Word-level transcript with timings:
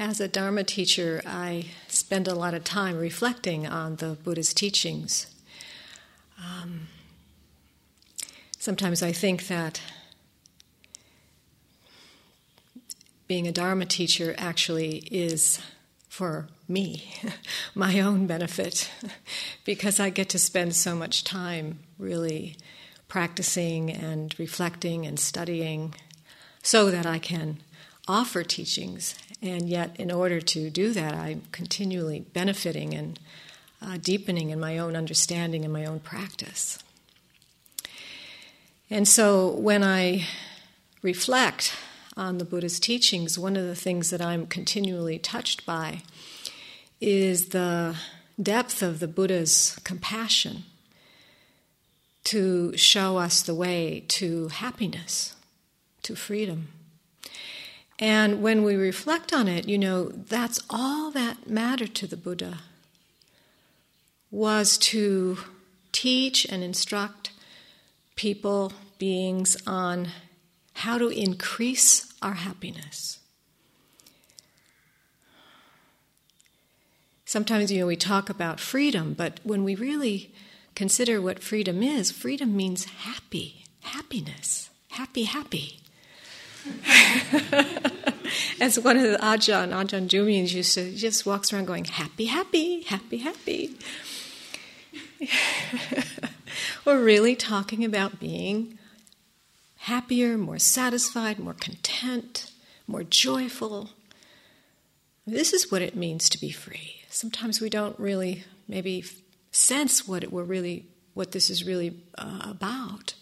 As 0.00 0.20
a 0.20 0.28
Dharma 0.28 0.62
teacher, 0.62 1.20
I 1.26 1.66
spend 1.88 2.28
a 2.28 2.34
lot 2.34 2.54
of 2.54 2.62
time 2.62 2.96
reflecting 2.96 3.66
on 3.66 3.96
the 3.96 4.10
Buddha's 4.22 4.54
teachings. 4.54 5.26
Um, 6.38 6.86
sometimes 8.60 9.02
I 9.02 9.10
think 9.10 9.48
that 9.48 9.80
being 13.26 13.48
a 13.48 13.52
Dharma 13.52 13.86
teacher 13.86 14.36
actually 14.38 14.98
is 15.10 15.58
for 16.08 16.46
me, 16.68 17.12
my 17.74 17.98
own 17.98 18.28
benefit, 18.28 18.88
because 19.64 19.98
I 19.98 20.10
get 20.10 20.28
to 20.28 20.38
spend 20.38 20.76
so 20.76 20.94
much 20.94 21.24
time 21.24 21.80
really 21.98 22.56
practicing 23.08 23.90
and 23.90 24.32
reflecting 24.38 25.06
and 25.06 25.18
studying 25.18 25.96
so 26.62 26.88
that 26.92 27.04
I 27.04 27.18
can 27.18 27.58
offer 28.08 28.42
teachings 28.42 29.14
and 29.40 29.68
yet, 29.68 29.94
in 29.98 30.10
order 30.10 30.40
to 30.40 30.68
do 30.68 30.92
that, 30.92 31.14
I'm 31.14 31.42
continually 31.52 32.20
benefiting 32.20 32.92
and 32.92 33.18
uh, 33.80 33.96
deepening 33.98 34.50
in 34.50 34.58
my 34.58 34.78
own 34.78 34.96
understanding 34.96 35.64
and 35.64 35.72
my 35.72 35.84
own 35.84 36.00
practice. 36.00 36.78
And 38.90 39.06
so, 39.06 39.50
when 39.50 39.84
I 39.84 40.26
reflect 41.02 41.76
on 42.16 42.38
the 42.38 42.44
Buddha's 42.44 42.80
teachings, 42.80 43.38
one 43.38 43.56
of 43.56 43.64
the 43.64 43.76
things 43.76 44.10
that 44.10 44.20
I'm 44.20 44.48
continually 44.48 45.20
touched 45.20 45.64
by 45.64 46.02
is 47.00 47.50
the 47.50 47.94
depth 48.42 48.82
of 48.82 48.98
the 48.98 49.06
Buddha's 49.06 49.78
compassion 49.84 50.64
to 52.24 52.76
show 52.76 53.18
us 53.18 53.40
the 53.40 53.54
way 53.54 54.04
to 54.08 54.48
happiness, 54.48 55.36
to 56.02 56.16
freedom. 56.16 56.68
And 57.98 58.42
when 58.42 58.62
we 58.62 58.76
reflect 58.76 59.32
on 59.32 59.48
it, 59.48 59.68
you 59.68 59.78
know, 59.78 60.04
that's 60.08 60.60
all 60.70 61.10
that 61.10 61.48
mattered 61.48 61.94
to 61.96 62.06
the 62.06 62.16
Buddha 62.16 62.58
was 64.30 64.78
to 64.78 65.38
teach 65.90 66.44
and 66.44 66.62
instruct 66.62 67.32
people, 68.14 68.72
beings 68.98 69.56
on 69.66 70.08
how 70.74 70.98
to 70.98 71.08
increase 71.08 72.12
our 72.22 72.34
happiness. 72.34 73.18
Sometimes, 77.24 77.70
you 77.70 77.80
know, 77.80 77.86
we 77.86 77.96
talk 77.96 78.30
about 78.30 78.60
freedom, 78.60 79.12
but 79.12 79.40
when 79.42 79.64
we 79.64 79.74
really 79.74 80.32
consider 80.74 81.20
what 81.20 81.42
freedom 81.42 81.82
is, 81.82 82.10
freedom 82.10 82.56
means 82.56 82.84
happy, 82.84 83.64
happiness, 83.82 84.70
happy, 84.90 85.24
happy. 85.24 85.80
As 88.60 88.78
one 88.78 88.96
of 88.96 89.02
the 89.02 89.18
Ajahn, 89.18 89.70
Ajahn 89.70 90.08
Jumnien's 90.08 90.52
used 90.52 90.74
to, 90.74 90.94
just 90.94 91.24
walks 91.24 91.52
around 91.52 91.66
going, 91.66 91.84
happy, 91.84 92.26
happy, 92.26 92.82
happy, 92.82 93.18
happy. 93.18 93.76
We're 96.84 97.02
really 97.02 97.36
talking 97.36 97.84
about 97.84 98.20
being 98.20 98.78
happier, 99.78 100.36
more 100.36 100.58
satisfied, 100.58 101.38
more 101.38 101.54
content, 101.54 102.50
more 102.86 103.02
joyful. 103.02 103.90
This 105.26 105.52
is 105.52 105.70
what 105.70 105.82
it 105.82 105.96
means 105.96 106.28
to 106.30 106.40
be 106.40 106.50
free. 106.50 107.02
Sometimes 107.08 107.60
we 107.60 107.70
don't 107.70 107.98
really 107.98 108.44
maybe 108.66 109.04
sense 109.50 110.06
what 110.06 110.22
it, 110.22 110.32
we're 110.32 110.44
really 110.44 110.86
what 111.14 111.32
this 111.32 111.50
is 111.50 111.64
really 111.64 111.96
uh, 112.16 112.42
about. 112.44 113.14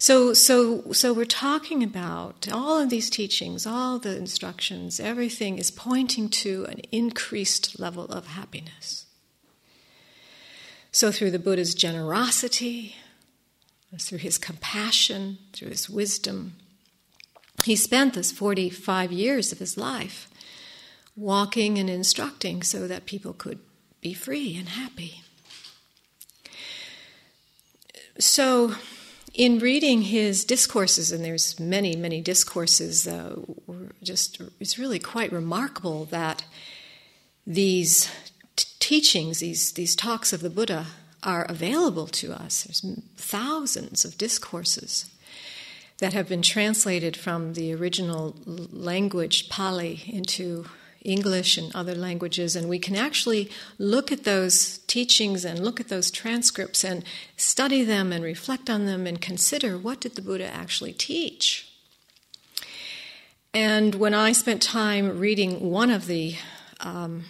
So, 0.00 0.32
so, 0.32 0.92
so 0.92 1.12
we're 1.12 1.24
talking 1.24 1.82
about 1.82 2.46
all 2.52 2.78
of 2.78 2.88
these 2.88 3.10
teachings, 3.10 3.66
all 3.66 3.98
the 3.98 4.16
instructions, 4.16 5.00
everything 5.00 5.58
is 5.58 5.72
pointing 5.72 6.28
to 6.28 6.66
an 6.66 6.78
increased 6.92 7.80
level 7.80 8.04
of 8.04 8.28
happiness. 8.28 9.06
So, 10.92 11.10
through 11.10 11.32
the 11.32 11.40
Buddha's 11.40 11.74
generosity, 11.74 12.94
through 13.98 14.18
his 14.18 14.38
compassion, 14.38 15.38
through 15.52 15.70
his 15.70 15.90
wisdom, 15.90 16.52
he 17.64 17.74
spent 17.74 18.14
this 18.14 18.30
45 18.30 19.10
years 19.10 19.50
of 19.50 19.58
his 19.58 19.76
life 19.76 20.28
walking 21.16 21.76
and 21.76 21.90
instructing 21.90 22.62
so 22.62 22.86
that 22.86 23.04
people 23.04 23.32
could 23.32 23.58
be 24.00 24.14
free 24.14 24.56
and 24.56 24.68
happy. 24.68 25.22
So, 28.20 28.76
in 29.38 29.60
reading 29.60 30.02
his 30.02 30.44
discourses, 30.44 31.12
and 31.12 31.24
there's 31.24 31.60
many, 31.60 31.94
many 31.94 32.20
discourses, 32.20 33.06
uh, 33.06 33.36
just 34.02 34.42
it's 34.58 34.80
really 34.80 34.98
quite 34.98 35.30
remarkable 35.30 36.06
that 36.06 36.44
these 37.46 38.10
t- 38.56 38.66
teachings, 38.80 39.38
these 39.38 39.72
these 39.72 39.94
talks 39.94 40.32
of 40.32 40.40
the 40.40 40.50
Buddha, 40.50 40.86
are 41.22 41.44
available 41.48 42.08
to 42.08 42.32
us. 42.32 42.64
There's 42.64 42.84
thousands 43.16 44.04
of 44.04 44.18
discourses 44.18 45.08
that 45.98 46.14
have 46.14 46.28
been 46.28 46.42
translated 46.42 47.16
from 47.16 47.54
the 47.54 47.72
original 47.72 48.34
language 48.44 49.48
Pali 49.48 50.02
into 50.08 50.66
English 51.02 51.56
and 51.56 51.74
other 51.74 51.94
languages, 51.94 52.56
and 52.56 52.68
we 52.68 52.78
can 52.78 52.96
actually 52.96 53.50
look 53.78 54.10
at 54.10 54.24
those 54.24 54.78
teachings 54.86 55.44
and 55.44 55.64
look 55.64 55.80
at 55.80 55.88
those 55.88 56.10
transcripts 56.10 56.84
and 56.84 57.04
study 57.36 57.84
them 57.84 58.12
and 58.12 58.24
reflect 58.24 58.68
on 58.68 58.86
them 58.86 59.06
and 59.06 59.20
consider 59.20 59.78
what 59.78 60.00
did 60.00 60.16
the 60.16 60.22
Buddha 60.22 60.52
actually 60.52 60.92
teach. 60.92 61.72
And 63.54 63.94
when 63.94 64.14
I 64.14 64.32
spent 64.32 64.60
time 64.60 65.18
reading 65.18 65.70
one 65.70 65.90
of 65.90 66.06
the 66.06 66.36
um, 66.80 67.24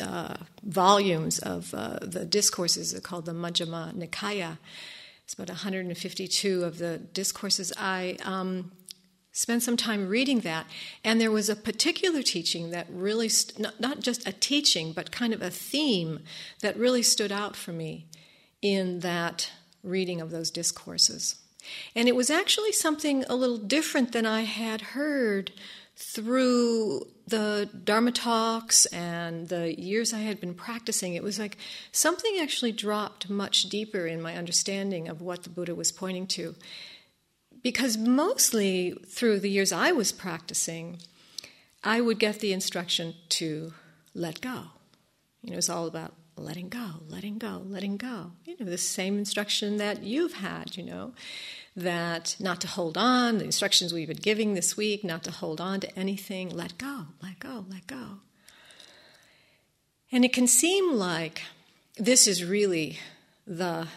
uh, 0.00 0.36
volumes 0.62 1.38
of 1.38 1.74
uh, 1.74 1.98
the 2.00 2.24
discourses 2.24 2.98
called 3.00 3.26
the 3.26 3.32
Majjhima 3.32 3.94
Nikaya, 3.94 4.58
it's 5.24 5.34
about 5.34 5.48
152 5.48 6.64
of 6.64 6.78
the 6.78 6.98
discourses. 6.98 7.72
I 7.76 8.16
um, 8.24 8.72
spend 9.38 9.62
some 9.62 9.76
time 9.76 10.08
reading 10.08 10.40
that. 10.40 10.66
And 11.04 11.20
there 11.20 11.30
was 11.30 11.48
a 11.48 11.54
particular 11.54 12.22
teaching 12.22 12.72
that 12.72 12.88
really, 12.90 13.28
st- 13.28 13.56
not, 13.60 13.78
not 13.78 14.00
just 14.00 14.26
a 14.26 14.32
teaching, 14.32 14.90
but 14.90 15.12
kind 15.12 15.32
of 15.32 15.40
a 15.40 15.48
theme 15.48 16.24
that 16.60 16.76
really 16.76 17.02
stood 17.04 17.30
out 17.30 17.54
for 17.54 17.70
me 17.70 18.06
in 18.62 18.98
that 18.98 19.52
reading 19.84 20.20
of 20.20 20.32
those 20.32 20.50
discourses. 20.50 21.36
And 21.94 22.08
it 22.08 22.16
was 22.16 22.30
actually 22.30 22.72
something 22.72 23.24
a 23.28 23.36
little 23.36 23.58
different 23.58 24.10
than 24.10 24.26
I 24.26 24.42
had 24.42 24.80
heard 24.80 25.52
through 25.94 27.06
the 27.28 27.70
Dharma 27.84 28.10
talks 28.10 28.86
and 28.86 29.48
the 29.48 29.80
years 29.80 30.12
I 30.12 30.18
had 30.18 30.40
been 30.40 30.54
practicing. 30.54 31.14
It 31.14 31.22
was 31.22 31.38
like 31.38 31.58
something 31.92 32.38
actually 32.40 32.72
dropped 32.72 33.30
much 33.30 33.68
deeper 33.68 34.04
in 34.04 34.20
my 34.20 34.36
understanding 34.36 35.06
of 35.06 35.20
what 35.20 35.44
the 35.44 35.50
Buddha 35.50 35.76
was 35.76 35.92
pointing 35.92 36.26
to 36.28 36.56
because 37.68 37.98
mostly 37.98 38.92
through 39.08 39.38
the 39.38 39.50
years 39.50 39.72
I 39.72 39.92
was 39.92 40.10
practicing, 40.10 41.00
I 41.84 42.00
would 42.00 42.18
get 42.18 42.40
the 42.40 42.54
instruction 42.54 43.12
to 43.40 43.74
let 44.14 44.40
go. 44.40 44.68
You 45.42 45.50
know, 45.50 45.58
it's 45.58 45.68
all 45.68 45.86
about 45.86 46.14
letting 46.34 46.70
go, 46.70 47.02
letting 47.10 47.36
go, 47.36 47.60
letting 47.66 47.98
go. 47.98 48.32
You 48.46 48.56
know, 48.58 48.64
the 48.64 48.78
same 48.78 49.18
instruction 49.18 49.76
that 49.76 50.02
you've 50.02 50.32
had, 50.32 50.78
you 50.78 50.82
know, 50.82 51.12
that 51.76 52.36
not 52.40 52.62
to 52.62 52.68
hold 52.68 52.96
on, 52.96 53.36
the 53.36 53.44
instructions 53.44 53.92
we've 53.92 54.08
been 54.08 54.16
giving 54.16 54.54
this 54.54 54.74
week, 54.74 55.04
not 55.04 55.22
to 55.24 55.30
hold 55.30 55.60
on 55.60 55.80
to 55.80 55.98
anything, 55.98 56.48
let 56.48 56.78
go, 56.78 57.08
let 57.22 57.38
go, 57.38 57.66
let 57.68 57.86
go. 57.86 58.20
And 60.10 60.24
it 60.24 60.32
can 60.32 60.46
seem 60.46 60.94
like 60.94 61.42
this 61.98 62.26
is 62.26 62.42
really 62.42 62.98
the 63.46 63.88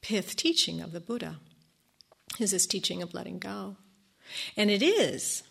pith 0.00 0.34
teaching 0.34 0.80
of 0.80 0.92
the 0.92 1.00
Buddha 1.00 1.36
is 2.40 2.52
this 2.52 2.66
teaching 2.66 3.02
of 3.02 3.14
letting 3.14 3.38
go. 3.38 3.76
And 4.56 4.70
it 4.70 4.82
is. 4.82 5.42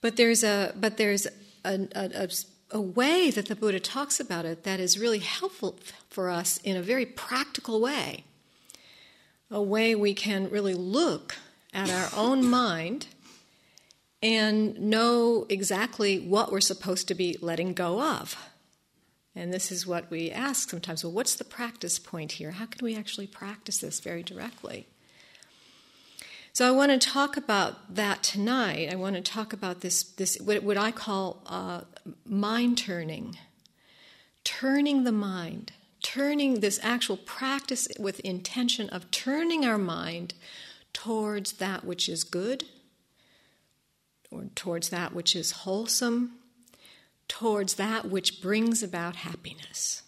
But 0.00 0.16
there's 0.16 0.44
a 0.44 0.72
but 0.76 0.96
there's 0.96 1.26
a, 1.64 1.88
a, 1.94 2.28
a, 2.70 2.80
way 2.80 3.30
that 3.30 3.46
the 3.46 3.56
Buddha 3.56 3.80
talks 3.80 4.20
about 4.20 4.44
it 4.44 4.62
that 4.62 4.80
is 4.80 4.98
really 4.98 5.18
helpful 5.18 5.78
for 6.08 6.30
us 6.30 6.58
in 6.58 6.76
a 6.76 6.82
very 6.82 7.04
practical 7.04 7.80
way. 7.80 8.24
A 9.50 9.62
way 9.62 9.94
we 9.94 10.14
can 10.14 10.50
really 10.50 10.74
look 10.74 11.36
at 11.74 11.90
our 11.90 12.10
own 12.16 12.46
mind 12.50 13.08
and 14.22 14.78
know 14.78 15.46
exactly 15.48 16.18
what 16.18 16.50
we're 16.52 16.60
supposed 16.60 17.08
to 17.08 17.14
be 17.14 17.36
letting 17.40 17.72
go 17.72 18.00
of. 18.00 18.36
And 19.34 19.52
this 19.52 19.70
is 19.70 19.86
what 19.86 20.10
we 20.10 20.30
ask 20.30 20.70
sometimes 20.70 21.04
well, 21.04 21.12
what's 21.12 21.34
the 21.34 21.44
practice 21.44 21.98
point 21.98 22.32
here? 22.32 22.52
How 22.52 22.66
can 22.66 22.84
we 22.84 22.96
actually 22.96 23.26
practice 23.26 23.78
this 23.78 24.00
very 24.00 24.22
directly? 24.22 24.86
So 26.58 26.66
I 26.66 26.72
want 26.72 26.90
to 26.90 26.98
talk 26.98 27.36
about 27.36 27.94
that 27.94 28.24
tonight. 28.24 28.88
I 28.90 28.96
want 28.96 29.14
to 29.14 29.22
talk 29.22 29.52
about 29.52 29.80
this, 29.80 30.02
this 30.02 30.40
what, 30.40 30.64
what 30.64 30.76
I 30.76 30.90
call 30.90 31.40
uh, 31.46 31.82
mind 32.26 32.78
turning, 32.78 33.38
turning 34.42 35.04
the 35.04 35.12
mind, 35.12 35.70
turning 36.02 36.58
this 36.58 36.80
actual 36.82 37.16
practice 37.16 37.86
with 37.96 38.18
intention 38.18 38.88
of 38.88 39.08
turning 39.12 39.64
our 39.64 39.78
mind 39.78 40.34
towards 40.92 41.52
that 41.52 41.84
which 41.84 42.08
is 42.08 42.24
good 42.24 42.64
or 44.28 44.46
towards 44.56 44.88
that 44.88 45.14
which 45.14 45.36
is 45.36 45.52
wholesome, 45.62 46.38
towards 47.28 47.74
that 47.74 48.06
which 48.06 48.42
brings 48.42 48.82
about 48.82 49.14
happiness, 49.14 50.02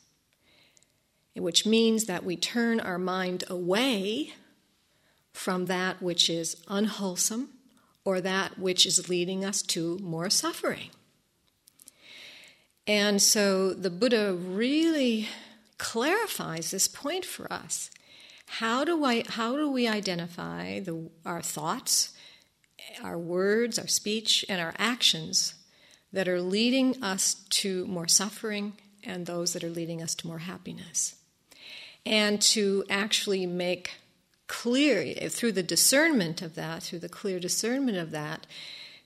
which 1.37 1.65
means 1.65 2.07
that 2.07 2.25
we 2.25 2.35
turn 2.35 2.81
our 2.81 2.99
mind 2.99 3.45
away 3.49 4.33
from 5.33 5.67
that 5.67 6.03
which 6.03 6.29
is 6.29 6.57
unwholesome 6.69 7.51
or 8.05 8.21
that 8.21 8.59
which 8.59 8.87
is 8.87 9.09
leading 9.09 9.45
us 9.45 9.63
to 9.63 9.99
more 9.99 10.31
suffering. 10.31 10.91
And 12.87 13.23
so 13.23 13.73
the 13.73 13.91
Buddha 13.91 14.35
really 14.35 15.29
clarifies 15.79 16.71
this 16.71 16.89
point 16.89 17.25
for 17.25 17.51
us. 17.53 17.91
How 18.47 18.85
do, 18.85 19.05
I, 19.05 19.23
how 19.29 19.57
do 19.57 19.71
we 19.71 19.87
identify 19.87 20.81
the, 20.81 21.09
our 21.25 21.41
thoughts, 21.41 22.13
our 23.03 23.17
words, 23.17 23.79
our 23.79 23.87
speech, 23.87 24.45
and 24.49 24.61
our 24.61 24.75
actions 24.77 25.55
that 26.13 26.27
are 26.27 26.41
leading 26.41 27.01
us 27.03 27.35
to 27.51 27.87
more 27.87 28.09
suffering 28.09 28.73
and 29.05 29.25
those 29.25 29.53
that 29.53 29.63
are 29.63 29.71
leading 29.71 30.03
us 30.03 30.15
to 30.17 30.27
more 30.27 30.39
happiness? 30.39 31.15
And 32.05 32.41
to 32.43 32.85
actually 32.91 33.47
make 33.47 33.93
clear, 34.51 35.15
through 35.29 35.53
the 35.53 35.63
discernment 35.63 36.43
of 36.43 36.57
that, 36.57 36.83
through 36.83 36.99
the 36.99 37.09
clear 37.09 37.39
discernment 37.39 37.97
of 37.97 38.11
that, 38.11 38.49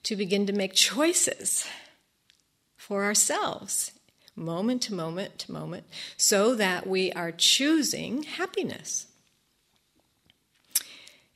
to 0.03 0.17
begin 0.17 0.47
to 0.47 0.55
make 0.55 0.73
choices 0.73 1.67
for 2.79 3.05
ourselves, 3.05 3.93
moment 4.35 4.81
to 4.81 4.95
moment 4.95 5.39
to 5.39 5.53
moment, 5.53 5.85
so 6.17 6.55
that 6.55 6.87
we 6.87 7.13
are 7.13 7.31
choosing 7.31 8.23
happiness. 8.23 9.07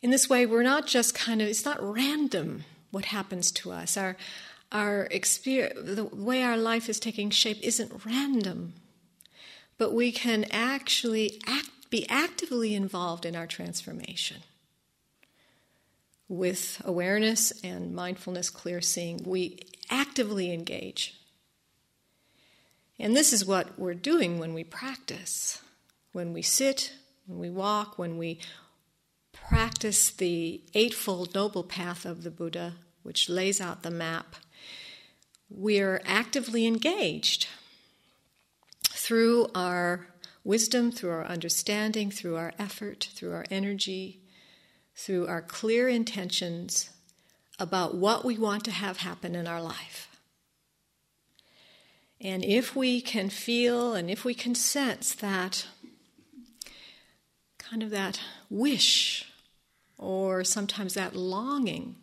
In 0.00 0.10
this 0.10 0.26
way, 0.26 0.46
we're 0.46 0.62
not 0.62 0.86
just 0.86 1.14
kind 1.14 1.42
of, 1.42 1.48
it's 1.48 1.66
not 1.66 1.76
random 1.82 2.64
what 2.90 3.04
happens 3.04 3.52
to 3.52 3.72
us. 3.72 3.98
Our, 3.98 4.16
our 4.72 5.02
experience, 5.10 5.78
the 5.84 6.04
way 6.04 6.42
our 6.42 6.56
life 6.56 6.88
is 6.88 6.98
taking 6.98 7.28
shape 7.28 7.58
isn't 7.62 8.06
random, 8.06 8.72
but 9.76 9.92
we 9.92 10.12
can 10.12 10.46
actually 10.50 11.42
act, 11.46 11.68
be 11.90 12.08
actively 12.08 12.74
involved 12.74 13.24
in 13.24 13.34
our 13.34 13.46
transformation. 13.46 14.38
With 16.28 16.82
awareness 16.84 17.52
and 17.64 17.94
mindfulness, 17.94 18.50
clear 18.50 18.80
seeing, 18.80 19.22
we 19.24 19.60
actively 19.90 20.52
engage. 20.52 21.18
And 22.98 23.16
this 23.16 23.32
is 23.32 23.46
what 23.46 23.78
we're 23.78 23.94
doing 23.94 24.38
when 24.38 24.52
we 24.52 24.64
practice. 24.64 25.62
When 26.12 26.32
we 26.32 26.42
sit, 26.42 26.92
when 27.26 27.38
we 27.38 27.48
walk, 27.48 27.98
when 27.98 28.18
we 28.18 28.40
practice 29.32 30.10
the 30.10 30.60
Eightfold 30.74 31.34
Noble 31.34 31.62
Path 31.62 32.04
of 32.04 32.24
the 32.24 32.30
Buddha, 32.30 32.74
which 33.02 33.28
lays 33.30 33.60
out 33.60 33.82
the 33.82 33.90
map, 33.90 34.36
we're 35.48 36.02
actively 36.04 36.66
engaged 36.66 37.46
through 38.90 39.48
our 39.54 40.07
wisdom, 40.44 40.90
through 40.90 41.10
our 41.10 41.26
understanding, 41.26 42.10
through 42.10 42.36
our 42.36 42.52
effort, 42.58 43.08
through 43.12 43.32
our 43.32 43.44
energy, 43.50 44.20
through 44.94 45.26
our 45.26 45.42
clear 45.42 45.88
intentions 45.88 46.90
about 47.58 47.94
what 47.94 48.24
we 48.24 48.38
want 48.38 48.64
to 48.64 48.70
have 48.70 48.98
happen 48.98 49.34
in 49.34 49.46
our 49.46 49.62
life. 49.62 50.08
And 52.20 52.44
if 52.44 52.74
we 52.74 53.00
can 53.00 53.30
feel 53.30 53.94
and 53.94 54.10
if 54.10 54.24
we 54.24 54.34
can 54.34 54.54
sense 54.54 55.14
that 55.14 55.66
kind 57.58 57.82
of 57.82 57.90
that 57.90 58.20
wish 58.50 59.30
or 59.96 60.42
sometimes 60.42 60.94
that 60.94 61.14
longing 61.14 61.96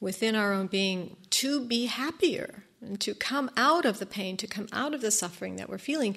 within 0.00 0.34
our 0.34 0.52
own 0.52 0.66
being 0.66 1.16
to 1.30 1.64
be 1.64 1.86
happier 1.86 2.64
and 2.80 3.00
to 3.00 3.14
come 3.14 3.50
out 3.56 3.84
of 3.84 3.98
the 3.98 4.06
pain, 4.06 4.36
to 4.36 4.46
come 4.46 4.68
out 4.72 4.94
of 4.94 5.00
the 5.00 5.10
suffering 5.10 5.56
that 5.56 5.68
we're 5.68 5.78
feeling, 5.78 6.16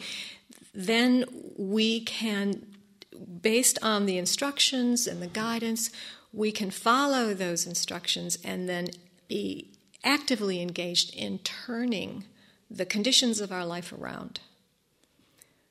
then 0.80 1.26
we 1.58 2.00
can, 2.00 2.66
based 3.42 3.78
on 3.81 4.06
the 4.06 4.18
instructions 4.18 5.08
and 5.08 5.22
the 5.22 5.28
guidance, 5.28 5.92
we 6.31 6.54
can 6.54 6.72
follow 6.72 7.34
those 7.34 7.68
instructions 7.68 8.38
and 8.46 8.70
then 8.70 8.88
be 9.28 9.74
actively 10.06 10.62
engaged 10.62 11.14
in 11.14 11.40
turning 11.40 12.24
the 12.72 12.86
conditions 12.86 13.42
of 13.42 13.52
our 13.52 13.66
life 13.66 13.92
around 13.92 14.40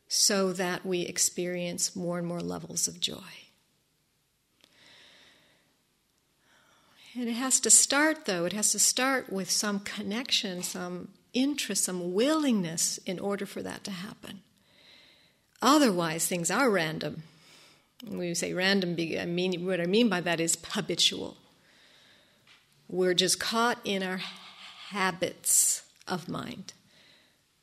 so 0.09 0.53
that 0.53 0.85
we 0.85 1.01
experience 1.01 1.97
more 1.97 2.19
and 2.19 2.27
more 2.27 2.43
levels 2.43 2.87
of 2.87 3.01
joy. 3.01 3.47
And 7.15 7.31
it 7.31 7.33
has 7.33 7.61
to 7.61 7.71
start, 7.71 8.27
though, 8.27 8.45
it 8.45 8.53
has 8.53 8.73
to 8.73 8.79
start 8.79 9.33
with 9.33 9.51
some 9.51 9.81
connection, 9.81 10.63
some 10.63 11.09
interest, 11.33 11.85
some 11.85 12.13
willingness 12.13 12.99
in 13.07 13.19
order 13.19 13.47
for 13.47 13.63
that 13.63 13.85
to 13.85 13.91
happen. 13.91 14.43
Otherwise, 15.61 16.27
things 16.27 16.51
are 16.51 16.71
random. 16.71 17.23
When 18.07 18.19
we 18.19 18.35
say 18.35 18.53
random, 18.53 18.97
I 18.99 19.27
mean, 19.27 19.67
what 19.67 19.81
I 19.81 19.87
mean 19.87 20.09
by 20.09 20.21
that 20.21 20.41
is 20.41 20.57
habitual. 20.71 21.37
We're 22.89 23.15
just 23.15 23.41
caught 23.41 23.79
in 23.85 24.03
our 24.03 24.21
habits 24.91 25.83
of 26.07 26.29
mind 26.29 26.73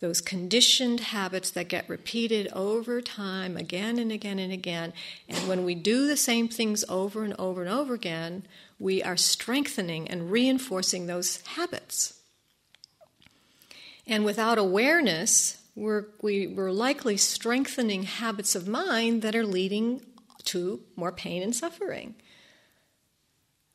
those 0.06 0.22
conditioned 0.22 1.00
habits 1.00 1.50
that 1.52 1.68
get 1.68 1.90
repeated 1.90 2.48
over 2.54 3.02
time, 3.02 3.58
again 3.58 3.98
and 3.98 4.12
again 4.12 4.38
and 4.38 4.52
again. 4.52 4.94
And 5.28 5.48
when 5.48 5.64
we 5.64 5.74
do 5.74 6.06
the 6.06 6.18
same 6.18 6.48
things 6.48 6.84
over 6.90 7.24
and 7.24 7.34
over 7.40 7.62
and 7.62 7.72
over 7.72 7.94
again, 7.94 8.46
we 8.78 9.02
are 9.02 9.18
strengthening 9.18 10.08
and 10.08 10.30
reinforcing 10.30 11.08
those 11.08 11.42
habits. 11.42 12.20
And 14.06 14.26
without 14.26 14.58
awareness, 14.58 15.58
we're, 15.76 16.06
we, 16.22 16.48
we 16.48 16.64
are 16.64 16.72
likely 16.72 17.18
strengthening 17.18 18.04
habits 18.04 18.56
of 18.56 18.68
mind 18.68 19.22
that 19.22 19.36
are 19.36 19.46
leading 19.46 20.02
to 20.46 20.82
more 20.96 21.12
pain 21.12 21.44
and 21.44 21.56
suffering. 21.56 22.16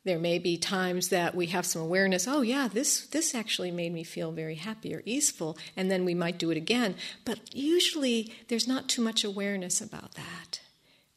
There 0.05 0.19
may 0.19 0.38
be 0.38 0.56
times 0.56 1.11
that 1.11 1.35
we 1.35 1.47
have 1.49 1.67
some 1.67 1.82
awareness, 1.82 2.26
oh 2.26 2.41
yeah, 2.41 2.69
this 2.69 3.06
this 3.08 3.35
actually 3.35 3.70
made 3.70 3.93
me 3.93 4.02
feel 4.02 4.32
very 4.32 4.55
happy 4.55 4.94
or 4.94 5.02
easeful, 5.05 5.58
and 5.76 5.91
then 5.91 6.06
we 6.06 6.14
might 6.14 6.38
do 6.38 6.50
it 6.50 6.56
again. 6.56 6.94
But 7.26 7.55
usually 7.55 8.32
there's 8.49 8.67
not 8.67 8.88
too 8.88 9.02
much 9.02 9.25
awareness 9.25 9.82
about 9.82 10.14
that. 10.14 10.61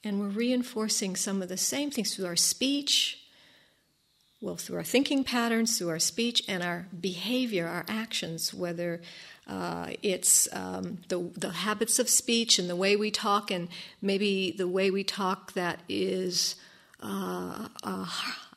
And 0.04 0.20
we're 0.20 0.28
reinforcing 0.28 1.16
some 1.16 1.42
of 1.42 1.48
the 1.48 1.56
same 1.56 1.92
things 1.92 2.14
through 2.14 2.26
our 2.26 2.36
speech, 2.36 3.24
well, 4.42 4.58
through 4.58 4.76
our 4.76 4.84
thinking 4.84 5.24
patterns, 5.24 5.78
through 5.78 5.88
our 5.88 6.00
speech, 6.00 6.44
and 6.50 6.62
our 6.62 6.88
behavior, 7.00 7.66
our 7.66 7.86
actions, 7.88 8.54
whether 8.54 9.02
uh, 9.48 9.88
it's 10.02 10.48
um, 10.54 11.00
the, 11.10 11.20
the 11.38 11.50
habits 11.50 12.00
of 12.00 12.10
speech 12.10 12.60
and 12.60 12.70
the 12.70 12.76
way 12.76 12.96
we 12.96 13.12
talk, 13.12 13.52
and 13.52 13.68
maybe 14.02 14.52
the 14.52 14.68
way 14.68 14.90
we 14.90 15.04
talk 15.04 15.54
that 15.54 15.80
is 15.90 16.56
uh, 17.02 17.68
uh, 17.84 18.06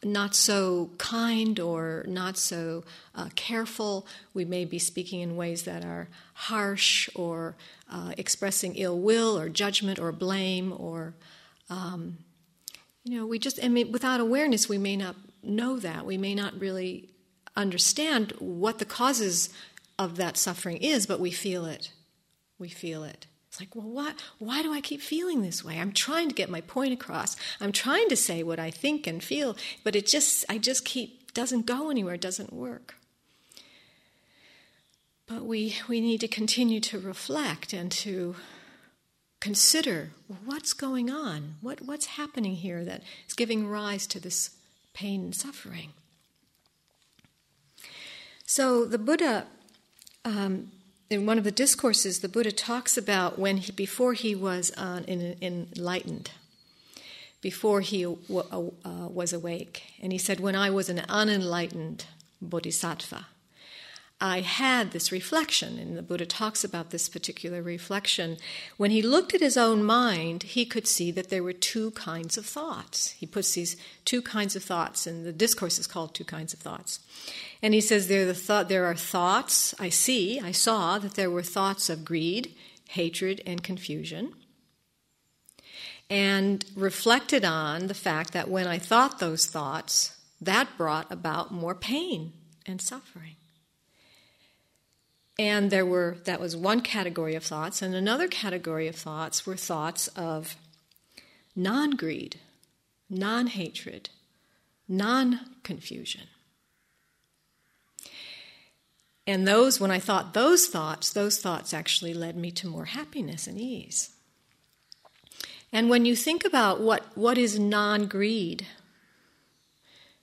not 0.04 0.34
so 0.36 0.90
kind 0.98 1.58
or 1.58 2.04
not 2.06 2.36
so 2.36 2.84
uh, 3.16 3.28
careful. 3.34 4.06
We 4.34 4.44
may 4.44 4.64
be 4.64 4.78
speaking 4.78 5.20
in 5.20 5.34
ways 5.34 5.64
that 5.64 5.84
are 5.84 6.08
harsh 6.34 7.08
or 7.14 7.56
uh, 7.90 8.12
expressing 8.16 8.76
ill 8.76 8.98
will 8.98 9.36
or 9.36 9.48
judgment 9.48 9.98
or 9.98 10.12
blame 10.12 10.72
or, 10.76 11.14
um, 11.68 12.18
you 13.02 13.18
know, 13.18 13.26
we 13.26 13.40
just, 13.40 13.58
I 13.62 13.68
mean, 13.68 13.90
without 13.90 14.20
awareness, 14.20 14.68
we 14.68 14.78
may 14.78 14.96
not 14.96 15.16
know 15.42 15.78
that. 15.80 16.06
We 16.06 16.18
may 16.18 16.34
not 16.34 16.58
really 16.60 17.08
understand 17.56 18.32
what 18.38 18.78
the 18.78 18.84
causes 18.84 19.48
of 19.98 20.16
that 20.16 20.36
suffering 20.36 20.78
is, 20.78 21.06
but 21.06 21.20
we 21.20 21.30
feel 21.30 21.64
it. 21.64 21.90
We 22.58 22.68
feel 22.68 23.04
it. 23.04 23.26
It's 23.48 23.60
like, 23.60 23.74
well, 23.74 23.88
why, 23.88 24.12
why 24.38 24.62
do 24.62 24.72
I 24.72 24.80
keep 24.80 25.00
feeling 25.00 25.40
this 25.40 25.64
way? 25.64 25.78
I'm 25.78 25.92
trying 25.92 26.28
to 26.28 26.34
get 26.34 26.50
my 26.50 26.60
point 26.60 26.92
across. 26.92 27.36
I'm 27.60 27.72
trying 27.72 28.08
to 28.10 28.16
say 28.16 28.42
what 28.42 28.58
I 28.58 28.70
think 28.70 29.06
and 29.06 29.22
feel, 29.22 29.56
but 29.82 29.96
it 29.96 30.06
just, 30.06 30.44
I 30.48 30.58
just 30.58 30.84
keep, 30.84 31.32
doesn't 31.32 31.64
go 31.64 31.88
anywhere, 31.90 32.18
doesn't 32.18 32.52
work. 32.52 32.96
But 35.26 35.44
we, 35.44 35.76
we 35.88 36.00
need 36.00 36.20
to 36.20 36.28
continue 36.28 36.80
to 36.80 36.98
reflect 36.98 37.72
and 37.72 37.90
to 37.92 38.36
consider 39.40 40.10
what's 40.44 40.72
going 40.72 41.10
on, 41.10 41.56
what, 41.60 41.80
what's 41.80 42.06
happening 42.06 42.56
here 42.56 42.84
that 42.84 43.02
is 43.26 43.34
giving 43.34 43.66
rise 43.66 44.06
to 44.08 44.20
this 44.20 44.50
pain 44.92 45.24
and 45.24 45.34
suffering. 45.34 45.92
So 48.44 48.84
the 48.84 48.98
Buddha 48.98 49.46
um, 50.26 50.72
in 51.08 51.24
one 51.24 51.38
of 51.38 51.44
the 51.44 51.52
discourses, 51.52 52.18
the 52.18 52.28
Buddha 52.28 52.50
talks 52.50 52.98
about 52.98 53.38
when 53.38 53.58
he, 53.58 53.72
before 53.72 54.12
he 54.12 54.34
was 54.34 54.72
uh, 54.76 55.02
in, 55.06 55.36
enlightened, 55.40 56.32
before 57.40 57.80
he 57.80 58.02
w- 58.02 58.72
uh, 58.84 59.08
was 59.08 59.32
awake. 59.32 59.84
And 60.02 60.10
he 60.10 60.18
said, 60.18 60.40
When 60.40 60.56
I 60.56 60.68
was 60.68 60.88
an 60.88 61.02
unenlightened 61.08 62.06
bodhisattva, 62.42 63.26
I 64.20 64.40
had 64.40 64.92
this 64.92 65.12
reflection, 65.12 65.78
and 65.78 65.96
the 65.96 66.02
Buddha 66.02 66.24
talks 66.24 66.64
about 66.64 66.90
this 66.90 67.06
particular 67.08 67.62
reflection. 67.62 68.38
When 68.78 68.90
he 68.90 69.02
looked 69.02 69.34
at 69.34 69.42
his 69.42 69.58
own 69.58 69.84
mind, 69.84 70.42
he 70.42 70.64
could 70.64 70.88
see 70.88 71.10
that 71.10 71.28
there 71.28 71.42
were 71.42 71.52
two 71.52 71.90
kinds 71.90 72.38
of 72.38 72.46
thoughts. 72.46 73.10
He 73.10 73.26
puts 73.26 73.52
these 73.52 73.76
two 74.06 74.22
kinds 74.22 74.56
of 74.56 74.64
thoughts, 74.64 75.06
and 75.06 75.26
the 75.26 75.32
discourse 75.34 75.78
is 75.78 75.86
called 75.86 76.14
Two 76.14 76.24
Kinds 76.24 76.54
of 76.54 76.60
Thoughts. 76.60 77.00
And 77.62 77.74
he 77.74 77.80
says 77.80 78.08
there, 78.08 78.26
the 78.26 78.34
thought, 78.34 78.68
there 78.68 78.84
are 78.84 78.94
thoughts, 78.94 79.74
I 79.78 79.88
see, 79.88 80.40
I 80.40 80.52
saw 80.52 80.98
that 80.98 81.14
there 81.14 81.30
were 81.30 81.42
thoughts 81.42 81.88
of 81.88 82.04
greed, 82.04 82.54
hatred, 82.90 83.42
and 83.46 83.62
confusion. 83.62 84.32
And 86.08 86.64
reflected 86.76 87.44
on 87.44 87.88
the 87.88 87.94
fact 87.94 88.32
that 88.32 88.48
when 88.48 88.66
I 88.66 88.78
thought 88.78 89.18
those 89.18 89.46
thoughts, 89.46 90.16
that 90.40 90.76
brought 90.76 91.10
about 91.10 91.50
more 91.50 91.74
pain 91.74 92.32
and 92.66 92.80
suffering. 92.80 93.36
And 95.38 95.70
there 95.70 95.84
were, 95.84 96.18
that 96.24 96.40
was 96.40 96.56
one 96.56 96.80
category 96.80 97.34
of 97.34 97.44
thoughts, 97.44 97.82
and 97.82 97.94
another 97.94 98.28
category 98.28 98.88
of 98.88 98.96
thoughts 98.96 99.46
were 99.46 99.56
thoughts 99.56 100.08
of 100.08 100.56
non 101.54 101.90
greed, 101.90 102.40
non 103.10 103.48
hatred, 103.48 104.08
non 104.88 105.40
confusion. 105.62 106.28
And 109.26 109.46
those, 109.46 109.80
when 109.80 109.90
I 109.90 109.98
thought 109.98 110.34
those 110.34 110.66
thoughts, 110.66 111.12
those 111.12 111.38
thoughts 111.40 111.74
actually 111.74 112.14
led 112.14 112.36
me 112.36 112.50
to 112.52 112.68
more 112.68 112.84
happiness 112.84 113.46
and 113.46 113.58
ease. 113.58 114.10
And 115.72 115.90
when 115.90 116.04
you 116.04 116.14
think 116.14 116.44
about 116.44 116.80
what, 116.80 117.16
what 117.16 117.36
is 117.36 117.58
non 117.58 118.06
greed, 118.06 118.66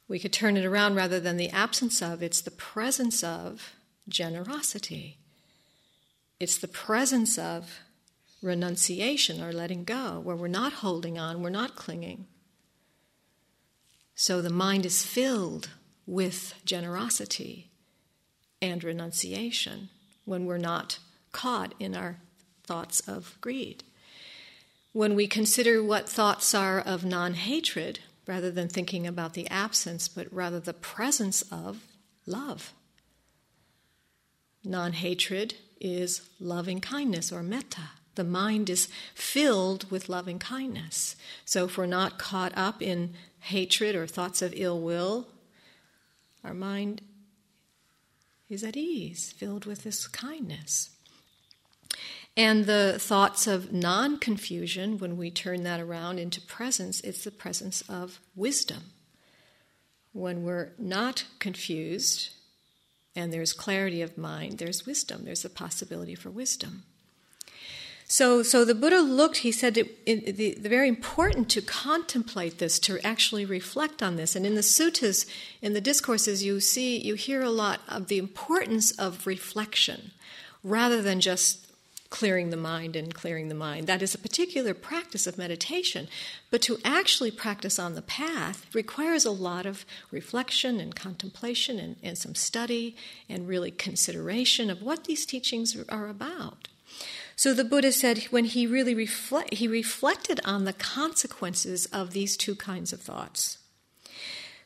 we 0.07 0.19
could 0.19 0.31
turn 0.31 0.55
it 0.55 0.65
around 0.65 0.95
rather 0.95 1.19
than 1.19 1.37
the 1.37 1.49
absence 1.49 2.01
of, 2.01 2.23
it's 2.23 2.41
the 2.41 2.51
presence 2.51 3.23
of 3.23 3.73
generosity. 4.07 5.17
It's 6.39 6.57
the 6.57 6.67
presence 6.67 7.37
of 7.37 7.79
renunciation 8.41 9.41
or 9.41 9.51
letting 9.51 9.83
go, 9.83 10.19
where 10.21 10.35
we're 10.35 10.47
not 10.47 10.73
holding 10.73 11.17
on, 11.17 11.41
we're 11.41 11.49
not 11.49 11.75
clinging. 11.75 12.27
So 14.15 14.41
the 14.41 14.49
mind 14.49 14.85
is 14.85 15.03
filled 15.03 15.69
with 16.05 16.53
generosity 16.65 17.72
and 18.63 18.83
renunciation 18.83 19.89
when 20.25 20.45
we're 20.45 20.57
not 20.57 20.99
caught 21.31 21.73
in 21.79 21.95
our 21.95 22.17
thoughts 22.63 23.01
of 23.01 23.37
greed. 23.41 23.83
When 24.93 25.15
we 25.15 25.27
consider 25.27 25.83
what 25.83 26.07
thoughts 26.07 26.53
are 26.53 26.79
of 26.79 27.03
non 27.03 27.33
hatred, 27.33 27.99
rather 28.25 28.51
than 28.51 28.69
thinking 28.69 29.05
about 29.05 29.33
the 29.33 29.49
absence, 29.49 30.07
but 30.07 30.31
rather 30.31 30.59
the 30.59 30.73
presence 30.73 31.41
of 31.51 31.83
love. 32.25 32.73
Non 34.63 34.93
hatred 34.93 35.55
is 35.81 36.21
loving 36.39 36.79
kindness 36.79 37.31
or 37.31 37.43
metta. 37.43 37.89
The 38.15 38.23
mind 38.23 38.69
is 38.69 38.87
filled 39.13 39.89
with 39.91 40.07
loving 40.07 40.39
kindness. 40.39 41.15
So 41.43 41.65
if 41.65 41.77
we're 41.77 41.87
not 41.87 42.19
caught 42.19 42.53
up 42.55 42.81
in 42.81 43.15
hatred 43.39 43.95
or 43.95 44.07
thoughts 44.07 44.41
of 44.41 44.53
ill 44.55 44.79
will, 44.79 45.27
our 46.43 46.53
mind 46.53 47.01
is 48.53 48.63
at 48.63 48.77
ease, 48.77 49.31
filled 49.31 49.65
with 49.65 49.83
this 49.83 50.07
kindness. 50.07 50.91
And 52.35 52.65
the 52.65 52.97
thoughts 52.99 53.45
of 53.45 53.71
non 53.71 54.17
confusion, 54.17 54.97
when 54.97 55.17
we 55.17 55.29
turn 55.29 55.63
that 55.63 55.79
around 55.79 56.19
into 56.19 56.41
presence, 56.41 56.99
it's 57.01 57.23
the 57.23 57.31
presence 57.31 57.81
of 57.87 58.19
wisdom. 58.35 58.91
When 60.13 60.43
we're 60.43 60.73
not 60.77 61.25
confused, 61.39 62.29
and 63.15 63.31
there's 63.31 63.53
clarity 63.53 64.01
of 64.01 64.17
mind, 64.17 64.57
there's 64.57 64.85
wisdom, 64.85 65.25
there's 65.25 65.45
a 65.45 65.49
possibility 65.49 66.15
for 66.15 66.31
wisdom. 66.31 66.83
So, 68.13 68.43
so 68.43 68.63
the 68.63 68.75
Buddha 68.75 68.99
looked, 68.99 69.37
he 69.37 69.51
said 69.51 69.75
it, 69.75 69.97
it, 70.05 70.37
the, 70.37 70.53
the 70.53 70.69
very 70.69 70.87
important 70.87 71.49
to 71.49 71.63
contemplate 71.63 72.59
this, 72.59 72.77
to 72.81 73.03
actually 73.03 73.43
reflect 73.43 74.03
on 74.03 74.17
this. 74.17 74.35
And 74.35 74.45
in 74.45 74.53
the 74.53 74.61
suttas, 74.61 75.25
in 75.63 75.73
the 75.73 75.81
discourses, 75.81 76.43
you 76.43 76.59
see, 76.59 76.99
you 76.99 77.15
hear 77.15 77.41
a 77.41 77.49
lot 77.49 77.79
of 77.89 78.09
the 78.09 78.19
importance 78.19 78.91
of 78.99 79.25
reflection 79.25 80.11
rather 80.63 81.01
than 81.01 81.21
just 81.21 81.65
clearing 82.11 82.51
the 82.51 82.55
mind 82.55 82.95
and 82.95 83.15
clearing 83.15 83.49
the 83.49 83.55
mind. 83.55 83.87
That 83.87 84.03
is 84.03 84.13
a 84.13 84.19
particular 84.19 84.75
practice 84.75 85.25
of 85.25 85.39
meditation. 85.39 86.07
But 86.51 86.61
to 86.61 86.77
actually 86.85 87.31
practice 87.31 87.79
on 87.79 87.95
the 87.95 88.03
path 88.03 88.67
requires 88.75 89.25
a 89.25 89.31
lot 89.31 89.65
of 89.65 89.87
reflection 90.11 90.79
and 90.79 90.95
contemplation 90.95 91.79
and, 91.79 91.95
and 92.03 92.15
some 92.15 92.35
study 92.35 92.95
and 93.27 93.47
really 93.47 93.71
consideration 93.71 94.69
of 94.69 94.83
what 94.83 95.05
these 95.05 95.25
teachings 95.25 95.75
are 95.89 96.07
about. 96.07 96.67
So 97.35 97.53
the 97.53 97.63
Buddha 97.63 97.91
said 97.91 98.23
when 98.25 98.45
he 98.45 98.67
really 98.67 98.93
reflect, 98.93 99.55
he 99.55 99.67
reflected 99.67 100.39
on 100.45 100.65
the 100.65 100.73
consequences 100.73 101.85
of 101.87 102.11
these 102.11 102.37
two 102.37 102.55
kinds 102.55 102.93
of 102.93 103.01
thoughts. 103.01 103.57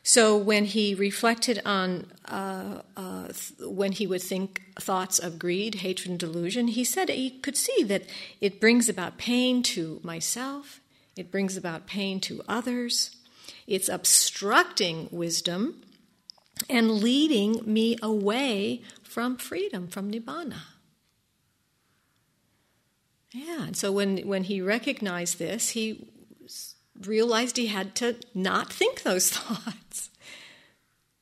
So 0.02 0.38
when 0.38 0.64
he 0.64 0.94
reflected 0.94 1.60
on 1.66 2.06
uh, 2.24 2.80
uh, 2.96 3.26
th- 3.26 3.52
when 3.60 3.92
he 3.92 4.06
would 4.06 4.22
think 4.22 4.62
thoughts 4.80 5.18
of 5.18 5.38
greed, 5.38 5.76
hatred, 5.76 6.08
and 6.08 6.18
delusion, 6.18 6.68
he 6.68 6.82
said 6.82 7.10
he 7.10 7.30
could 7.30 7.58
see 7.58 7.82
that 7.84 8.04
it 8.40 8.58
brings 8.58 8.88
about 8.88 9.18
pain 9.18 9.62
to 9.64 10.00
myself, 10.02 10.80
it 11.14 11.30
brings 11.30 11.58
about 11.58 11.86
pain 11.86 12.20
to 12.20 12.42
others, 12.48 13.16
it's 13.66 13.88
obstructing 13.88 15.08
wisdom 15.10 15.82
and 16.70 16.90
leading 16.90 17.60
me 17.66 17.98
away 18.02 18.80
from 19.02 19.36
freedom, 19.36 19.88
from 19.88 20.10
nibbana. 20.10 20.77
Yeah, 23.32 23.64
and 23.64 23.76
so 23.76 23.92
when, 23.92 24.18
when 24.26 24.44
he 24.44 24.60
recognized 24.60 25.38
this, 25.38 25.70
he 25.70 26.08
realized 27.00 27.56
he 27.56 27.66
had 27.66 27.94
to 27.96 28.16
not 28.34 28.72
think 28.72 29.02
those 29.02 29.30
thoughts, 29.30 30.10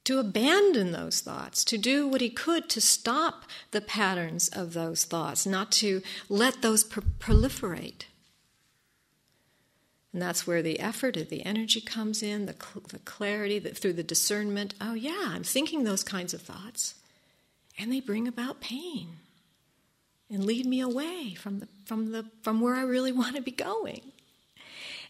to 0.05 0.19
abandon 0.19 0.93
those 0.93 1.21
thoughts, 1.21 1.65
to 1.65 1.77
do 1.77 2.07
what 2.07 2.21
he 2.21 2.31
could 2.31 2.69
to 2.71 2.81
stop 2.81 3.45
the 3.73 3.81
patterns 3.81 4.49
of 4.49 4.73
those 4.73 5.05
thoughts, 5.05 5.45
not 5.47 5.73
to 5.73 6.01
let 6.29 6.63
those 6.63 6.85
pr- 6.85 7.01
proliferate. 7.19 8.05
And 10.13 10.23
that's 10.23 10.47
where 10.47 10.63
the 10.63 10.79
effort, 10.79 11.17
of 11.17 11.29
the 11.29 11.45
energy 11.45 11.81
comes 11.81 12.23
in, 12.23 12.47
the, 12.47 12.55
cl- 12.55 12.87
the 12.89 13.01
clarity, 13.01 13.59
that 13.59 13.77
through 13.77 13.95
the 13.95 14.05
discernment. 14.05 14.75
Oh, 14.81 14.95
yeah, 14.95 15.31
I'm 15.31 15.43
thinking 15.43 15.83
those 15.83 16.05
kinds 16.05 16.33
of 16.33 16.41
thoughts, 16.41 16.95
and 17.77 17.93
they 17.93 18.01
bring 18.01 18.29
about 18.29 18.61
pain 18.61 19.17
and 20.31 20.45
lead 20.45 20.67
me 20.67 20.81
away 20.81 21.35
from 21.35 21.61
the 21.61 21.69
from 21.85 22.13
the 22.13 22.27
from 22.43 22.61
where 22.61 22.75
I 22.75 22.83
really 22.83 23.13
want 23.21 23.37
to 23.37 23.43
be 23.43 23.51
going. 23.51 24.13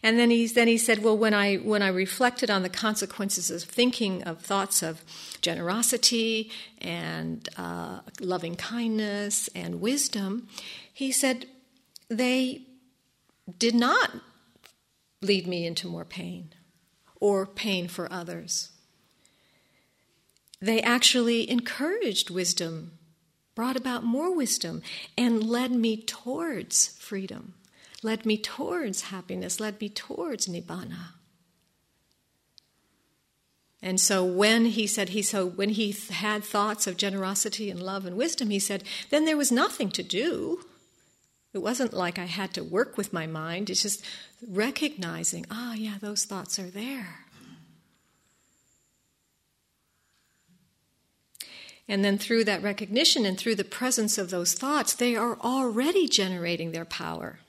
And 0.03 0.19
then 0.19 0.29
he 0.29 0.45
then 0.47 0.67
he 0.67 0.77
said, 0.77 1.03
well, 1.03 1.17
when 1.17 1.33
I 1.33 1.55
when 1.55 1.81
I 1.81 1.87
reflected 1.87 2.49
on 2.49 2.63
the 2.63 2.69
consequences 2.69 3.49
of 3.49 3.63
thinking 3.63 4.23
of 4.23 4.41
thoughts 4.41 4.83
of 4.83 5.03
generosity 5.41 6.51
and 6.79 7.49
uh, 7.57 8.01
loving 8.19 8.55
kindness 8.55 9.49
and 9.55 9.81
wisdom, 9.81 10.47
he 10.93 11.11
said 11.11 11.47
they 12.09 12.61
did 13.57 13.73
not 13.73 14.11
lead 15.21 15.47
me 15.47 15.65
into 15.65 15.87
more 15.87 16.05
pain 16.05 16.53
or 17.19 17.45
pain 17.45 17.87
for 17.87 18.11
others. 18.11 18.69
They 20.61 20.81
actually 20.81 21.49
encouraged 21.49 22.29
wisdom, 22.29 22.96
brought 23.57 23.75
about 23.75 24.03
more 24.03 24.31
wisdom, 24.33 24.81
and 25.17 25.43
led 25.43 25.71
me 25.71 25.97
towards 25.97 26.87
freedom 26.99 27.55
led 28.03 28.25
me 28.25 28.37
towards 28.37 29.01
happiness, 29.03 29.59
led 29.59 29.79
me 29.81 29.89
towards 29.89 30.47
nibbana. 30.47 31.13
And 33.81 34.01
so 34.01 34.23
when 34.23 34.65
he 34.65 34.87
said 34.87 35.09
he 35.09 35.21
so 35.21 35.45
when 35.45 35.69
he 35.69 35.95
had 36.09 36.43
thoughts 36.43 36.87
of 36.87 36.97
generosity 36.97 37.69
and 37.69 37.81
love 37.81 38.05
and 38.05 38.17
wisdom, 38.17 38.49
he 38.49 38.59
said, 38.59 38.83
then 39.09 39.25
there 39.25 39.37
was 39.37 39.51
nothing 39.51 39.89
to 39.91 40.03
do. 40.03 40.65
It 41.53 41.59
wasn't 41.59 41.93
like 41.93 42.19
I 42.19 42.25
had 42.25 42.53
to 42.55 42.63
work 42.63 42.97
with 42.97 43.13
my 43.13 43.27
mind. 43.27 43.69
It's 43.69 43.83
just 43.83 44.03
recognizing, 44.47 45.45
ah, 45.49 45.71
oh, 45.71 45.73
yeah, 45.73 45.95
those 45.99 46.25
thoughts 46.25 46.59
are 46.59 46.69
there. 46.69 47.26
And 51.87 52.03
then 52.03 52.17
through 52.17 52.43
that 52.45 52.61
recognition 52.61 53.25
and 53.25 53.37
through 53.37 53.55
the 53.55 53.63
presence 53.63 54.17
of 54.17 54.29
those 54.29 54.53
thoughts, 54.53 54.93
they 54.93 55.15
are 55.15 55.37
already 55.39 56.07
generating 56.07 56.71
their 56.71 56.85
power. 56.85 57.39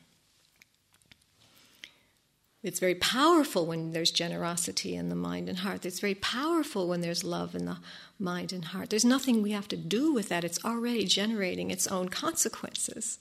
It's 2.63 2.81
very 2.81 2.97
powerful 2.97 3.67
when 3.67 3.93
there's 3.93 4.11
generosity 4.11 4.95
in 4.95 5.09
the 5.09 5.15
mind 5.15 5.49
and 5.49 5.59
heart. 5.59 5.87
It's 5.87 6.01
very 6.01 6.17
powerful 6.17 6.89
when 6.89 7.01
there's 7.01 7.23
love 7.23 7.55
in 7.55 7.67
the 7.67 7.79
mind 8.19 8.53
and 8.53 8.65
heart. 8.65 8.91
There's 8.91 9.05
nothing 9.05 9.43
we 9.43 9.53
have 9.53 9.69
to 9.69 9.77
do 9.77 10.13
with 10.13 10.29
that. 10.29 10.45
It's 10.45 10.65
already 10.65 11.05
generating 11.05 11.71
its 11.71 11.87
own 11.87 12.09
consequences. 12.09 13.21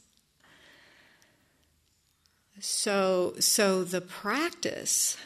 So, 2.60 3.36
so 3.40 3.84
the 3.84 4.02
practice 4.02 5.18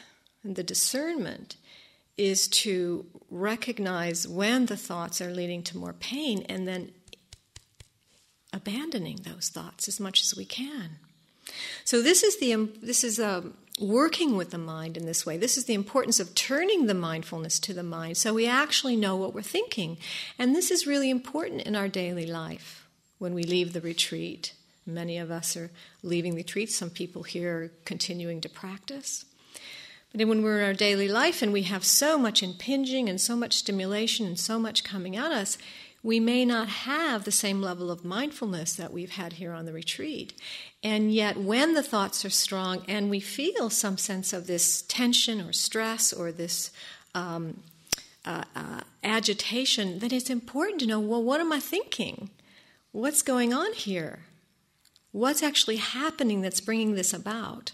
and 0.44 0.56
the 0.56 0.62
discernment 0.62 1.56
is 2.16 2.48
to 2.48 3.06
recognize 3.30 4.28
when 4.28 4.66
the 4.66 4.76
thoughts 4.76 5.20
are 5.20 5.32
leading 5.32 5.62
to 5.62 5.78
more 5.78 5.94
pain 5.94 6.44
and 6.48 6.68
then 6.68 6.92
abandoning 8.52 9.20
those 9.22 9.48
thoughts 9.48 9.88
as 9.88 9.98
much 9.98 10.22
as 10.22 10.36
we 10.36 10.44
can. 10.44 10.98
So 11.84 12.02
this 12.02 12.22
is 12.22 12.38
the 12.38 12.54
this 12.82 13.02
is 13.02 13.18
um, 13.18 13.54
working 13.80 14.36
with 14.36 14.50
the 14.50 14.58
mind 14.58 14.96
in 14.96 15.06
this 15.06 15.24
way. 15.24 15.36
This 15.36 15.56
is 15.56 15.64
the 15.64 15.74
importance 15.74 16.20
of 16.20 16.34
turning 16.34 16.86
the 16.86 16.94
mindfulness 16.94 17.58
to 17.60 17.74
the 17.74 17.82
mind 17.82 18.16
so 18.16 18.34
we 18.34 18.46
actually 18.46 18.96
know 18.96 19.16
what 19.16 19.34
we're 19.34 19.42
thinking. 19.42 19.98
And 20.38 20.54
this 20.54 20.70
is 20.70 20.86
really 20.86 21.10
important 21.10 21.62
in 21.62 21.74
our 21.74 21.88
daily 21.88 22.26
life 22.26 22.86
when 23.18 23.34
we 23.34 23.44
leave 23.44 23.72
the 23.72 23.80
retreat. 23.80 24.52
Many 24.84 25.18
of 25.18 25.30
us 25.30 25.56
are 25.56 25.70
leaving 26.02 26.32
the 26.32 26.38
retreat. 26.38 26.70
Some 26.70 26.90
people 26.90 27.22
here 27.22 27.56
are 27.56 27.72
continuing 27.84 28.40
to 28.42 28.48
practice. 28.48 29.24
But 30.14 30.26
when 30.28 30.42
we're 30.42 30.60
in 30.60 30.66
our 30.66 30.74
daily 30.74 31.08
life 31.08 31.42
and 31.42 31.52
we 31.52 31.62
have 31.62 31.84
so 31.84 32.18
much 32.18 32.42
impinging 32.42 33.08
and 33.08 33.20
so 33.20 33.34
much 33.34 33.54
stimulation 33.54 34.26
and 34.26 34.38
so 34.38 34.58
much 34.58 34.84
coming 34.84 35.16
at 35.16 35.32
us, 35.32 35.56
we 36.02 36.18
may 36.18 36.44
not 36.44 36.68
have 36.68 37.24
the 37.24 37.30
same 37.32 37.62
level 37.62 37.90
of 37.90 38.04
mindfulness 38.04 38.74
that 38.74 38.92
we've 38.92 39.12
had 39.12 39.34
here 39.34 39.52
on 39.52 39.64
the 39.64 39.72
retreat. 39.72 40.34
And 40.82 41.14
yet, 41.14 41.36
when 41.36 41.74
the 41.74 41.82
thoughts 41.82 42.24
are 42.24 42.30
strong 42.30 42.84
and 42.88 43.08
we 43.08 43.20
feel 43.20 43.70
some 43.70 43.96
sense 43.96 44.32
of 44.32 44.46
this 44.46 44.82
tension 44.82 45.40
or 45.40 45.52
stress 45.52 46.12
or 46.12 46.32
this 46.32 46.72
um, 47.14 47.62
uh, 48.24 48.44
uh, 48.56 48.80
agitation, 49.04 50.00
then 50.00 50.12
it's 50.12 50.30
important 50.30 50.80
to 50.80 50.86
know 50.86 51.00
well, 51.00 51.22
what 51.22 51.40
am 51.40 51.52
I 51.52 51.60
thinking? 51.60 52.30
What's 52.90 53.22
going 53.22 53.54
on 53.54 53.72
here? 53.72 54.20
What's 55.12 55.42
actually 55.42 55.76
happening 55.76 56.40
that's 56.40 56.60
bringing 56.60 56.94
this 56.94 57.12
about? 57.12 57.72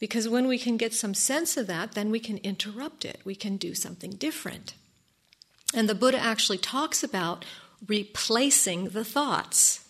Because 0.00 0.28
when 0.28 0.46
we 0.48 0.58
can 0.58 0.76
get 0.76 0.92
some 0.92 1.14
sense 1.14 1.56
of 1.56 1.66
that, 1.68 1.92
then 1.92 2.10
we 2.10 2.20
can 2.20 2.38
interrupt 2.38 3.04
it. 3.04 3.20
We 3.24 3.34
can 3.34 3.56
do 3.56 3.74
something 3.74 4.10
different. 4.10 4.74
And 5.72 5.88
the 5.88 5.94
Buddha 5.94 6.18
actually 6.18 6.58
talks 6.58 7.02
about 7.02 7.44
replacing 7.86 8.90
the 8.90 9.04
thoughts. 9.04 9.80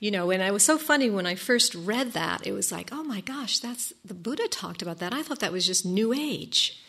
You 0.00 0.12
know, 0.12 0.30
and 0.30 0.40
it 0.40 0.52
was 0.52 0.62
so 0.62 0.78
funny 0.78 1.10
when 1.10 1.26
I 1.26 1.34
first 1.34 1.74
read 1.74 2.12
that, 2.12 2.46
it 2.46 2.52
was 2.52 2.70
like, 2.70 2.90
oh 2.92 3.02
my 3.02 3.20
gosh, 3.20 3.58
that's 3.58 3.92
the 4.04 4.14
Buddha 4.14 4.46
talked 4.46 4.80
about 4.80 4.98
that. 4.98 5.12
I 5.12 5.22
thought 5.22 5.40
that 5.40 5.52
was 5.52 5.66
just 5.66 5.84
New 5.84 6.12
Age. 6.12 6.80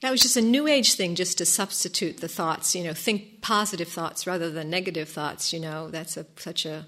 That 0.00 0.10
was 0.10 0.20
just 0.20 0.36
a 0.36 0.42
New 0.42 0.66
Age 0.66 0.94
thing, 0.94 1.14
just 1.14 1.38
to 1.38 1.44
substitute 1.44 2.18
the 2.18 2.28
thoughts, 2.28 2.74
you 2.74 2.84
know, 2.84 2.92
think 2.92 3.40
positive 3.40 3.88
thoughts 3.88 4.26
rather 4.26 4.50
than 4.50 4.70
negative 4.70 5.08
thoughts, 5.08 5.52
you 5.52 5.60
know, 5.60 5.90
that's 5.90 6.16
a, 6.16 6.26
such 6.36 6.66
a 6.66 6.86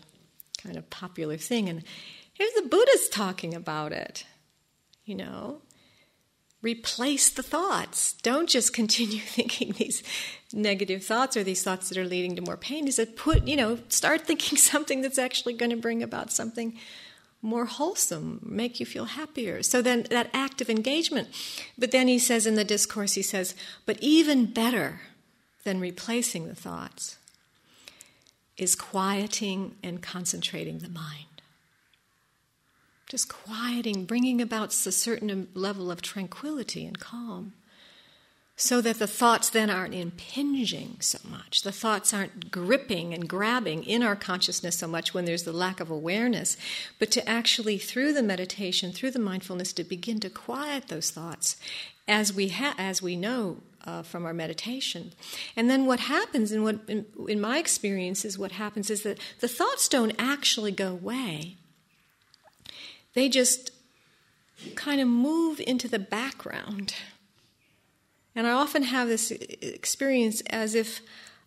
kind 0.63 0.77
of 0.77 0.89
popular 0.91 1.37
thing. 1.37 1.69
And 1.69 1.85
here's 2.41 2.55
the 2.55 2.69
Buddha's 2.69 3.09
talking 3.11 3.55
about 3.55 3.93
it, 3.93 4.25
you 5.05 5.15
know 5.15 5.61
replace 6.63 7.31
the 7.31 7.43
thoughts. 7.43 8.15
Don't 8.23 8.49
just 8.49 8.73
continue 8.81 9.21
thinking 9.21 9.73
these 9.73 10.03
negative 10.53 11.05
thoughts 11.05 11.37
or 11.37 11.45
these 11.45 11.63
thoughts 11.63 11.89
that 11.89 11.99
are 11.99 12.05
leading 12.05 12.37
to 12.37 12.43
more 12.43 12.57
pain. 12.57 12.87
He 12.87 12.93
said, 12.93 13.17
put, 13.17 13.47
you 13.47 13.57
know, 13.57 13.79
start 13.89 14.27
thinking 14.27 14.59
something 14.59 15.01
that's 15.01 15.19
actually 15.19 15.55
going 15.55 15.71
to 15.71 15.77
bring 15.77 16.03
about 16.03 16.33
something 16.33 16.79
more 17.43 17.65
wholesome, 17.65 18.39
make 18.45 18.81
you 18.81 18.85
feel 18.85 19.07
happier. 19.07 19.63
So 19.63 19.81
then 19.81 20.07
that 20.11 20.29
active 20.35 20.69
engagement. 20.69 21.29
But 21.79 21.91
then 21.91 22.07
he 22.07 22.19
says 22.19 22.47
in 22.47 22.55
the 22.55 22.65
discourse, 22.65 23.15
he 23.15 23.23
says, 23.23 23.55
but 23.87 23.97
even 24.03 24.45
better 24.45 25.01
than 25.65 25.81
replacing 25.81 26.49
the 26.49 26.55
thoughts 26.55 27.17
is 28.59 28.75
quieting 28.75 29.75
and 29.83 30.03
concentrating 30.03 30.81
the 30.81 30.91
mind 30.91 31.30
just 33.11 33.29
quieting, 33.29 34.05
bringing 34.05 34.40
about 34.40 34.69
a 34.87 34.93
certain 34.93 35.49
level 35.52 35.90
of 35.90 36.00
tranquility 36.00 36.87
and 36.87 37.00
calm. 37.00 37.52
So 38.55 38.81
that 38.83 38.99
the 38.99 39.07
thoughts 39.07 39.50
then 39.50 39.69
aren't 39.69 39.95
impinging 39.95 40.99
so 41.00 41.19
much. 41.29 41.62
The 41.62 41.73
thoughts 41.73 42.14
aren't 42.14 42.52
gripping 42.52 43.12
and 43.12 43.29
grabbing 43.29 43.83
in 43.85 44.02
our 44.02 44.14
consciousness 44.14 44.79
so 44.79 44.87
much 44.87 45.12
when 45.12 45.25
there's 45.25 45.43
the 45.43 45.52
lack 45.52 45.81
of 45.81 45.90
awareness, 45.90 46.57
but 46.99 47.11
to 47.12 47.29
actually, 47.29 47.79
through 47.79 48.12
the 48.12 48.23
meditation, 48.23 48.93
through 48.93 49.11
the 49.11 49.19
mindfulness, 49.19 49.73
to 49.73 49.83
begin 49.83 50.21
to 50.21 50.31
quiet 50.31 50.87
those 50.87 51.11
thoughts 51.11 51.57
as 52.07 52.33
we, 52.33 52.50
ha- 52.50 52.75
as 52.79 53.02
we 53.02 53.17
know 53.17 53.57
uh, 53.87 54.02
from 54.02 54.25
our 54.25 54.35
meditation. 54.35 55.14
And 55.57 55.69
then 55.69 55.87
what 55.87 56.00
happens, 56.00 56.52
and 56.52 56.62
what 56.62 56.81
in, 56.87 57.07
in 57.29 57.40
my 57.40 57.59
experience 57.59 58.25
is 58.25 58.38
what 58.38 58.52
happens, 58.52 58.88
is 58.88 59.02
that 59.02 59.19
the 59.41 59.49
thoughts 59.49 59.89
don't 59.89 60.15
actually 60.19 60.71
go 60.71 60.93
away 60.93 61.56
they 63.15 63.29
just 63.29 63.71
kind 64.75 65.01
of 65.01 65.09
move 65.09 65.61
into 65.67 65.89
the 65.89 65.99
background. 65.99 66.95
And 68.35 68.47
I 68.47 68.53
often 68.53 68.85
have 68.85 69.09
this 69.09 69.31
experience 69.31 70.41
as 70.43 70.75
if 70.75 71.01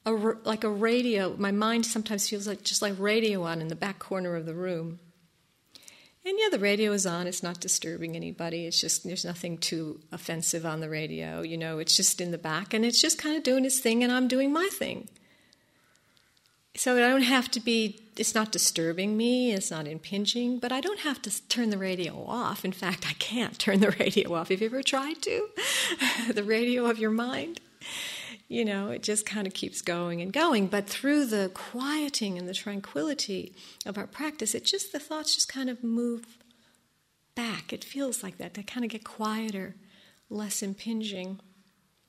a, 0.06 0.12
like 0.12 0.64
a 0.64 0.70
radio, 0.70 1.36
my 1.38 1.52
mind 1.52 1.86
sometimes 1.86 2.30
feels 2.30 2.48
like 2.48 2.64
just 2.64 2.82
like 2.82 2.94
radio 3.00 3.44
on 3.44 3.62
in 3.62 3.70
the 3.70 3.76
back 3.76 4.00
corner 4.00 4.36
of 4.36 4.46
the 4.46 4.54
room. 4.54 5.00
And 6.26 6.38
yeah, 6.40 6.50
the 6.50 6.60
radio 6.60 6.94
is 6.94 7.06
on, 7.06 7.28
it's 7.28 7.44
not 7.44 7.60
disturbing 7.60 8.16
anybody. 8.16 8.66
It's 8.66 8.80
just 8.80 9.04
there's 9.04 9.26
nothing 9.26 9.58
too 9.58 10.00
offensive 10.12 10.66
on 10.66 10.80
the 10.80 10.90
radio, 10.90 11.42
you 11.42 11.58
know, 11.58 11.80
it's 11.80 11.96
just 11.96 12.22
in 12.22 12.32
the 12.32 12.38
back 12.38 12.74
and 12.74 12.86
it's 12.86 13.02
just 13.02 13.18
kind 13.18 13.36
of 13.36 13.44
doing 13.44 13.66
its 13.66 13.80
thing 13.80 14.04
and 14.04 14.12
I'm 14.12 14.28
doing 14.28 14.52
my 14.52 14.70
thing. 14.72 15.10
So 16.76 16.96
I 16.96 17.10
don't 17.10 17.22
have 17.22 17.52
to 17.52 17.60
be, 17.60 18.03
it's 18.18 18.36
not 18.36 18.52
disturbing 18.52 19.18
me, 19.18 19.52
it's 19.52 19.72
not 19.72 19.88
impinging, 19.88 20.60
but 20.60 20.72
I 20.72 20.82
don't 20.82 21.00
have 21.00 21.22
to 21.24 21.48
turn 21.48 21.70
the 21.70 21.78
radio 21.78 22.26
off. 22.28 22.64
In 22.64 22.72
fact, 22.72 23.06
I 23.08 23.14
can't 23.14 23.58
turn 23.60 23.80
the 23.80 23.92
radio 23.92 24.34
off. 24.34 24.50
Have 24.50 24.62
you 24.62 24.68
ever 24.68 24.84
tried 24.84 25.22
to? 25.24 25.50
the 26.34 26.44
radio 26.44 26.86
of 26.86 27.00
your 27.00 27.12
mind? 27.12 27.60
You 28.48 28.66
know, 28.66 28.90
it 28.90 29.02
just 29.02 29.26
kind 29.26 29.48
of 29.48 29.54
keeps 29.54 29.82
going 29.82 30.22
and 30.22 30.32
going. 30.32 30.68
But 30.68 30.88
through 30.88 31.26
the 31.26 31.50
quieting 31.54 32.38
and 32.38 32.48
the 32.48 32.54
tranquility 32.54 33.56
of 33.86 33.98
our 33.98 34.06
practice, 34.06 34.54
it 34.54 34.66
just, 34.66 34.92
the 34.92 35.00
thoughts 35.00 35.34
just 35.34 35.50
kind 35.50 35.70
of 35.70 35.84
move 35.84 36.38
back. 37.36 37.74
It 37.74 37.84
feels 37.84 38.22
like 38.22 38.38
that. 38.38 38.54
They 38.54 38.64
kind 38.64 38.84
of 38.84 38.92
get 38.92 39.04
quieter, 39.04 39.76
less 40.30 40.62
impinging. 40.62 41.40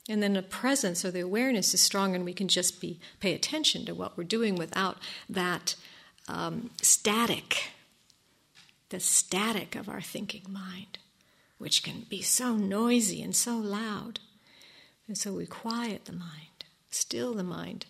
And 0.08 0.22
then 0.22 0.34
the 0.34 0.42
presence 0.42 1.04
or 1.04 1.10
the 1.10 1.20
awareness 1.20 1.72
is 1.72 1.80
strong, 1.80 2.14
and 2.14 2.24
we 2.24 2.34
can 2.34 2.48
just 2.48 2.80
be 2.80 3.00
pay 3.20 3.32
attention 3.32 3.86
to 3.86 3.94
what 3.94 4.18
we're 4.18 4.24
doing 4.24 4.54
without 4.54 4.98
that 5.30 5.76
um, 6.28 6.70
static, 6.82 7.70
the 8.88 9.00
static 9.00 9.74
of 9.74 9.88
our 9.88 10.00
thinking 10.00 10.46
mind, 10.48 10.98
which 11.58 11.82
can 11.82 12.06
be 12.08 12.22
so 12.22 12.56
noisy 12.56 13.22
and 13.22 13.34
so 13.34 13.56
loud. 13.56 14.20
And 15.06 15.18
so 15.18 15.32
we 15.32 15.46
quiet 15.46 16.06
the 16.06 16.12
mind, 16.12 16.64
still 16.90 17.34
the 17.34 17.42
mind. 17.42 17.86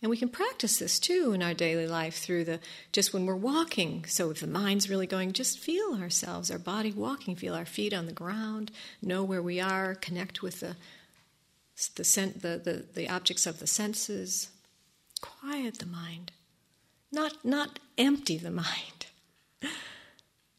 And 0.00 0.10
we 0.10 0.16
can 0.16 0.28
practice 0.28 0.78
this 0.78 1.00
too 1.00 1.32
in 1.32 1.42
our 1.42 1.54
daily 1.54 1.86
life 1.86 2.18
through 2.18 2.44
the 2.44 2.60
just 2.92 3.12
when 3.12 3.26
we're 3.26 3.34
walking. 3.34 4.04
So 4.06 4.30
if 4.30 4.40
the 4.40 4.46
mind's 4.46 4.88
really 4.88 5.08
going, 5.08 5.32
just 5.32 5.58
feel 5.58 5.96
ourselves, 6.00 6.50
our 6.50 6.58
body 6.58 6.92
walking, 6.92 7.34
feel 7.34 7.54
our 7.54 7.64
feet 7.64 7.92
on 7.92 8.06
the 8.06 8.12
ground, 8.12 8.70
know 9.02 9.24
where 9.24 9.42
we 9.42 9.60
are, 9.60 9.96
connect 9.96 10.40
with 10.40 10.60
the 10.60 10.76
the, 11.94 12.02
the, 12.02 12.58
the, 12.58 12.84
the 12.94 13.08
objects 13.08 13.46
of 13.46 13.60
the 13.60 13.66
senses. 13.66 14.50
Quiet 15.20 15.78
the 15.78 15.86
mind, 15.86 16.32
not, 17.12 17.44
not 17.44 17.78
empty 17.96 18.36
the 18.38 18.50
mind. 18.50 19.06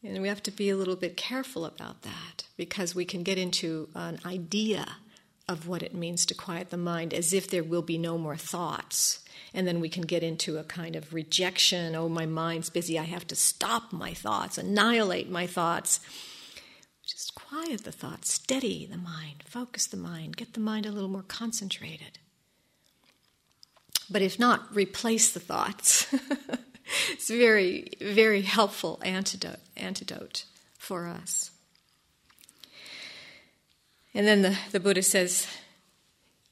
And 0.02 0.22
we 0.22 0.28
have 0.28 0.42
to 0.44 0.50
be 0.50 0.70
a 0.70 0.76
little 0.76 0.96
bit 0.96 1.16
careful 1.16 1.64
about 1.66 2.02
that 2.02 2.44
because 2.56 2.94
we 2.94 3.04
can 3.04 3.22
get 3.22 3.36
into 3.36 3.88
an 3.94 4.18
idea 4.24 4.96
of 5.46 5.66
what 5.66 5.82
it 5.82 5.94
means 5.94 6.24
to 6.26 6.34
quiet 6.34 6.70
the 6.70 6.76
mind 6.76 7.12
as 7.12 7.32
if 7.32 7.50
there 7.50 7.64
will 7.64 7.82
be 7.82 7.98
no 7.98 8.16
more 8.16 8.36
thoughts. 8.36 9.22
And 9.52 9.66
then 9.66 9.80
we 9.80 9.88
can 9.88 10.02
get 10.02 10.22
into 10.22 10.58
a 10.58 10.64
kind 10.64 10.96
of 10.96 11.12
rejection 11.12 11.94
oh, 11.96 12.08
my 12.08 12.24
mind's 12.24 12.70
busy, 12.70 12.98
I 12.98 13.02
have 13.02 13.26
to 13.26 13.34
stop 13.34 13.92
my 13.92 14.14
thoughts, 14.14 14.56
annihilate 14.56 15.28
my 15.28 15.46
thoughts. 15.46 16.00
Just 17.06 17.34
quiet 17.34 17.84
the 17.84 17.92
thoughts, 17.92 18.32
steady 18.32 18.86
the 18.86 18.96
mind, 18.96 19.42
focus 19.44 19.86
the 19.86 19.96
mind, 19.96 20.36
get 20.36 20.54
the 20.54 20.60
mind 20.60 20.86
a 20.86 20.92
little 20.92 21.08
more 21.08 21.24
concentrated. 21.26 22.20
But 24.10 24.22
if 24.22 24.38
not, 24.38 24.74
replace 24.74 25.32
the 25.32 25.40
thoughts. 25.40 26.06
it's 27.12 27.30
a 27.30 27.38
very, 27.38 27.92
very 28.00 28.42
helpful 28.42 29.00
antidote, 29.04 29.60
antidote 29.76 30.44
for 30.78 31.06
us. 31.06 31.50
And 34.12 34.26
then 34.26 34.42
the, 34.42 34.58
the 34.72 34.80
Buddha 34.80 35.02
says, 35.02 35.46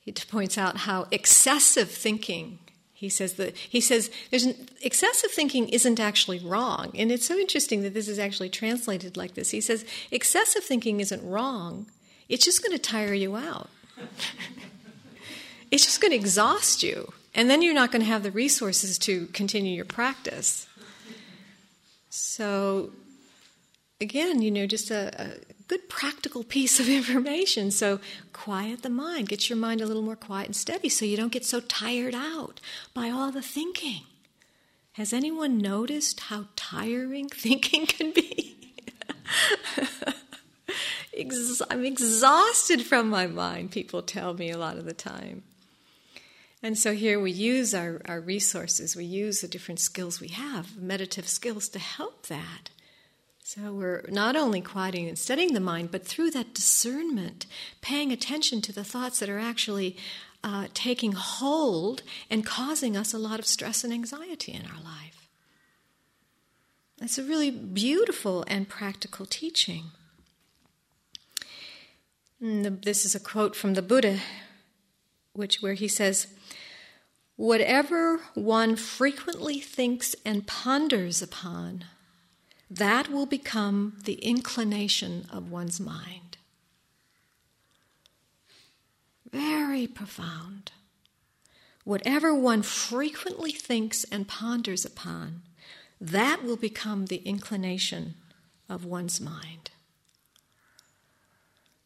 he 0.01 0.13
points 0.13 0.57
out 0.57 0.79
how 0.79 1.07
excessive 1.11 1.91
thinking 1.91 2.61
he 2.99 3.09
says 3.09 3.35
that 3.35 3.57
he 3.57 3.81
says 3.81 4.11
there's 4.31 4.43
an, 4.43 4.69
excessive 4.83 5.31
thinking 5.31 5.69
isn't 5.69 6.01
actually 6.01 6.41
wrong, 6.41 6.91
and 6.97 7.13
it's 7.13 7.29
so 7.29 7.39
interesting 7.39 7.83
that 7.83 7.95
this 7.95 8.09
is 8.09 8.19
actually 8.19 8.49
translated 8.49 9.17
like 9.17 9.35
this. 9.35 9.53
He 9.53 9.61
says 9.61 9.85
excessive 10.11 10.65
thinking 10.65 10.99
isn't 10.99 11.25
wrong; 11.25 11.87
it's 12.29 12.45
just 12.45 12.61
going 12.61 12.77
to 12.77 12.83
tire 12.83 13.15
you 13.15 13.37
out. 13.37 13.71
it's 15.71 15.85
just 15.85 16.01
going 16.01 16.11
to 16.11 16.17
exhaust 16.17 16.83
you, 16.83 17.13
and 17.39 17.49
then 17.49 17.63
you're 17.63 17.73
not 17.73 17.93
going 17.93 18.03
to 18.03 18.09
have 18.09 18.25
the 18.25 18.33
resources 18.33 18.99
to 18.99 19.27
continue 19.27 19.77
your 19.77 19.85
practice. 19.85 20.67
So, 22.11 22.91
again, 24.01 24.43
you 24.43 24.51
know, 24.51 24.67
just 24.67 24.91
a, 24.91 25.13
a 25.23 25.29
good 25.69 25.89
practical 25.89 26.43
piece 26.43 26.81
of 26.81 26.89
information. 27.01 27.71
So 27.71 28.01
quiet 28.33 28.83
the 28.83 28.91
mind, 28.91 29.29
get 29.29 29.49
your 29.49 29.57
mind 29.57 29.81
a 29.81 29.87
little 29.87 30.03
more 30.03 30.17
quiet 30.17 30.47
and 30.47 30.57
steady 30.57 30.89
so 30.89 31.05
you 31.05 31.17
don't 31.17 31.31
get 31.31 31.45
so 31.45 31.61
tired 31.61 32.13
out 32.13 32.61
by 32.93 33.09
all 33.09 33.31
the 33.31 33.41
thinking. 33.41 34.03
Has 34.95 35.13
anyone 35.13 35.59
noticed 35.59 36.19
how 36.19 36.47
tiring 36.57 37.29
thinking 37.33 37.87
can 37.87 38.11
be? 38.11 38.57
I'm 41.71 41.85
exhausted 41.85 42.83
from 42.83 43.09
my 43.09 43.29
mind, 43.29 43.71
people 43.71 44.03
tell 44.03 44.35
me 44.35 44.51
a 44.51 44.59
lot 44.59 44.77
of 44.77 44.85
the 44.85 44.93
time. 44.93 45.45
And 46.63 46.77
so 46.77 46.93
here 46.93 47.21
we 47.21 47.31
use 47.31 47.73
our, 47.73 48.01
our 48.07 48.21
resources, 48.21 48.97
we 48.97 49.05
use 49.05 49.41
the 49.41 49.49
different 49.49 49.79
skills 49.79 50.21
we 50.21 50.29
have, 50.29 50.77
meditative 50.77 51.29
skills, 51.29 51.69
to 51.69 51.79
help 51.79 52.27
that. 52.27 52.71
So 53.45 53.73
we're 53.73 54.05
not 54.09 54.37
only 54.37 54.61
quieting 54.61 55.09
and 55.09 55.19
steadying 55.19 55.55
the 55.55 55.61
mind, 55.61 55.91
but 55.91 56.05
through 56.05 56.33
that 56.33 56.55
discernment, 56.55 57.47
paying 57.81 58.13
attention 58.13 58.61
to 58.63 58.73
the 58.73 58.85
thoughts 58.85 59.21
that 59.21 59.31
are 59.31 59.39
actually 59.39 59.97
uh, 60.45 60.67
taking 60.75 61.13
hold 61.13 62.03
and 62.29 62.45
causing 62.45 62.97
us 62.97 63.15
a 63.15 63.19
lot 63.19 63.39
of 63.39 63.47
stress 63.47 63.85
and 63.85 63.93
anxiety 63.93 64.53
in 64.53 64.67
our 64.67 64.83
life. 64.83 65.29
It's 67.01 67.19
a 67.19 67.23
really 67.23 67.51
beautiful 67.51 68.45
and 68.49 68.69
practical 68.69 69.25
teaching. 69.25 69.93
And 72.41 72.83
this 72.83 73.05
is 73.05 73.15
a 73.15 73.21
quote 73.21 73.57
from 73.57 73.75
the 73.75 73.83
Buddha, 73.83 74.19
which 75.33 75.63
where 75.63 75.75
he 75.75 75.89
says, 75.89 76.27
Whatever 77.39 78.19
one 78.35 78.75
frequently 78.75 79.61
thinks 79.61 80.17
and 80.25 80.45
ponders 80.45 81.23
upon, 81.23 81.85
that 82.69 83.13
will 83.13 83.27
become 83.27 83.97
the 84.03 84.15
inclination 84.15 85.25
of 85.31 85.49
one's 85.49 85.79
mind. 85.79 86.37
Very 89.31 89.87
profound. 89.87 90.73
Whatever 91.85 92.35
one 92.35 92.63
frequently 92.63 93.53
thinks 93.53 94.03
and 94.11 94.27
ponders 94.27 94.85
upon, 94.85 95.43
that 96.01 96.43
will 96.43 96.57
become 96.57 97.07
the 97.07 97.19
inclination 97.19 98.17
of 98.69 98.85
one's 98.85 99.21
mind. 99.21 99.71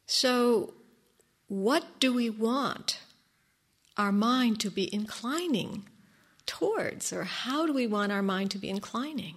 So, 0.06 0.72
what 1.48 2.00
do 2.00 2.14
we 2.14 2.30
want 2.30 3.00
our 3.96 4.12
mind 4.12 4.60
to 4.60 4.70
be 4.70 4.92
inclining 4.92 5.84
towards, 6.46 7.12
or 7.12 7.24
how 7.24 7.66
do 7.66 7.72
we 7.72 7.86
want 7.86 8.12
our 8.12 8.22
mind 8.22 8.50
to 8.52 8.58
be 8.58 8.68
inclining? 8.68 9.36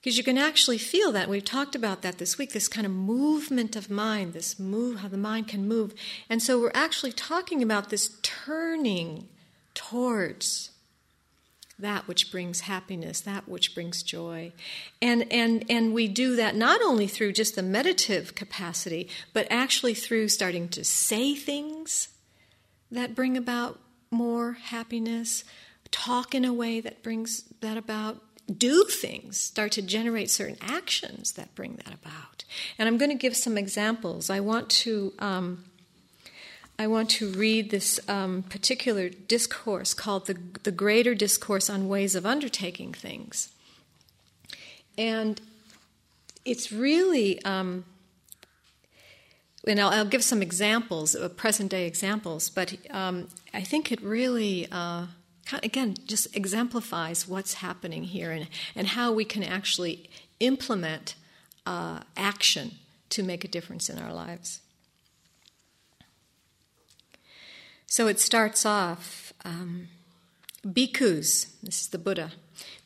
Because 0.00 0.18
you 0.18 0.24
can 0.24 0.38
actually 0.38 0.78
feel 0.78 1.12
that. 1.12 1.28
We've 1.28 1.44
talked 1.44 1.76
about 1.76 2.02
that 2.02 2.18
this 2.18 2.36
week, 2.36 2.52
this 2.52 2.66
kind 2.66 2.84
of 2.84 2.92
movement 2.92 3.76
of 3.76 3.88
mind, 3.88 4.32
this 4.32 4.58
move, 4.58 4.98
how 4.98 5.08
the 5.08 5.16
mind 5.16 5.46
can 5.46 5.68
move. 5.68 5.94
And 6.28 6.42
so 6.42 6.60
we're 6.60 6.72
actually 6.74 7.12
talking 7.12 7.62
about 7.62 7.88
this 7.88 8.18
turning 8.22 9.28
towards 9.74 10.70
that 11.78 12.08
which 12.08 12.30
brings 12.32 12.62
happiness, 12.62 13.20
that 13.20 13.48
which 13.48 13.74
brings 13.74 14.02
joy. 14.02 14.52
And, 15.00 15.30
and, 15.32 15.64
and 15.68 15.94
we 15.94 16.08
do 16.08 16.36
that 16.36 16.56
not 16.56 16.80
only 16.82 17.06
through 17.06 17.32
just 17.32 17.54
the 17.54 17.62
meditative 17.62 18.34
capacity, 18.34 19.08
but 19.32 19.46
actually 19.50 19.94
through 19.94 20.28
starting 20.28 20.68
to 20.70 20.84
say 20.84 21.34
things 21.34 22.08
that 22.92 23.14
bring 23.14 23.36
about 23.36 23.80
more 24.10 24.52
happiness, 24.52 25.44
talk 25.90 26.34
in 26.34 26.44
a 26.44 26.52
way 26.52 26.80
that 26.80 27.02
brings 27.02 27.42
that 27.60 27.76
about, 27.76 28.22
do 28.56 28.84
things, 28.84 29.38
start 29.38 29.72
to 29.72 29.82
generate 29.82 30.30
certain 30.30 30.58
actions 30.60 31.32
that 31.32 31.54
bring 31.54 31.76
that 31.84 31.94
about. 31.94 32.44
And 32.78 32.88
I'm 32.88 32.98
going 32.98 33.10
to 33.10 33.16
give 33.16 33.36
some 33.36 33.58
examples. 33.58 34.30
I 34.30 34.40
want 34.40 34.70
to. 34.70 35.12
Um, 35.18 35.64
I 36.78 36.86
want 36.86 37.10
to 37.10 37.28
read 37.28 37.70
this 37.70 38.00
um, 38.08 38.42
particular 38.44 39.08
discourse 39.08 39.94
called 39.94 40.26
the, 40.26 40.36
the 40.62 40.72
Greater 40.72 41.14
Discourse 41.14 41.68
on 41.70 41.86
Ways 41.86 42.14
of 42.14 42.26
Undertaking 42.26 42.92
Things. 42.92 43.50
And 44.96 45.40
it's 46.44 46.72
really 46.72 47.44
um, 47.44 47.84
and 49.66 49.80
I'll, 49.80 49.90
I'll, 49.90 50.04
give 50.04 50.24
some 50.24 50.42
examples, 50.42 51.14
uh, 51.14 51.28
present 51.28 51.70
day 51.70 51.86
examples, 51.86 52.50
but 52.50 52.76
um, 52.90 53.28
I 53.54 53.62
think 53.62 53.92
it 53.92 54.02
really, 54.02 54.66
uh, 54.72 55.06
again, 55.62 55.94
just 56.06 56.34
exemplifies 56.36 57.28
what's 57.28 57.54
happening 57.54 58.04
here 58.04 58.32
and, 58.32 58.48
and 58.74 58.88
how 58.88 59.12
we 59.12 59.24
can 59.24 59.42
actually 59.42 60.10
implement 60.40 61.14
uh, 61.64 62.00
action 62.16 62.72
to 63.10 63.22
make 63.22 63.44
a 63.44 63.48
difference 63.48 63.88
in 63.88 63.98
our 63.98 64.12
lives. 64.12 64.60
So 67.86 68.08
it 68.08 68.18
starts 68.18 68.64
off 68.64 69.32
um, 69.44 69.88
bhikkhus, 70.66 71.46
this 71.62 71.82
is 71.82 71.88
the 71.88 71.98
Buddha. 71.98 72.32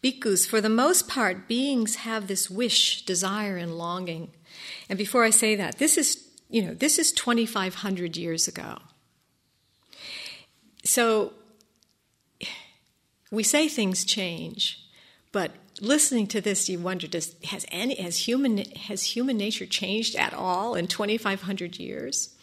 Bhikkhus, 0.03 0.47
for 0.47 0.61
the 0.61 0.69
most 0.69 1.09
part, 1.09 1.49
beings 1.49 1.97
have 1.97 2.27
this 2.27 2.51
wish, 2.51 3.05
desire, 3.05 3.57
and 3.57 3.79
longing. 3.79 4.31
And 4.89 4.99
before 4.99 5.25
I 5.25 5.31
say 5.31 5.55
that, 5.57 5.79
this 5.79 5.97
is 5.97 6.26
you 6.49 6.63
know, 6.63 6.75
this 6.75 6.99
is 6.99 7.13
2,500 7.13 8.17
years 8.17 8.49
ago. 8.49 8.79
So 10.85 11.33
we 13.31 13.43
say 13.43 13.69
things 13.69 14.05
change, 14.05 14.87
but 15.33 15.53
listening 15.81 16.29
to 16.29 16.41
this, 16.41 16.69
you 16.69 16.79
wonder: 16.79 17.07
Does 17.07 17.35
has 17.45 17.67
any 17.71 18.01
has 18.01 18.29
human 18.29 18.59
has 18.59 19.03
human 19.03 19.37
nature 19.37 19.67
changed 19.67 20.15
at 20.15 20.33
all 20.33 20.75
in 20.75 20.87
2,500 20.87 21.79
years? 21.79 22.35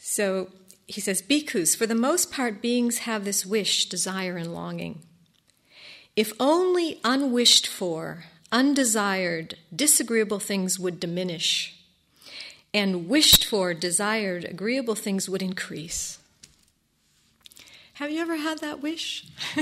So 0.00 0.48
he 0.86 1.02
says, 1.02 1.20
bhikkhus, 1.20 1.76
for 1.76 1.86
the 1.86 1.94
most 1.94 2.32
part, 2.32 2.62
beings 2.62 2.98
have 3.00 3.26
this 3.26 3.44
wish, 3.44 3.90
desire, 3.90 4.38
and 4.38 4.54
longing. 4.54 5.02
If 6.16 6.32
only 6.40 6.98
unwished 7.04 7.66
for, 7.66 8.24
undesired, 8.50 9.56
disagreeable 9.74 10.40
things 10.40 10.78
would 10.78 10.98
diminish 10.98 11.77
and 12.72 13.08
wished 13.08 13.44
for, 13.44 13.74
desired, 13.74 14.44
agreeable 14.44 14.94
things 14.94 15.28
would 15.28 15.42
increase. 15.42 16.18
Have 17.94 18.10
you 18.10 18.20
ever 18.20 18.36
had 18.36 18.58
that 18.58 18.80
wish? 18.80 19.26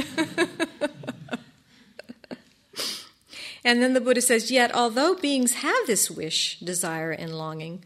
and 3.64 3.80
then 3.82 3.94
the 3.94 4.00
Buddha 4.00 4.20
says, 4.20 4.50
Yet, 4.50 4.74
although 4.74 5.14
beings 5.14 5.54
have 5.54 5.86
this 5.86 6.10
wish, 6.10 6.60
desire, 6.60 7.12
and 7.12 7.38
longing, 7.38 7.82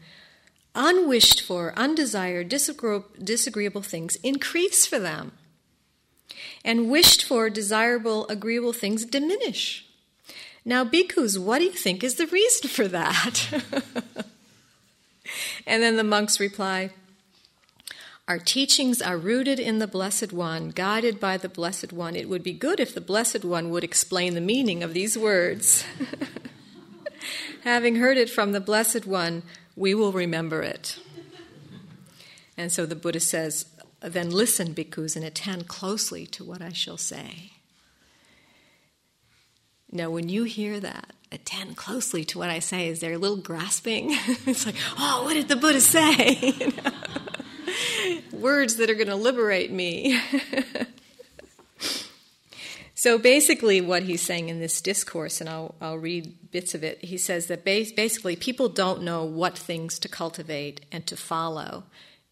unwished 0.75 1.41
for, 1.41 1.73
undesired, 1.77 2.49
disagreeable 2.49 3.81
things 3.81 4.17
increase 4.17 4.85
for 4.85 4.99
them. 4.99 5.31
And 6.65 6.89
wished 6.89 7.23
for, 7.23 7.49
desirable, 7.49 8.27
agreeable 8.27 8.73
things 8.73 9.05
diminish. 9.05 9.85
Now, 10.63 10.83
bhikkhus, 10.85 11.39
what 11.39 11.59
do 11.59 11.65
you 11.65 11.71
think 11.71 12.03
is 12.03 12.15
the 12.15 12.27
reason 12.27 12.69
for 12.69 12.87
that? 12.87 13.63
and 15.65 15.81
then 15.81 15.97
the 15.97 16.03
monks 16.03 16.39
reply, 16.39 16.91
Our 18.27 18.39
teachings 18.39 19.01
are 19.01 19.17
rooted 19.17 19.59
in 19.59 19.79
the 19.79 19.87
Blessed 19.87 20.33
One, 20.33 20.69
guided 20.69 21.19
by 21.19 21.37
the 21.37 21.49
Blessed 21.49 21.93
One. 21.93 22.15
It 22.15 22.29
would 22.29 22.43
be 22.43 22.53
good 22.53 22.79
if 22.79 22.93
the 22.93 23.01
Blessed 23.01 23.43
One 23.45 23.69
would 23.69 23.83
explain 23.83 24.35
the 24.35 24.41
meaning 24.41 24.83
of 24.83 24.93
these 24.93 25.17
words. 25.17 25.83
Having 27.63 27.97
heard 27.97 28.17
it 28.17 28.29
from 28.29 28.51
the 28.51 28.59
Blessed 28.59 29.05
One, 29.05 29.43
we 29.75 29.93
will 29.93 30.11
remember 30.11 30.61
it. 30.61 30.99
And 32.57 32.71
so 32.71 32.85
the 32.85 32.95
Buddha 32.95 33.19
says, 33.19 33.65
Then 34.01 34.29
listen, 34.29 34.73
bhikkhus, 34.73 35.15
and 35.15 35.25
attend 35.25 35.67
closely 35.67 36.25
to 36.27 36.43
what 36.43 36.61
I 36.61 36.71
shall 36.71 36.97
say. 36.97 37.51
Now, 39.91 40.09
when 40.09 40.29
you 40.29 40.43
hear 40.43 40.79
that, 40.79 41.13
attend 41.31 41.77
closely 41.77 42.23
to 42.25 42.37
what 42.37 42.49
I 42.49 42.59
say. 42.59 42.87
Is 42.87 42.99
there 42.99 43.13
a 43.13 43.17
little 43.17 43.37
grasping? 43.37 44.09
it's 44.45 44.65
like, 44.65 44.75
oh, 44.97 45.23
what 45.23 45.33
did 45.33 45.47
the 45.47 45.55
Buddha 45.55 45.81
say? 45.81 46.71
Words 48.31 48.75
that 48.77 48.89
are 48.89 48.95
going 48.95 49.07
to 49.07 49.15
liberate 49.15 49.71
me. 49.71 50.19
so 52.93 53.17
basically, 53.17 53.81
what 53.81 54.03
he's 54.03 54.21
saying 54.21 54.49
in 54.49 54.59
this 54.59 54.81
discourse, 54.81 55.41
and 55.41 55.49
I'll, 55.49 55.75
I'll 55.81 55.97
read 55.97 56.51
bits 56.51 56.75
of 56.75 56.83
it, 56.83 57.03
he 57.03 57.17
says 57.17 57.47
that 57.47 57.63
basically 57.63 58.35
people 58.35 58.69
don't 58.69 59.03
know 59.03 59.23
what 59.23 59.57
things 59.57 59.99
to 59.99 60.09
cultivate 60.09 60.81
and 60.91 61.05
to 61.07 61.17
follow, 61.17 61.83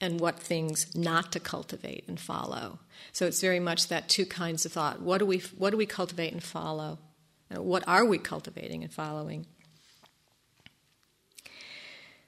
and 0.02 0.20
what 0.20 0.40
things 0.40 0.94
not 0.96 1.32
to 1.34 1.40
cultivate 1.40 2.06
and 2.08 2.20
follow. 2.20 2.80
So 3.12 3.26
it's 3.26 3.42
very 3.42 3.60
much 3.60 3.88
that 3.88 4.08
two 4.08 4.26
kinds 4.26 4.66
of 4.66 4.72
thought. 4.72 5.02
What 5.02 5.18
do 5.20 5.26
we, 5.26 5.40
what 5.58 5.72
do 5.72 5.78
we 5.78 5.86
cultivate 5.86 6.32
and 6.32 6.44
follow? 6.44 7.00
Uh, 7.56 7.62
what 7.62 7.84
are 7.88 8.06
we 8.06 8.18
cultivating 8.18 8.84
and 8.84 8.94
following? 8.94 9.46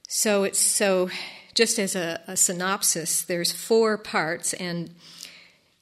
So 0.07 0.43
it's 0.43 0.59
so 0.59 1.09
just 1.53 1.79
as 1.79 1.95
a, 1.95 2.21
a, 2.27 2.35
synopsis, 2.35 3.21
there's 3.21 3.51
four 3.51 3.97
parts, 3.97 4.53
and 4.53 4.93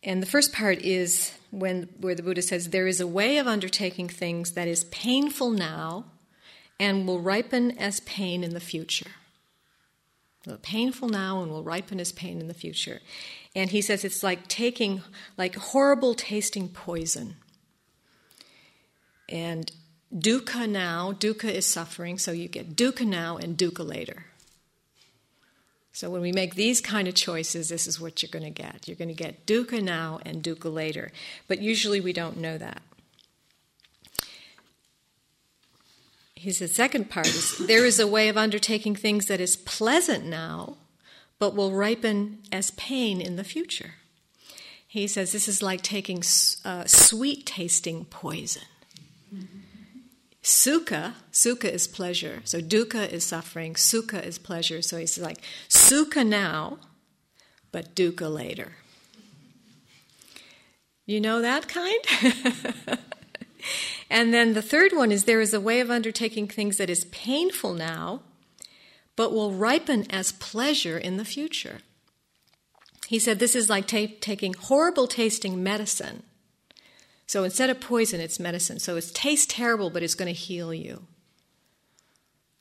and 0.03 0.21
the 0.21 0.27
first 0.27 0.53
part 0.53 0.79
is 0.79 1.33
when 1.51 1.89
where 1.99 2.15
the 2.15 2.23
Buddha 2.23 2.41
says 2.41 2.69
there 2.69 2.87
is 2.87 3.01
a 3.01 3.07
way 3.07 3.37
of 3.37 3.47
undertaking 3.47 4.07
things 4.07 4.51
that 4.51 4.67
is 4.67 4.83
painful 4.85 5.51
now 5.51 6.05
and 6.79 7.07
will 7.07 7.19
ripen 7.19 7.77
as 7.77 7.99
pain 8.01 8.43
in 8.43 8.53
the 8.53 8.59
future. 8.59 9.11
Painful 10.61 11.09
now 11.09 11.41
and 11.41 11.51
will 11.51 11.63
ripen 11.63 11.99
as 11.99 12.11
pain 12.11 12.39
in 12.39 12.47
the 12.47 12.53
future. 12.53 13.01
And 13.55 13.69
he 13.69 13.81
says 13.81 14.03
it's 14.03 14.23
like 14.23 14.47
taking 14.47 15.01
like 15.37 15.55
horrible 15.55 16.15
tasting 16.15 16.69
poison. 16.69 17.35
And 19.29 19.71
dukkha 20.13 20.67
now, 20.67 21.13
dukkha 21.13 21.51
is 21.51 21.65
suffering, 21.65 22.17
so 22.17 22.31
you 22.31 22.47
get 22.47 22.75
dukkha 22.75 23.05
now 23.05 23.37
and 23.37 23.57
dukkha 23.57 23.87
later. 23.87 24.25
So 25.91 26.09
when 26.09 26.21
we 26.21 26.31
make 26.31 26.55
these 26.55 26.81
kind 26.81 27.07
of 27.07 27.13
choices, 27.15 27.69
this 27.69 27.85
is 27.85 27.99
what 27.99 28.21
you're 28.21 28.29
going 28.31 28.45
to 28.45 28.61
get. 28.61 28.87
You're 28.87 28.95
going 28.95 29.09
to 29.09 29.13
get 29.13 29.45
dukkha 29.45 29.83
now 29.83 30.19
and 30.25 30.41
dukkha 30.41 30.73
later. 30.73 31.11
But 31.47 31.59
usually 31.59 31.99
we 31.99 32.13
don't 32.13 32.37
know 32.37 32.57
that. 32.57 32.81
He 36.35 36.53
said, 36.53 36.69
second 36.69 37.09
part 37.09 37.27
is 37.27 37.57
there 37.57 37.85
is 37.85 37.99
a 37.99 38.07
way 38.07 38.29
of 38.29 38.37
undertaking 38.37 38.95
things 38.95 39.25
that 39.25 39.41
is 39.41 39.57
pleasant 39.57 40.25
now, 40.25 40.77
but 41.37 41.53
will 41.53 41.73
ripen 41.73 42.39
as 42.49 42.71
pain 42.71 43.19
in 43.19 43.35
the 43.35 43.43
future. 43.43 43.95
He 44.87 45.05
says 45.05 45.33
this 45.33 45.49
is 45.49 45.61
like 45.61 45.81
taking 45.81 46.23
uh, 46.63 46.85
sweet 46.85 47.45
tasting 47.45 48.05
poison. 48.05 48.63
Sukha, 50.41 51.13
sukha 51.31 51.69
is 51.69 51.87
pleasure. 51.87 52.41
So 52.45 52.61
dukkha 52.61 53.11
is 53.11 53.23
suffering, 53.23 53.73
sukha 53.73 54.23
is 54.25 54.39
pleasure. 54.39 54.81
So 54.81 54.97
he's 54.97 55.17
like, 55.17 55.41
sukha 55.67 56.25
now, 56.25 56.79
but 57.71 57.95
dukkha 57.95 58.33
later. 58.33 58.73
You 61.05 61.19
know 61.19 61.41
that 61.41 61.67
kind? 61.67 61.99
and 64.09 64.33
then 64.33 64.53
the 64.53 64.61
third 64.61 64.93
one 64.93 65.11
is 65.11 65.25
there 65.25 65.41
is 65.41 65.53
a 65.53 65.61
way 65.61 65.79
of 65.81 65.91
undertaking 65.91 66.47
things 66.47 66.77
that 66.77 66.89
is 66.89 67.05
painful 67.05 67.73
now, 67.73 68.21
but 69.15 69.33
will 69.33 69.51
ripen 69.51 70.05
as 70.09 70.31
pleasure 70.31 70.97
in 70.97 71.17
the 71.17 71.25
future. 71.25 71.79
He 73.07 73.19
said 73.19 73.39
this 73.39 73.55
is 73.55 73.69
like 73.69 73.87
ta- 73.87 74.15
taking 74.21 74.53
horrible 74.53 75.07
tasting 75.07 75.61
medicine 75.63 76.23
so 77.29 77.43
instead 77.43 77.69
of 77.69 77.79
poison, 77.79 78.19
it's 78.19 78.39
medicine. 78.39 78.79
So 78.79 78.95
it 78.95 79.11
tastes 79.13 79.45
terrible, 79.45 79.91
but 79.91 80.01
it's 80.01 80.15
going 80.15 80.33
to 80.33 80.39
heal 80.39 80.73
you. 80.73 81.05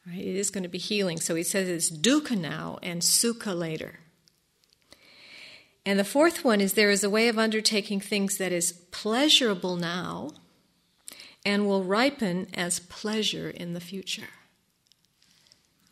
Right? 0.07 0.18
It 0.18 0.37
is 0.37 0.50
going 0.50 0.62
to 0.62 0.68
be 0.68 0.76
healing. 0.76 1.20
So 1.20 1.35
he 1.37 1.42
says 1.42 1.70
it's 1.70 1.90
dukkha 1.90 2.38
now 2.38 2.78
and 2.83 3.00
sukha 3.00 3.59
later. 3.59 4.00
And 5.87 5.98
the 5.98 6.04
fourth 6.04 6.44
one 6.44 6.61
is 6.61 6.74
there 6.74 6.90
is 6.90 7.02
a 7.02 7.09
way 7.09 7.28
of 7.28 7.38
undertaking 7.38 8.00
things 8.00 8.37
that 8.37 8.52
is 8.52 8.72
pleasurable 8.90 9.76
now 9.76 10.33
and 11.46 11.66
will 11.66 11.83
ripen 11.83 12.48
as 12.52 12.78
pleasure 12.78 13.48
in 13.48 13.72
the 13.72 13.81
future. 13.81 14.28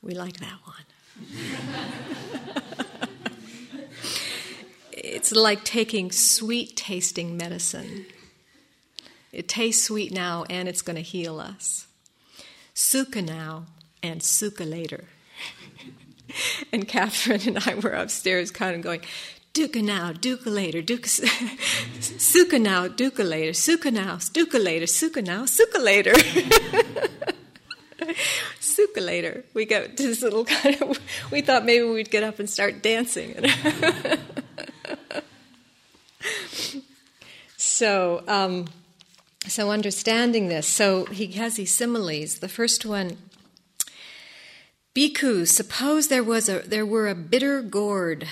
We 0.02 0.12
like 0.12 0.36
that 0.36 0.58
one. 0.66 0.84
it's 4.92 5.32
like 5.32 5.64
taking 5.64 6.10
sweet 6.10 6.76
tasting 6.76 7.38
medicine 7.38 8.04
it 9.36 9.46
tastes 9.48 9.84
sweet 9.84 10.12
now 10.12 10.46
and 10.48 10.66
it's 10.66 10.80
going 10.80 10.96
to 10.96 11.02
heal 11.02 11.38
us. 11.38 11.86
Sukha 12.74 13.22
now 13.22 13.66
and 14.02 14.22
sukha 14.22 14.68
later. 14.68 15.04
and 16.72 16.88
Catherine 16.88 17.42
and 17.46 17.58
I 17.58 17.74
were 17.74 17.90
upstairs 17.90 18.50
kind 18.50 18.74
of 18.74 18.80
going, 18.80 19.02
Dukkha 19.52 19.84
now, 19.84 20.12
dukkha 20.12 20.46
later, 20.46 20.80
dukkha, 20.80 21.26
sukha 22.00 22.58
now, 22.58 22.88
dukkha 22.88 23.28
later, 23.28 23.52
sukha 23.52 23.92
now, 23.92 24.16
dukkha 24.16 24.62
later, 24.62 24.86
sukha 24.86 25.22
now, 25.22 25.42
sukha 25.42 25.82
later. 25.84 26.12
sukha 28.58 29.04
later. 29.04 29.44
We 29.52 29.66
got 29.66 29.98
this 29.98 30.22
little 30.22 30.46
kind 30.46 30.80
of, 30.80 30.98
we 31.30 31.42
thought 31.42 31.66
maybe 31.66 31.84
we'd 31.84 32.10
get 32.10 32.22
up 32.22 32.38
and 32.38 32.48
start 32.48 32.82
dancing. 32.82 33.34
so, 37.58 38.22
um, 38.28 38.68
so, 39.48 39.70
understanding 39.70 40.48
this, 40.48 40.66
so 40.66 41.06
he 41.06 41.28
has 41.32 41.56
these 41.56 41.74
similes. 41.74 42.38
The 42.38 42.48
first 42.48 42.84
one 42.84 43.16
Bhikkhu, 44.96 45.46
suppose 45.46 46.08
there, 46.08 46.24
was 46.24 46.48
a, 46.48 46.60
there 46.60 46.86
were 46.86 47.06
a 47.06 47.14
bitter 47.14 47.60
gourd 47.60 48.26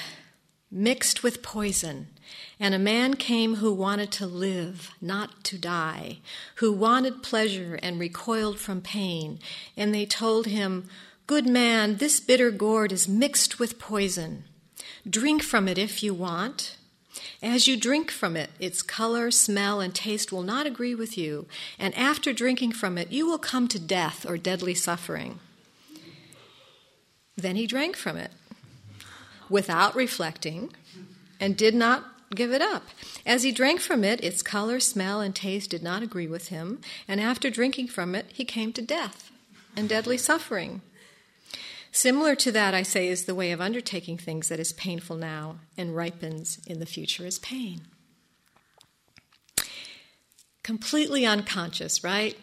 mixed 0.70 1.22
with 1.22 1.42
poison, 1.42 2.08
and 2.58 2.74
a 2.74 2.78
man 2.78 3.14
came 3.14 3.56
who 3.56 3.70
wanted 3.70 4.10
to 4.12 4.26
live, 4.26 4.90
not 4.98 5.44
to 5.44 5.58
die, 5.58 6.20
who 6.56 6.72
wanted 6.72 7.22
pleasure 7.22 7.78
and 7.82 8.00
recoiled 8.00 8.58
from 8.58 8.80
pain. 8.80 9.38
And 9.76 9.94
they 9.94 10.06
told 10.06 10.46
him, 10.46 10.88
Good 11.26 11.46
man, 11.46 11.96
this 11.96 12.18
bitter 12.18 12.50
gourd 12.50 12.92
is 12.92 13.06
mixed 13.06 13.58
with 13.58 13.78
poison. 13.78 14.44
Drink 15.08 15.42
from 15.42 15.68
it 15.68 15.76
if 15.76 16.02
you 16.02 16.14
want. 16.14 16.78
As 17.44 17.68
you 17.68 17.76
drink 17.76 18.10
from 18.10 18.38
it, 18.38 18.48
its 18.58 18.80
color, 18.80 19.30
smell, 19.30 19.78
and 19.78 19.94
taste 19.94 20.32
will 20.32 20.42
not 20.42 20.66
agree 20.66 20.94
with 20.94 21.18
you, 21.18 21.44
and 21.78 21.94
after 21.94 22.32
drinking 22.32 22.72
from 22.72 22.96
it, 22.96 23.12
you 23.12 23.26
will 23.26 23.36
come 23.36 23.68
to 23.68 23.78
death 23.78 24.24
or 24.26 24.38
deadly 24.38 24.74
suffering. 24.74 25.40
Then 27.36 27.56
he 27.56 27.66
drank 27.66 27.98
from 27.98 28.16
it 28.16 28.30
without 29.50 29.94
reflecting 29.94 30.72
and 31.38 31.54
did 31.54 31.74
not 31.74 32.06
give 32.34 32.50
it 32.50 32.62
up. 32.62 32.84
As 33.26 33.42
he 33.42 33.52
drank 33.52 33.80
from 33.80 34.04
it, 34.04 34.24
its 34.24 34.40
color, 34.40 34.80
smell, 34.80 35.20
and 35.20 35.36
taste 35.36 35.68
did 35.68 35.82
not 35.82 36.02
agree 36.02 36.26
with 36.26 36.48
him, 36.48 36.80
and 37.06 37.20
after 37.20 37.50
drinking 37.50 37.88
from 37.88 38.14
it, 38.14 38.24
he 38.32 38.46
came 38.46 38.72
to 38.72 38.80
death 38.80 39.30
and 39.76 39.86
deadly 39.86 40.16
suffering. 40.16 40.80
Similar 41.94 42.34
to 42.34 42.50
that, 42.50 42.74
I 42.74 42.82
say, 42.82 43.06
is 43.06 43.24
the 43.24 43.36
way 43.36 43.52
of 43.52 43.60
undertaking 43.60 44.18
things 44.18 44.48
that 44.48 44.58
is 44.58 44.72
painful 44.72 45.14
now 45.14 45.60
and 45.78 45.94
ripens 45.94 46.58
in 46.66 46.80
the 46.80 46.86
future 46.86 47.24
as 47.24 47.38
pain. 47.38 47.82
Completely 50.64 51.24
unconscious, 51.24 52.02
right? 52.02 52.36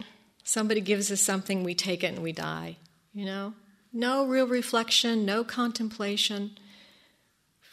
Somebody 0.46 0.80
gives 0.80 1.12
us 1.12 1.20
something, 1.20 1.66
we 1.66 1.76
take 1.76 2.02
it 2.02 2.14
and 2.14 2.24
we 2.24 2.32
die. 2.32 2.78
You 3.14 3.26
know? 3.26 3.54
No 3.92 4.26
real 4.26 4.48
reflection, 4.48 5.26
no 5.26 5.44
contemplation, 5.44 6.52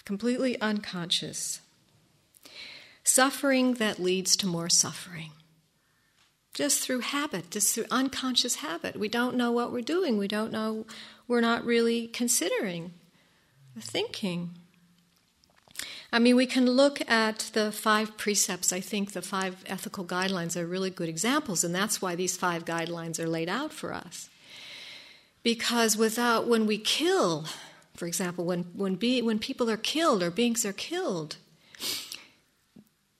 completely 0.05 0.61
unconscious. 0.61 1.61
Suffering 3.05 3.75
that 3.75 4.01
leads 4.01 4.37
to 4.39 4.49
more 4.49 4.69
suffering 4.69 5.31
just 6.55 6.81
through 6.81 7.01
habit, 7.01 7.53
just 7.53 7.73
through 7.73 7.85
unconscious 7.89 8.57
habit. 8.57 8.97
We 8.97 9.09
don't 9.09 9.37
know 9.37 9.53
what 9.53 9.71
we're 9.71 9.81
doing. 9.81 10.19
We 10.19 10.27
don't 10.27 10.51
know 10.51 10.87
we're 11.29 11.43
not 11.43 11.65
really 11.65 12.09
considering, 12.09 12.93
thinking. 13.79 14.51
I 16.11 16.19
mean, 16.19 16.37
we 16.37 16.47
can 16.47 16.65
look 16.65 17.09
at 17.09 17.51
the 17.53 17.71
five 17.71 18.17
precepts. 18.17 18.73
I 18.73 18.81
think 18.81 19.13
the 19.13 19.21
five 19.21 19.63
ethical 19.67 20.07
guidelines 20.07 20.57
are 20.57 20.67
really 20.67 20.91
good 20.91 21.09
examples, 21.09 21.63
and 21.63 21.75
that's 21.75 22.01
why 22.01 22.15
these 22.15 22.37
five 22.37 22.65
guidelines 22.65 23.21
are 23.21 23.29
laid 23.29 23.51
out 23.51 23.73
for 23.73 23.93
us. 23.93 24.31
Because 25.43 25.97
without, 25.97 26.49
when 26.49 26.67
we 26.67 26.79
kill, 26.79 27.45
for 27.95 28.07
example, 28.07 28.45
when, 28.47 28.65
when, 28.75 28.95
be, 28.95 29.21
when 29.21 29.39
people 29.39 29.71
are 29.71 29.77
killed 29.77 30.23
or 30.23 30.31
beings 30.31 30.65
are 30.65 30.73
killed, 30.73 31.37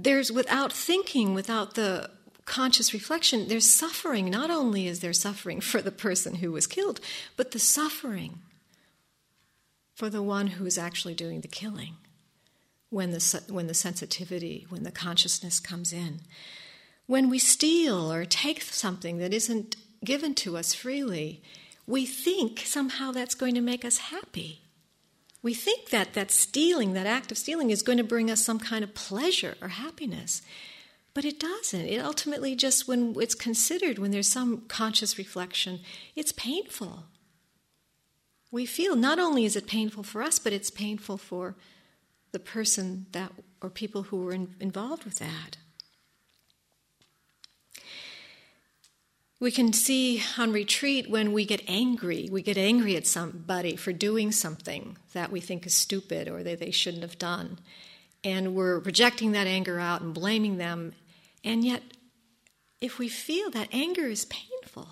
there's 0.01 0.33
without 0.33 0.73
thinking, 0.73 1.35
without 1.35 1.75
the 1.75 2.11
conscious 2.59 2.93
reflection, 2.93 3.47
there's 3.47 3.71
suffering. 3.71 4.29
Not 4.29 4.51
only 4.51 4.89
is 4.89 4.99
there 4.99 5.13
suffering 5.13 5.61
for 5.61 5.81
the 5.81 5.93
person 5.93 6.35
who 6.35 6.51
was 6.51 6.67
killed, 6.67 6.99
but 7.37 7.53
the 7.53 7.61
suffering 7.61 8.41
for 9.95 10.11
the 10.11 10.25
one 10.25 10.49
who 10.49 10.67
is 10.67 10.77
actually 10.77 11.15
doing 11.15 11.41
the 11.41 11.47
killing 11.47 11.95
when 12.91 13.13
the, 13.13 13.43
when 13.49 13.69
the 13.69 13.75
sensitivity, 13.75 14.67
when 14.71 14.83
the 14.83 14.91
consciousness 14.91 15.61
comes 15.61 15.93
in. 15.93 16.23
When 17.07 17.31
we 17.31 17.39
steal 17.39 18.13
or 18.13 18.25
take 18.25 18.61
something 18.63 19.19
that 19.19 19.33
isn't 19.33 19.77
given 20.05 20.35
to 20.43 20.57
us 20.57 20.75
freely, 20.75 21.41
we 21.87 22.07
think 22.07 22.65
somehow 22.65 23.13
that's 23.13 23.37
going 23.37 23.55
to 23.55 23.61
make 23.61 23.85
us 23.85 23.99
happy. 23.99 24.63
We 25.45 25.55
think 25.55 25.91
that 25.91 26.15
that 26.15 26.33
stealing, 26.33 26.95
that 26.95 27.07
act 27.07 27.31
of 27.31 27.39
stealing, 27.39 27.71
is 27.71 27.83
going 27.83 27.99
to 27.99 28.05
bring 28.05 28.33
us 28.33 28.45
some 28.45 28.59
kind 28.59 28.83
of 28.83 28.95
pleasure 28.95 29.55
or 29.63 29.69
happiness. 29.69 30.43
But 31.15 31.25
it 31.25 31.41
doesn't. 31.41 31.87
It 31.87 31.99
ultimately 31.99 32.55
just, 32.55 32.87
when 32.87 33.15
it's 33.21 33.35
considered, 33.35 33.99
when 33.99 34.13
there's 34.13 34.31
some 34.31 34.63
conscious 34.69 35.19
reflection, 35.19 35.81
it's 36.15 36.33
painful. 36.33 37.05
We 38.51 38.67
feel 38.67 38.97
not 38.97 39.19
only 39.19 39.45
is 39.45 39.57
it 39.57 39.67
painful 39.67 40.05
for 40.05 40.23
us, 40.23 40.39
but 40.39 40.53
it's 40.53 40.71
painful 40.71 41.19
for 41.19 41.57
the 42.33 42.39
person 42.39 43.07
that, 43.13 43.33
or 43.61 43.71
people 43.71 44.05
who 44.05 44.19
were 44.19 44.33
in, 44.33 44.55
involved 44.61 45.05
with 45.05 45.19
that. 45.19 45.57
We 49.41 49.51
can 49.53 49.73
see 49.73 50.23
on 50.37 50.53
retreat 50.53 51.09
when 51.09 51.33
we 51.33 51.45
get 51.45 51.63
angry, 51.69 52.29
we 52.31 52.43
get 52.43 52.59
angry 52.59 52.97
at 52.97 53.07
somebody 53.07 53.77
for 53.77 53.93
doing 53.93 54.33
something 54.33 54.97
that 55.13 55.31
we 55.31 55.41
think 55.41 55.65
is 55.65 55.75
stupid 55.75 56.27
or 56.27 56.43
that 56.43 56.59
they 56.59 56.73
shouldn't 56.73 57.05
have 57.05 57.19
done. 57.19 57.61
And 58.25 58.55
we're 58.55 58.81
projecting 58.81 59.33
that 59.33 59.47
anger 59.47 59.79
out 59.79 60.01
and 60.01 60.13
blaming 60.13 60.59
them 60.59 60.95
and 61.45 61.65
yet, 61.65 61.83
if 62.81 62.99
we 62.99 63.09
feel 63.09 63.49
that 63.51 63.69
anger 63.73 64.07
is 64.07 64.25
painful, 64.25 64.89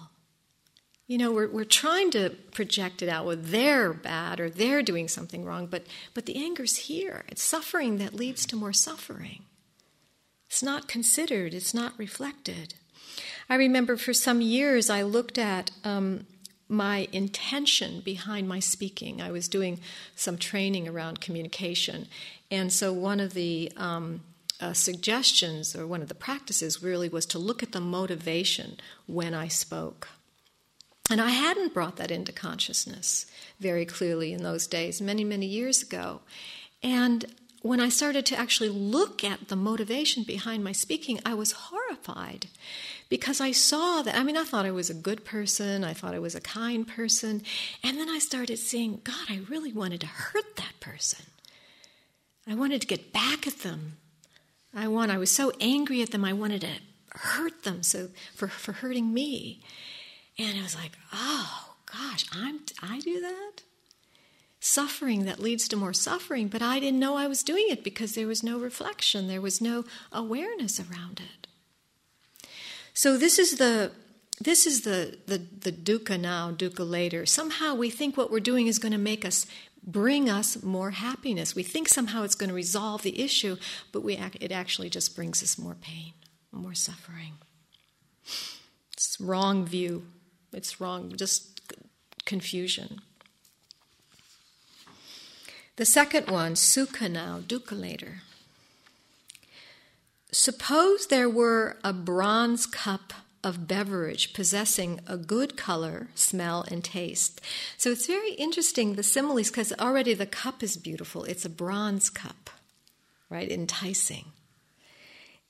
You 1.06 1.18
know, 1.18 1.30
we're, 1.30 1.48
we're 1.48 1.64
trying 1.64 2.10
to 2.12 2.30
project 2.52 3.00
it 3.00 3.08
out 3.08 3.26
with 3.26 3.50
they're 3.50 3.92
bad 3.92 4.40
or 4.40 4.50
they're 4.50 4.82
doing 4.82 5.06
something 5.06 5.44
wrong, 5.44 5.66
but, 5.66 5.86
but 6.14 6.26
the 6.26 6.36
anger's 6.36 6.76
here. 6.76 7.24
It's 7.28 7.42
suffering 7.42 7.98
that 7.98 8.14
leads 8.14 8.44
to 8.46 8.56
more 8.56 8.72
suffering. 8.72 9.44
It's 10.48 10.62
not 10.62 10.88
considered, 10.88 11.54
it's 11.54 11.74
not 11.74 11.96
reflected. 11.96 12.74
I 13.48 13.54
remember 13.54 13.96
for 13.96 14.12
some 14.12 14.40
years 14.40 14.90
I 14.90 15.02
looked 15.02 15.38
at 15.38 15.70
um, 15.84 16.26
my 16.68 17.06
intention 17.12 18.00
behind 18.00 18.48
my 18.48 18.58
speaking. 18.58 19.22
I 19.22 19.30
was 19.30 19.46
doing 19.46 19.78
some 20.16 20.36
training 20.36 20.88
around 20.88 21.20
communication. 21.20 22.08
And 22.50 22.72
so 22.72 22.92
one 22.92 23.20
of 23.20 23.35
the 23.35 23.72
um, 23.76 24.20
uh, 24.61 24.72
suggestions 24.72 25.74
or 25.74 25.87
one 25.87 26.02
of 26.02 26.09
the 26.09 26.14
practices 26.14 26.82
really 26.82 27.09
was 27.09 27.26
to 27.26 27.38
look 27.38 27.62
at 27.62 27.72
the 27.72 27.80
motivation 27.80 28.78
when 29.06 29.35
I 29.35 29.48
spoke. 29.48 30.09
And 31.11 31.20
I 31.20 31.30
hadn't 31.30 31.74
brought 31.74 31.96
that 31.96 32.11
into 32.11 32.32
consciousness 32.32 33.26
very 33.61 33.85
clearly 33.85 34.32
in 34.32 34.42
those 34.42 34.66
days, 34.66 35.00
many, 35.00 35.22
many 35.22 35.46
years 35.46 35.82
ago. 35.82 36.20
And 36.82 37.26
when 37.62 37.80
I 37.80 37.88
started 37.88 38.26
to 38.26 38.38
actually 38.38 38.68
look 38.68 39.24
at 39.24 39.48
the 39.48 39.56
motivation 39.56 40.22
behind 40.22 40.62
my 40.64 40.72
speaking, 40.72 41.20
I 41.24 41.35
was 41.35 41.52
horrified 41.52 42.46
because 43.09 43.40
I 43.40 43.52
saw 43.52 44.02
that. 44.02 44.14
I 44.14 44.24
mean, 44.24 44.37
I 44.37 44.44
thought 44.44 44.66
I 44.66 44.70
was 44.70 44.90
a 44.90 44.94
good 44.94 45.24
person, 45.24 45.85
I 45.85 45.92
thought 45.92 46.14
I 46.14 46.18
was 46.18 46.35
a 46.35 46.40
kind 46.40 46.87
person. 46.87 47.42
And 47.82 47.98
then 47.98 48.09
I 48.09 48.18
started 48.18 48.59
seeing, 48.59 49.00
God, 49.04 49.26
I 49.28 49.40
really 49.48 49.72
wanted 49.72 50.00
to 50.02 50.06
hurt 50.06 50.56
that 50.56 50.74
person. 50.80 51.26
I 52.48 52.54
wanted 52.54 52.80
to 52.80 52.87
get 52.87 53.12
back 53.12 53.46
at 53.46 53.61
them. 53.61 53.96
I 54.74 54.88
want 54.88 55.11
I 55.11 55.18
was 55.18 55.30
so 55.30 55.52
angry 55.61 56.02
at 56.02 56.11
them, 56.11 56.24
I 56.24 56.32
wanted 56.32 56.61
to 56.62 56.70
hurt 57.11 57.62
them 57.62 57.82
so 57.82 58.09
for, 58.35 58.46
for 58.46 58.72
hurting 58.72 59.12
me. 59.12 59.62
And 60.38 60.59
I 60.59 60.62
was 60.62 60.74
like, 60.74 60.92
oh 61.12 61.74
gosh, 61.90 62.26
I'm 62.32 62.61
I 62.82 63.00
do 63.00 63.20
that? 63.20 63.62
Suffering 64.61 65.24
that 65.24 65.40
leads 65.40 65.68
to 65.68 65.76
more 65.76 65.92
suffering, 65.92 66.48
but 66.48 66.62
I 66.62 66.80
didn't 66.80 67.00
know 67.00 67.16
I 67.16 67.26
was 67.26 67.42
doing 67.42 67.66
it 67.68 67.82
because 67.82 68.14
there 68.14 68.26
was 68.26 68.42
no 68.42 68.59
reflection, 68.59 69.28
there 69.28 69.40
was 69.40 69.61
no 69.61 69.85
awareness 70.12 70.78
around 70.78 71.20
it. 71.20 71.46
So 72.92 73.16
this 73.16 73.38
is 73.38 73.56
the 73.56 73.92
this 74.38 74.66
is 74.66 74.82
the, 74.82 75.16
the, 75.26 75.38
the 75.38 75.72
dukkha 75.72 76.20
now, 76.20 76.50
dukkha 76.52 76.88
later. 76.88 77.24
Somehow 77.24 77.74
we 77.74 77.88
think 77.88 78.16
what 78.16 78.30
we're 78.30 78.38
doing 78.38 78.66
is 78.66 78.78
going 78.78 78.92
to 78.92 78.98
make 78.98 79.24
us 79.24 79.46
bring 79.87 80.29
us 80.29 80.62
more 80.62 80.90
happiness. 80.90 81.55
We 81.55 81.62
think 81.62 81.88
somehow 81.88 82.22
it's 82.22 82.35
going 82.35 82.49
to 82.49 82.55
resolve 82.55 83.03
the 83.03 83.22
issue, 83.22 83.57
but 83.92 84.03
we, 84.03 84.16
it 84.40 84.53
actually 84.53 84.90
just 84.90 85.14
brings 85.14 85.42
us 85.42 85.59
more 85.59 85.75
pain, 85.75 86.12
more 86.51 86.75
suffering. 86.75 87.35
It's 88.92 89.20
wrong 89.20 89.64
view 89.64 90.07
it's 90.57 90.81
wrong, 90.81 91.12
just 91.14 91.61
confusion. 92.25 93.01
The 95.77 95.85
second 95.85 96.31
one, 96.31 96.55
sukha 96.55 97.11
now, 97.11 97.40
dukkha 97.46 97.79
later. 97.79 98.22
Suppose 100.33 101.09
there 101.09 101.29
were 101.29 101.77
a 101.85 101.92
bronze 101.92 102.64
cup 102.64 103.12
of 103.46 103.68
beverage 103.68 104.32
possessing 104.35 104.98
a 105.06 105.16
good 105.16 105.56
color, 105.56 106.09
smell, 106.16 106.64
and 106.68 106.82
taste. 106.82 107.40
So 107.76 107.92
it's 107.92 108.09
very 108.09 108.32
interesting, 108.32 108.94
the 108.94 109.04
similes, 109.04 109.50
because 109.50 109.72
already 109.78 110.14
the 110.14 110.26
cup 110.26 110.64
is 110.64 110.76
beautiful. 110.76 111.22
It's 111.22 111.44
a 111.44 111.48
bronze 111.48 112.11
cup, 112.11 112.50
right? 113.30 113.48
Enticing. 113.48 114.24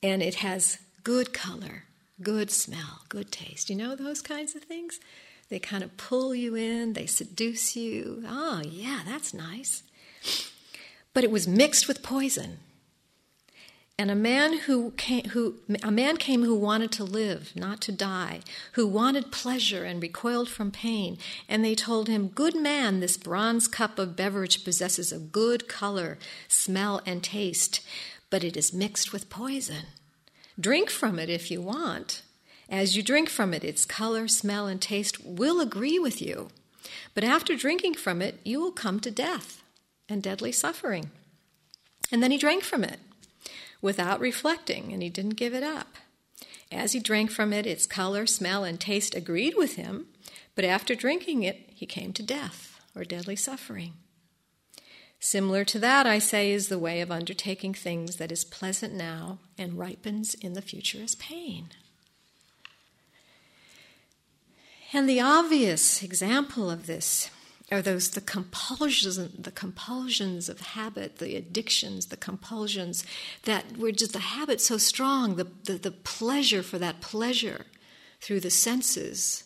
And 0.02 0.22
it 0.22 0.36
has 0.36 0.78
good 1.04 1.32
color, 1.32 1.84
good 2.20 2.50
smell, 2.50 3.00
good 3.08 3.32
taste. 3.32 3.70
You 3.70 3.76
know 3.76 3.96
those 3.96 4.20
kinds 4.20 4.54
of 4.54 4.62
things? 4.62 5.00
They 5.48 5.58
kind 5.58 5.82
of 5.82 5.96
pull 5.96 6.34
you 6.34 6.54
in, 6.54 6.92
they 6.92 7.06
seduce 7.06 7.76
you. 7.76 8.24
Oh, 8.28 8.60
yeah, 8.62 9.00
that's 9.06 9.32
nice. 9.32 9.82
But 11.14 11.24
it 11.24 11.30
was 11.30 11.48
mixed 11.48 11.88
with 11.88 12.02
poison. 12.02 12.58
And 13.98 14.10
a 14.10 14.14
man 14.14 14.58
who 14.58 14.90
came, 14.92 15.24
who 15.30 15.58
a 15.82 15.90
man 15.90 16.18
came 16.18 16.44
who 16.44 16.54
wanted 16.54 16.92
to 16.92 17.04
live, 17.04 17.52
not 17.56 17.80
to 17.82 17.92
die, 17.92 18.40
who 18.72 18.86
wanted 18.86 19.32
pleasure 19.32 19.84
and 19.84 20.02
recoiled 20.02 20.50
from 20.50 20.70
pain. 20.70 21.16
And 21.48 21.64
they 21.64 21.74
told 21.74 22.06
him, 22.06 22.28
"Good 22.28 22.54
man, 22.54 23.00
this 23.00 23.16
bronze 23.16 23.66
cup 23.66 23.98
of 23.98 24.14
beverage 24.14 24.64
possesses 24.64 25.12
a 25.12 25.18
good 25.18 25.66
color, 25.66 26.18
smell, 26.46 27.00
and 27.06 27.22
taste, 27.22 27.80
but 28.28 28.44
it 28.44 28.54
is 28.54 28.72
mixed 28.72 29.14
with 29.14 29.30
poison." 29.30 29.86
Drink 30.60 30.90
from 30.90 31.18
it 31.18 31.30
if 31.30 31.50
you 31.50 31.62
want. 31.62 32.20
As 32.68 32.96
you 32.96 33.02
drink 33.02 33.30
from 33.30 33.54
it, 33.54 33.64
its 33.64 33.86
color, 33.86 34.28
smell, 34.28 34.66
and 34.66 34.82
taste 34.82 35.24
will 35.24 35.58
agree 35.58 35.98
with 35.98 36.20
you. 36.20 36.50
But 37.14 37.24
after 37.24 37.56
drinking 37.56 37.94
from 37.94 38.20
it, 38.20 38.40
you 38.44 38.60
will 38.60 38.72
come 38.72 39.00
to 39.00 39.10
death 39.10 39.62
and 40.06 40.22
deadly 40.22 40.52
suffering. 40.52 41.10
And 42.12 42.22
then 42.22 42.30
he 42.30 42.36
drank 42.36 42.62
from 42.62 42.84
it 42.84 43.00
without 43.80 44.20
reflecting, 44.20 44.92
and 44.92 45.02
he 45.02 45.08
didn't 45.08 45.36
give 45.36 45.54
it 45.54 45.62
up. 45.62 45.96
As 46.70 46.92
he 46.92 47.00
drank 47.00 47.30
from 47.30 47.52
it, 47.52 47.66
its 47.66 47.86
color, 47.86 48.26
smell, 48.26 48.64
and 48.64 48.80
taste 48.80 49.14
agreed 49.14 49.54
with 49.56 49.76
him, 49.76 50.06
but 50.54 50.64
after 50.64 50.94
drinking 50.94 51.42
it, 51.42 51.70
he 51.74 51.86
came 51.86 52.12
to 52.14 52.22
death 52.22 52.80
or 52.94 53.04
deadly 53.04 53.36
suffering. 53.36 53.92
Similar 55.20 55.64
to 55.66 55.78
that, 55.78 56.06
I 56.06 56.18
say, 56.18 56.50
is 56.52 56.68
the 56.68 56.78
way 56.78 57.00
of 57.00 57.10
undertaking 57.10 57.74
things 57.74 58.16
that 58.16 58.32
is 58.32 58.44
pleasant 58.44 58.94
now 58.94 59.38
and 59.56 59.78
ripens 59.78 60.34
in 60.34 60.52
the 60.52 60.62
future 60.62 61.02
as 61.02 61.14
pain. 61.14 61.70
And 64.92 65.08
the 65.08 65.20
obvious 65.20 66.02
example 66.02 66.70
of 66.70 66.86
this 66.86 67.30
are 67.70 67.82
those 67.82 68.10
the 68.10 68.20
compulsions, 68.20 69.16
the 69.16 69.50
compulsions 69.50 70.48
of 70.48 70.60
habit, 70.60 71.18
the 71.18 71.36
addictions, 71.36 72.06
the 72.06 72.16
compulsions 72.16 73.04
that 73.42 73.76
were 73.76 73.92
just 73.92 74.12
the 74.12 74.20
habit 74.20 74.60
so 74.60 74.78
strong, 74.78 75.34
the, 75.34 75.48
the, 75.64 75.74
the 75.74 75.90
pleasure 75.90 76.62
for 76.62 76.78
that 76.78 77.00
pleasure 77.00 77.66
through 78.20 78.40
the 78.40 78.50
senses 78.50 79.44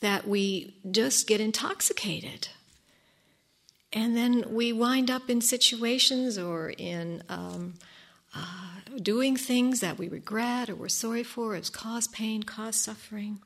that 0.00 0.28
we 0.28 0.74
just 0.90 1.26
get 1.26 1.40
intoxicated. 1.40 2.48
And 3.92 4.16
then 4.16 4.44
we 4.50 4.72
wind 4.72 5.10
up 5.10 5.30
in 5.30 5.40
situations 5.40 6.38
or 6.38 6.70
in 6.70 7.22
um, 7.28 7.74
uh, 8.34 8.72
doing 9.00 9.36
things 9.36 9.80
that 9.80 9.98
we 9.98 10.08
regret 10.08 10.68
or 10.68 10.74
we're 10.74 10.88
sorry 10.88 11.22
for, 11.22 11.54
it's 11.54 11.70
cause 11.70 12.08
pain, 12.08 12.42
cause 12.42 12.76
suffering, 12.76 13.40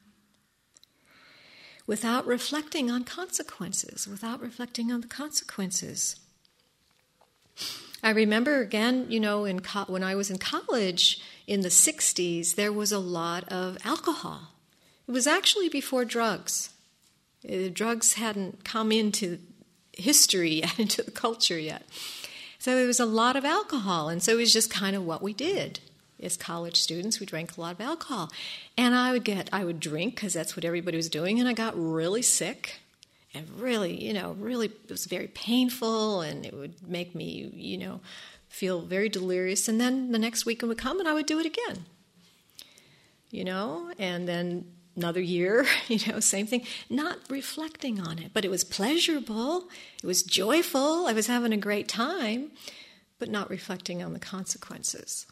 without 1.87 2.27
reflecting 2.27 2.90
on 2.90 3.05
consequences, 3.05 4.09
without 4.09 4.40
reflecting 4.40 4.90
on 4.90 5.01
the 5.01 5.07
consequences. 5.07 6.16
I 8.03 8.11
remember 8.11 8.61
again, 8.61 9.07
you 9.09 9.20
know, 9.20 9.44
in 9.44 9.61
co- 9.61 9.85
when 9.87 10.03
I 10.03 10.14
was 10.14 10.31
in 10.31 10.38
college 10.38 11.20
in 11.46 11.62
the 11.62 11.68
60s, 11.68 12.55
there 12.55 12.72
was 12.72 12.92
a 12.92 12.99
lot 12.99 13.44
of 13.53 13.79
alcohol. 13.85 14.53
It 15.09 15.12
was 15.12 15.27
actually 15.27 15.68
before 15.68 16.05
drugs. 16.05 16.70
Uh, 17.49 17.68
drugs 17.72 18.14
hadn't 18.14 18.64
come 18.64 18.90
into 18.92 19.38
history 19.92 20.61
yet, 20.61 20.79
into 20.79 21.03
the 21.03 21.11
culture 21.11 21.59
yet. 21.59 21.87
So 22.59 22.75
there 22.75 22.87
was 22.87 23.01
a 23.01 23.07
lot 23.07 23.37
of 23.37 23.44
alcohol, 23.44 24.09
and 24.09 24.22
so 24.22 24.33
it 24.33 24.37
was 24.37 24.53
just 24.53 24.70
kind 24.70 24.96
of 24.96 25.05
what 25.05 25.22
we 25.22 25.33
did 25.33 25.81
as 26.22 26.37
college 26.37 26.76
students. 26.76 27.20
We 27.20 27.26
drank 27.26 27.57
a 27.57 27.61
lot 27.61 27.74
of 27.74 27.81
alcohol, 27.81 28.31
and 28.76 28.94
I 28.94 29.12
would 29.12 29.24
get, 29.24 29.48
I 29.52 29.64
would 29.64 29.81
drink 29.81 30.14
because 30.14 30.33
that's 30.33 30.57
what 30.57 30.64
everybody 30.64 30.96
was 30.96 31.09
doing, 31.09 31.38
and 31.38 31.48
I 31.48 31.52
got 31.52 31.74
really 31.76 32.22
sick, 32.22 32.81
and 33.35 33.48
really, 33.61 34.02
you 34.02 34.12
know, 34.12 34.33
really, 34.38 34.66
it 34.66 34.90
was 34.90 35.07
very 35.07 35.29
painful, 35.29 36.20
and 36.22 36.46
it 36.46 36.55
would 36.55 36.88
make 36.88 37.14
me, 37.14 37.50
you 37.55 37.79
know, 37.79 38.00
feel 38.48 38.81
very 38.81 39.09
delirious. 39.09 39.68
And 39.68 39.81
then 39.81 40.12
the 40.12 40.18
next 40.18 40.46
weekend 40.46 40.68
would 40.68 40.79
come, 40.79 40.98
and 40.98 41.09
I 41.09 41.12
would 41.12 41.26
do 41.26 41.38
it 41.38 41.46
again, 41.46 41.85
you 43.31 43.44
know, 43.44 43.92
and 43.98 44.26
then 44.26 44.66
another 44.96 45.20
year, 45.20 45.66
you 45.88 45.98
know, 46.11 46.20
same 46.20 46.46
thing, 46.46 46.64
not 46.88 47.18
reflecting 47.29 48.00
on 48.00 48.18
it. 48.18 48.31
But 48.33 48.44
it 48.44 48.50
was 48.50 48.64
pleasurable, 48.64 49.68
it 50.02 50.07
was 50.07 50.22
joyful, 50.22 51.07
I 51.07 51.12
was 51.12 51.26
having 51.26 51.52
a 51.52 51.59
great 51.59 51.88
time, 51.88 52.52
but 53.18 53.29
not 53.29 53.50
reflecting 53.50 54.02
on 54.02 54.14
the 54.14 54.18
consequences. 54.18 55.26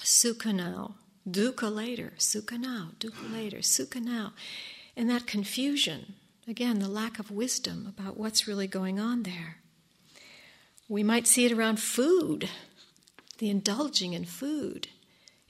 Sukha 0.00 0.54
now, 0.54 0.94
dukkha 1.28 1.74
later, 1.74 2.12
sukha 2.18 2.58
now, 2.58 2.90
dukkha 2.98 3.32
later, 3.32 3.58
sukha 3.58 4.00
now. 4.00 4.32
And 4.96 5.08
that 5.10 5.26
confusion, 5.26 6.14
again, 6.46 6.78
the 6.78 6.88
lack 6.88 7.18
of 7.18 7.30
wisdom 7.30 7.86
about 7.86 8.16
what's 8.16 8.48
really 8.48 8.66
going 8.66 8.98
on 8.98 9.22
there. 9.22 9.58
We 10.88 11.02
might 11.02 11.26
see 11.26 11.44
it 11.44 11.52
around 11.52 11.80
food, 11.80 12.48
the 13.38 13.50
indulging 13.50 14.14
in 14.14 14.24
food. 14.24 14.88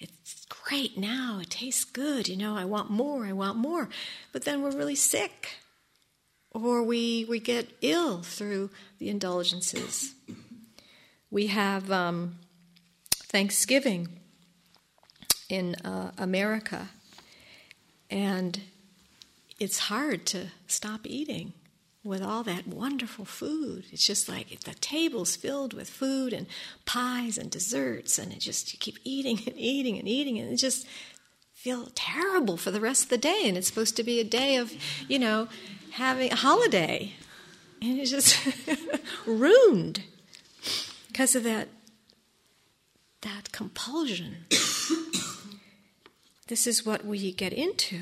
It's 0.00 0.44
great 0.46 0.98
now, 0.98 1.38
it 1.40 1.50
tastes 1.50 1.84
good, 1.84 2.28
you 2.28 2.36
know, 2.36 2.56
I 2.56 2.64
want 2.64 2.90
more, 2.90 3.24
I 3.24 3.32
want 3.32 3.56
more. 3.56 3.88
But 4.32 4.44
then 4.44 4.62
we're 4.62 4.76
really 4.76 4.94
sick, 4.94 5.58
or 6.50 6.82
we, 6.82 7.24
we 7.28 7.38
get 7.38 7.68
ill 7.80 8.22
through 8.22 8.70
the 8.98 9.08
indulgences. 9.08 10.14
We 11.30 11.48
have 11.48 11.90
um, 11.90 12.38
Thanksgiving 13.10 14.17
in 15.48 15.74
uh, 15.76 16.12
America, 16.18 16.88
and 18.10 18.60
it's 19.58 19.78
hard 19.78 20.26
to 20.26 20.48
stop 20.66 21.00
eating 21.04 21.52
with 22.04 22.22
all 22.22 22.42
that 22.44 22.66
wonderful 22.66 23.24
food. 23.24 23.84
It's 23.92 24.06
just 24.06 24.28
like 24.28 24.60
the 24.60 24.74
table's 24.74 25.36
filled 25.36 25.74
with 25.74 25.90
food 25.90 26.32
and 26.32 26.46
pies 26.86 27.36
and 27.36 27.50
desserts, 27.50 28.18
and 28.18 28.32
it 28.32 28.40
just 28.40 28.72
you 28.72 28.78
keep 28.78 28.98
eating 29.04 29.40
and 29.46 29.56
eating 29.56 29.98
and 29.98 30.08
eating, 30.08 30.38
and 30.38 30.50
it 30.50 30.56
just 30.56 30.86
feel 31.52 31.88
terrible 31.94 32.56
for 32.56 32.70
the 32.70 32.80
rest 32.80 33.04
of 33.04 33.08
the 33.10 33.18
day. 33.18 33.42
And 33.44 33.56
it's 33.56 33.66
supposed 33.66 33.96
to 33.96 34.04
be 34.04 34.20
a 34.20 34.24
day 34.24 34.56
of, 34.56 34.72
you 35.08 35.18
know, 35.18 35.48
having 35.92 36.32
a 36.32 36.36
holiday, 36.36 37.12
and 37.82 37.98
it's 37.98 38.10
just 38.10 38.38
ruined 39.26 40.02
because 41.08 41.34
of 41.34 41.42
that 41.44 41.68
that 43.22 43.50
compulsion. 43.52 44.46
This 46.48 46.66
is 46.66 46.84
what 46.84 47.04
we 47.04 47.32
get 47.32 47.52
into. 47.52 48.00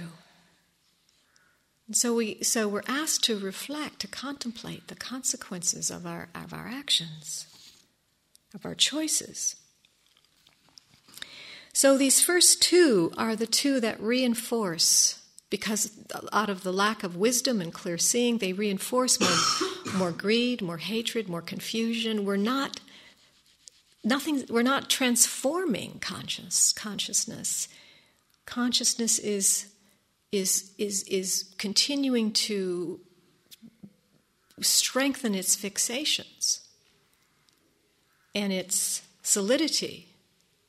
And 1.87 1.97
so 1.97 2.15
we 2.15 2.43
so 2.43 2.67
we're 2.67 2.83
asked 2.89 3.23
to 3.25 3.39
reflect, 3.39 4.01
to 4.01 4.09
contemplate 4.09 4.89
the 4.89 4.97
consequences 4.97 5.91
of 5.91 6.07
our 6.07 6.29
of 6.35 6.53
our 6.53 6.67
actions, 6.67 7.47
of 8.55 8.67
our 8.67 8.75
choices. 8.75 9.57
So 11.73 11.99
these 11.99 12.23
first 12.23 12.63
two 12.63 13.13
are 13.19 13.37
the 13.37 13.47
two 13.47 13.81
that 13.81 14.01
reinforce 14.01 15.21
because 15.51 15.93
out 16.33 16.49
of 16.49 16.63
the 16.63 16.73
lack 16.73 17.05
of 17.05 17.17
wisdom 17.17 17.61
and 17.61 17.73
clear 17.73 17.99
seeing, 17.99 18.39
they 18.39 18.53
reinforce 18.53 19.21
more, 19.21 19.95
more 19.97 20.11
greed, 20.11 20.63
more 20.63 20.79
hatred, 20.79 21.29
more 21.29 21.43
confusion. 21.43 22.25
We're 22.25 22.37
not 22.37 22.81
nothing 24.03 24.45
we're 24.49 24.63
not 24.63 24.89
transforming 24.89 25.99
conscious 26.01 26.73
consciousness. 26.73 27.69
Consciousness 28.47 29.19
is 29.19 29.67
is, 30.33 30.73
is, 30.77 31.03
is 31.05 31.55
continuing 31.57 32.33
to 32.33 33.01
strengthen 34.61 35.35
its 35.35 35.57
fixations 35.57 36.61
and 38.35 38.53
its 38.53 39.03
solidity. 39.23 40.09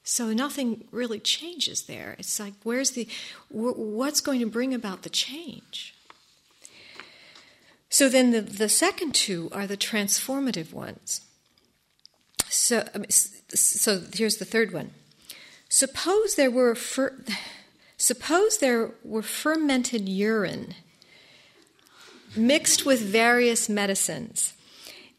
So 0.03 0.31
nothing 0.31 0.85
really 0.91 1.19
changes 1.19 1.83
there. 1.83 2.15
It's 2.17 2.39
like, 2.39 2.53
where's 2.63 2.91
the, 2.91 3.07
what's 3.49 4.21
going 4.21 4.39
to 4.39 4.45
bring 4.45 4.73
about 4.73 5.01
the 5.01 5.09
change? 5.09 5.93
So 7.89 8.07
then 8.07 8.31
the, 8.31 8.41
the 8.41 8.69
second 8.69 9.15
two 9.15 9.49
are 9.51 9.67
the 9.67 9.75
transformative 9.75 10.71
ones. 10.71 11.21
So, 12.47 12.87
so 13.09 14.01
here's 14.13 14.37
the 14.37 14.45
third 14.45 14.71
one. 14.71 14.91
Suppose 15.67 16.35
there 16.35 16.51
were, 16.51 16.75
fir- 16.75 17.15
Suppose 17.97 18.57
there 18.57 18.91
were 19.03 19.23
fermented 19.23 20.07
urine 20.07 20.75
mixed 22.35 22.85
with 22.85 23.01
various 23.01 23.67
medicines. 23.67 24.53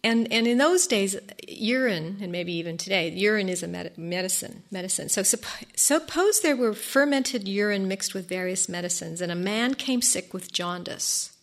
And, 0.05 0.33
and 0.33 0.47
in 0.47 0.59
those 0.59 0.87
days, 0.87 1.17
urine, 1.49 2.19
and 2.21 2.31
maybe 2.31 2.53
even 2.53 2.77
today, 2.77 3.11
urine 3.11 3.49
is 3.49 3.65
a 3.65 3.69
med- 3.69 3.99
medicine. 3.99 4.63
Medicine. 4.71 5.09
So 5.09 5.23
supp- 5.23 5.77
suppose 5.77 6.41
there 6.41 6.57
were 6.57 6.73
fermented 6.73 7.49
urine 7.49 7.89
mixed 7.89 8.15
with 8.15 8.29
various 8.29 8.69
medicines, 8.69 9.21
and 9.21 9.33
a 9.33 9.37
man 9.37 9.75
came 9.75 10.01
sick 10.01 10.33
with 10.33 10.53
jaundice. 10.53 11.37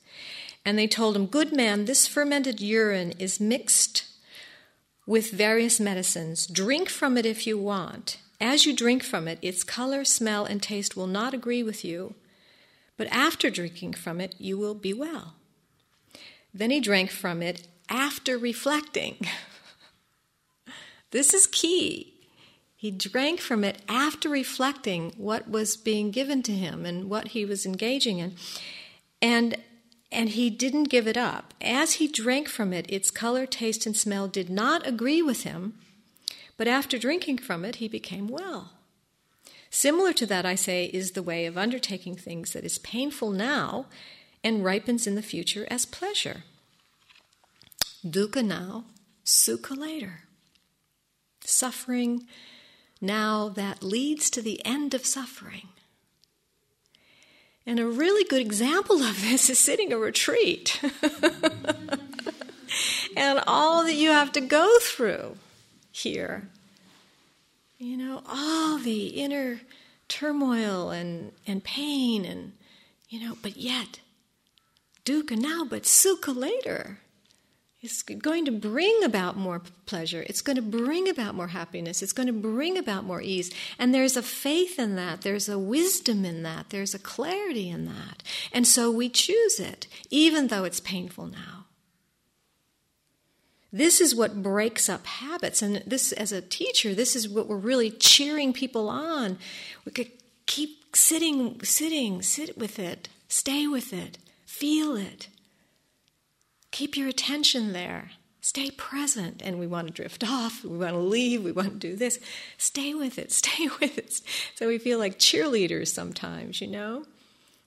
And 0.63 0.79
they 0.79 0.87
told 0.87 1.17
him, 1.17 1.25
Good 1.25 1.53
man, 1.53 1.83
this 1.83 2.07
fermented 2.07 2.61
urine 2.61 3.11
is 3.19 3.41
mixed 3.41 4.05
with 5.05 5.31
various 5.31 5.79
medicines. 5.79 6.47
Drink 6.47 6.87
from 6.89 7.17
it 7.17 7.25
if 7.25 7.45
you 7.45 7.57
want. 7.57 8.17
As 8.39 8.65
you 8.65 8.75
drink 8.75 9.03
from 9.03 9.27
it, 9.27 9.39
its 9.41 9.63
color, 9.63 10.03
smell, 10.03 10.45
and 10.45 10.61
taste 10.61 10.95
will 10.95 11.07
not 11.07 11.33
agree 11.33 11.63
with 11.63 11.85
you, 11.85 12.15
but 12.97 13.07
after 13.07 13.49
drinking 13.49 13.93
from 13.93 14.19
it, 14.19 14.35
you 14.37 14.57
will 14.57 14.75
be 14.75 14.93
well. 14.93 15.35
Then 16.53 16.71
he 16.71 16.79
drank 16.79 17.11
from 17.11 17.41
it 17.41 17.67
after 17.89 18.37
reflecting. 18.37 19.17
this 21.11 21.33
is 21.33 21.47
key. 21.47 22.13
He 22.75 22.91
drank 22.91 23.39
from 23.39 23.63
it 23.63 23.81
after 23.89 24.29
reflecting 24.29 25.13
what 25.17 25.49
was 25.49 25.75
being 25.75 26.11
given 26.11 26.43
to 26.43 26.51
him 26.51 26.85
and 26.85 27.09
what 27.09 27.29
he 27.29 27.45
was 27.45 27.65
engaging 27.65 28.19
in. 28.19 28.35
And 29.21 29.57
and 30.11 30.29
he 30.29 30.49
didn't 30.49 30.85
give 30.85 31.07
it 31.07 31.17
up. 31.17 31.53
As 31.59 31.93
he 31.93 32.07
drank 32.07 32.47
from 32.47 32.71
it, 32.71 32.85
its 32.87 33.11
color, 33.11 33.45
taste, 33.45 33.85
and 33.85 33.97
smell 33.97 34.27
did 34.27 34.49
not 34.49 34.87
agree 34.87 35.21
with 35.21 35.43
him, 35.43 35.73
but 36.57 36.67
after 36.67 36.97
drinking 36.97 37.39
from 37.39 37.65
it, 37.65 37.77
he 37.77 37.87
became 37.87 38.27
well. 38.27 38.71
Similar 39.69 40.13
to 40.13 40.25
that, 40.27 40.45
I 40.45 40.55
say, 40.55 40.85
is 40.85 41.11
the 41.11 41.23
way 41.23 41.45
of 41.45 41.57
undertaking 41.57 42.15
things 42.15 42.53
that 42.53 42.63
is 42.63 42.77
painful 42.77 43.31
now 43.31 43.87
and 44.43 44.63
ripens 44.63 45.05
in 45.05 45.15
the 45.15 45.21
future 45.21 45.67
as 45.69 45.85
pleasure. 45.85 46.43
Dukkha 48.05 48.45
now, 48.45 48.85
sukha 49.25 49.75
later. 49.75 50.21
Suffering 51.43 52.25
now 53.01 53.49
that 53.49 53.83
leads 53.83 54.29
to 54.29 54.41
the 54.41 54.63
end 54.65 54.93
of 54.93 55.05
suffering. 55.05 55.69
And 57.65 57.79
a 57.79 57.87
really 57.87 58.23
good 58.23 58.41
example 58.41 59.01
of 59.01 59.21
this 59.21 59.49
is 59.49 59.59
sitting 59.59 59.91
a 59.91 59.97
retreat. 59.97 60.79
and 63.17 63.41
all 63.47 63.83
that 63.83 63.95
you 63.95 64.11
have 64.11 64.31
to 64.33 64.41
go 64.41 64.77
through 64.79 65.37
here. 65.95 66.49
You 67.77 67.97
know, 67.97 68.21
all 68.27 68.77
the 68.77 69.07
inner 69.07 69.61
turmoil 70.07 70.91
and, 70.91 71.31
and 71.45 71.63
pain, 71.63 72.25
and, 72.25 72.53
you 73.09 73.19
know, 73.19 73.37
but 73.41 73.57
yet, 73.57 73.99
dukkha 75.03 75.37
now, 75.37 75.65
but 75.69 75.83
sukha 75.83 76.35
later. 76.35 76.99
It's 77.81 78.01
going 78.01 78.45
to 78.45 78.51
bring 78.51 79.03
about 79.03 79.37
more 79.37 79.61
pleasure. 79.85 80.25
It's 80.27 80.41
going 80.41 80.55
to 80.55 80.61
bring 80.63 81.07
about 81.07 81.35
more 81.35 81.49
happiness. 81.49 82.01
It's 82.01 82.13
going 82.13 82.25
to 82.25 82.33
bring 82.33 82.79
about 82.79 83.03
more 83.03 83.21
ease. 83.21 83.51
And 83.77 83.93
there's 83.93 84.17
a 84.17 84.23
faith 84.23 84.79
in 84.79 84.95
that. 84.95 85.21
There's 85.21 85.47
a 85.47 85.59
wisdom 85.59 86.25
in 86.25 86.41
that. 86.41 86.71
There's 86.71 86.95
a 86.95 86.99
clarity 86.99 87.69
in 87.69 87.85
that. 87.85 88.23
And 88.51 88.65
so 88.65 88.89
we 88.89 89.07
choose 89.07 89.59
it, 89.59 89.85
even 90.09 90.47
though 90.47 90.63
it's 90.63 90.79
painful 90.79 91.27
now. 91.27 91.64
This 93.75 93.99
is 93.99 94.15
what 94.15 94.41
breaks 94.41 94.87
up 94.87 95.05
habits. 95.05 95.61
And 95.61 95.83
this, 95.85 96.13
as 96.13 96.31
a 96.31 96.41
teacher, 96.41 96.95
this 96.95 97.13
is 97.13 97.27
what 97.27 97.49
we're 97.49 97.57
really 97.57 97.91
cheering 97.91 98.53
people 98.53 98.87
on. 98.87 99.37
We 99.83 99.91
could 99.91 100.11
keep 100.45 100.95
sitting, 100.95 101.61
sitting, 101.61 102.21
sit 102.21 102.57
with 102.57 102.79
it, 102.79 103.09
stay 103.27 103.67
with 103.67 103.91
it, 103.91 104.17
feel 104.45 104.95
it. 104.95 105.27
Keep 106.71 106.95
your 106.95 107.09
attention 107.09 107.73
there. 107.73 108.11
Stay 108.39 108.71
present. 108.71 109.41
And 109.43 109.59
we 109.59 109.67
want 109.67 109.87
to 109.87 109.93
drift 109.93 110.23
off. 110.27 110.63
We 110.63 110.77
want 110.77 110.93
to 110.93 110.99
leave. 110.99 111.43
We 111.43 111.51
want 111.51 111.73
to 111.73 111.89
do 111.89 111.97
this. 111.97 112.17
Stay 112.57 112.93
with 112.93 113.19
it. 113.19 113.29
Stay 113.33 113.67
with 113.81 113.97
it. 113.97 114.21
So 114.55 114.69
we 114.69 114.77
feel 114.77 114.99
like 114.99 115.19
cheerleaders 115.19 115.89
sometimes, 115.89 116.61
you 116.61 116.67
know? 116.67 117.03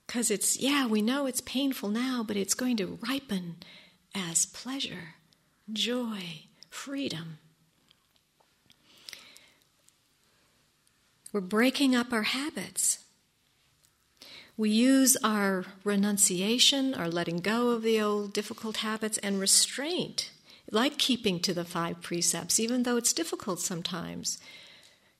Because 0.06 0.30
it's, 0.30 0.58
yeah, 0.58 0.86
we 0.86 1.02
know 1.02 1.26
it's 1.26 1.42
painful 1.42 1.90
now, 1.90 2.24
but 2.26 2.38
it's 2.38 2.54
going 2.54 2.78
to 2.78 2.98
ripen 3.02 3.56
as 4.14 4.46
pleasure 4.46 5.16
joy, 5.72 6.42
freedom. 6.70 7.38
We're 11.32 11.40
breaking 11.40 11.94
up 11.94 12.12
our 12.12 12.22
habits. 12.22 13.04
We 14.56 14.70
use 14.70 15.16
our 15.22 15.66
renunciation, 15.84 16.94
our 16.94 17.08
letting 17.08 17.38
go 17.38 17.70
of 17.70 17.82
the 17.82 18.00
old 18.00 18.32
difficult 18.32 18.78
habits, 18.78 19.18
and 19.18 19.38
restraint, 19.38 20.32
like 20.70 20.98
keeping 20.98 21.38
to 21.40 21.54
the 21.54 21.64
five 21.64 22.02
precepts, 22.02 22.58
even 22.58 22.82
though 22.82 22.96
it's 22.96 23.12
difficult 23.12 23.60
sometimes 23.60 24.38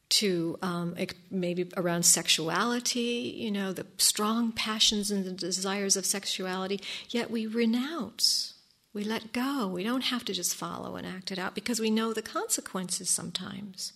to 0.09 0.59
um, 0.63 0.97
maybe 1.31 1.71
around 1.77 2.05
sexuality, 2.05 3.35
you 3.37 3.51
know, 3.51 3.73
the 3.73 3.87
strong 3.99 4.53
passions 4.53 5.11
and 5.11 5.25
the 5.25 5.33
desires 5.33 5.97
of 5.97 6.07
sexuality, 6.07 6.81
yet 7.11 7.31
we 7.31 7.47
renounce 7.47 8.55
we 8.99 9.05
let 9.05 9.33
go. 9.33 9.69
We 9.69 9.85
don't 9.85 10.07
have 10.07 10.25
to 10.25 10.35
just 10.35 10.57
follow 10.57 10.97
and 10.97 11.07
act 11.07 11.31
it 11.31 11.39
out 11.39 11.55
because 11.55 11.79
we 11.79 11.89
know 11.89 12.13
the 12.13 12.21
consequences 12.21 13.09
sometimes. 13.09 13.93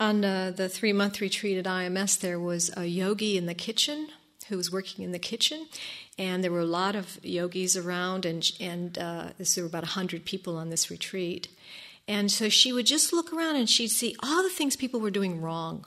On 0.00 0.24
uh, 0.24 0.50
the 0.50 0.68
three 0.68 0.92
month 0.92 1.20
retreat 1.20 1.56
at 1.56 1.64
IMS, 1.64 2.18
there 2.18 2.40
was 2.40 2.72
a 2.76 2.86
yogi 2.86 3.36
in 3.36 3.46
the 3.46 3.54
kitchen 3.54 4.08
who 4.48 4.56
was 4.56 4.72
working 4.72 5.04
in 5.04 5.12
the 5.12 5.18
kitchen, 5.20 5.68
and 6.18 6.42
there 6.42 6.50
were 6.50 6.58
a 6.58 6.64
lot 6.64 6.96
of 6.96 7.24
yogis 7.24 7.76
around, 7.76 8.26
and, 8.26 8.50
and 8.58 8.98
uh, 8.98 9.28
there 9.38 9.62
were 9.62 9.68
about 9.68 9.84
100 9.84 10.24
people 10.24 10.56
on 10.56 10.70
this 10.70 10.90
retreat. 10.90 11.46
And 12.08 12.32
so 12.32 12.48
she 12.48 12.72
would 12.72 12.86
just 12.86 13.12
look 13.12 13.32
around 13.32 13.54
and 13.54 13.70
she'd 13.70 13.92
see 13.92 14.16
all 14.24 14.42
the 14.42 14.50
things 14.50 14.74
people 14.74 14.98
were 14.98 15.12
doing 15.12 15.40
wrong 15.40 15.84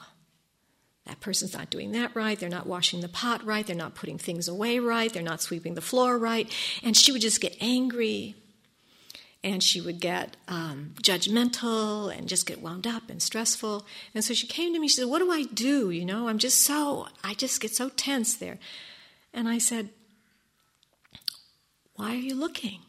that 1.06 1.20
person's 1.20 1.52
not 1.52 1.70
doing 1.70 1.92
that 1.92 2.14
right. 2.16 2.38
They're 2.38 2.48
not 2.48 2.66
washing 2.66 3.00
the 3.00 3.08
pot 3.08 3.44
right. 3.44 3.66
They're 3.66 3.76
not 3.76 3.94
putting 3.94 4.18
things 4.18 4.48
away 4.48 4.78
right. 4.78 5.12
They're 5.12 5.22
not 5.22 5.42
sweeping 5.42 5.74
the 5.74 5.82
floor 5.82 6.18
right. 6.18 6.50
And 6.82 6.96
she 6.96 7.12
would 7.12 7.20
just 7.20 7.40
get 7.40 7.56
angry 7.60 8.36
and 9.42 9.62
she 9.62 9.82
would 9.82 10.00
get 10.00 10.38
um, 10.48 10.94
judgmental 11.02 12.16
and 12.16 12.26
just 12.26 12.46
get 12.46 12.62
wound 12.62 12.86
up 12.86 13.10
and 13.10 13.20
stressful. 13.20 13.84
And 14.14 14.24
so 14.24 14.32
she 14.32 14.46
came 14.46 14.72
to 14.72 14.80
me. 14.80 14.88
She 14.88 14.96
said, 14.96 15.08
"What 15.08 15.18
do 15.18 15.30
I 15.30 15.42
do? 15.42 15.90
You 15.90 16.06
know, 16.06 16.28
I'm 16.28 16.38
just 16.38 16.62
so 16.62 17.08
I 17.22 17.34
just 17.34 17.60
get 17.60 17.74
so 17.74 17.90
tense 17.90 18.34
there." 18.34 18.58
And 19.34 19.48
I 19.48 19.58
said, 19.58 19.90
Why 21.96 22.12
are 22.12 22.16
you 22.16 22.36
looking? 22.36 22.80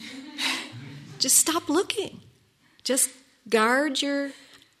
just 1.18 1.36
stop 1.36 1.68
looking. 1.68 2.22
Just 2.82 3.10
guard 3.48 4.00
your 4.00 4.30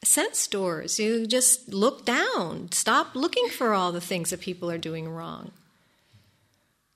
sense 0.04 0.46
doors. 0.46 0.98
You 0.98 1.26
just 1.26 1.68
look 1.68 2.04
down. 2.04 2.70
Stop 2.72 3.14
looking 3.14 3.48
for 3.48 3.74
all 3.74 3.92
the 3.92 4.00
things 4.00 4.30
that 4.30 4.40
people 4.40 4.70
are 4.70 4.78
doing 4.78 5.08
wrong. 5.08 5.52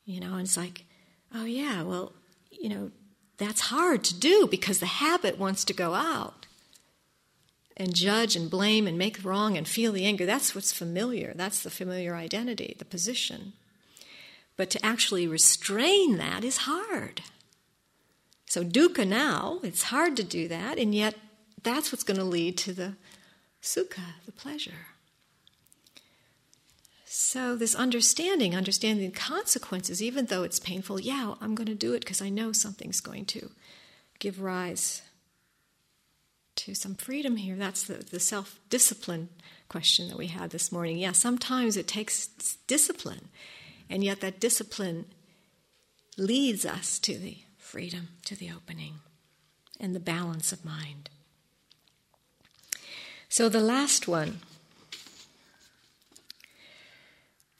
You 0.04 0.20
know, 0.20 0.32
and 0.32 0.42
it's 0.42 0.56
like, 0.56 0.84
oh, 1.34 1.44
yeah, 1.44 1.82
well, 1.82 2.12
you 2.50 2.68
know, 2.68 2.90
that's 3.36 3.62
hard 3.62 4.04
to 4.04 4.18
do 4.18 4.46
because 4.50 4.80
the 4.80 4.86
habit 4.86 5.38
wants 5.38 5.64
to 5.64 5.72
go 5.72 5.94
out 5.94 6.46
and 7.76 7.94
judge 7.94 8.34
and 8.34 8.50
blame 8.50 8.86
and 8.86 8.98
make 8.98 9.24
wrong 9.24 9.56
and 9.56 9.68
feel 9.68 9.92
the 9.92 10.04
anger. 10.04 10.26
That's 10.26 10.54
what's 10.54 10.72
familiar. 10.72 11.32
That's 11.34 11.62
the 11.62 11.70
familiar 11.70 12.16
identity, 12.16 12.74
the 12.78 12.84
position. 12.84 13.52
But 14.56 14.70
to 14.70 14.84
actually 14.84 15.28
restrain 15.28 16.16
that 16.16 16.42
is 16.42 16.59
hard. 16.59 17.22
So, 18.46 18.64
dukkha 18.64 19.06
now, 19.06 19.61
it's 19.62 19.84
hard 19.84 20.16
to 20.16 20.24
do 20.24 20.48
that, 20.48 20.78
and 20.78 20.94
yet 20.94 21.14
that's 21.62 21.92
what's 21.92 22.04
going 22.04 22.18
to 22.18 22.24
lead 22.24 22.56
to 22.59 22.72
the 22.72 22.94
sukha, 23.62 24.14
the 24.26 24.32
pleasure. 24.32 24.86
So, 27.04 27.56
this 27.56 27.74
understanding, 27.74 28.54
understanding 28.54 29.11
consequences, 29.11 30.02
even 30.02 30.26
though 30.26 30.42
it's 30.42 30.61
painful, 30.61 31.00
yeah, 31.00 31.34
I'm 31.40 31.54
going 31.54 31.66
to 31.66 31.74
do 31.74 31.94
it 31.94 32.00
because 32.00 32.20
I 32.20 32.28
know 32.28 32.52
something's 32.52 33.00
going 33.00 33.24
to 33.26 33.50
give 34.18 34.40
rise 34.40 35.02
to 36.56 36.74
some 36.74 36.94
freedom 36.94 37.36
here. 37.36 37.56
That's 37.56 37.84
the, 37.84 37.94
the 37.94 38.20
self 38.20 38.61
discipline 38.68 39.30
question 39.68 40.09
that 40.09 40.18
we 40.18 40.26
had 40.26 40.50
this 40.50 40.70
morning. 40.70 40.98
Yeah, 40.98 41.12
sometimes 41.12 41.76
it 41.76 41.88
takes 41.88 42.26
discipline, 42.66 43.28
and 43.88 44.04
yet 44.04 44.20
that 44.20 44.40
discipline 44.40 45.06
leads 46.16 46.66
us 46.66 46.98
to 47.00 47.18
the 47.18 47.38
freedom, 47.56 48.09
to 48.26 48.36
the 48.36 48.50
opening, 48.50 48.94
and 49.80 49.94
the 49.94 50.00
balance 50.00 50.52
of 50.52 50.64
mind. 50.64 51.09
So 53.39 53.49
the 53.49 53.61
last 53.61 54.09
one. 54.09 54.41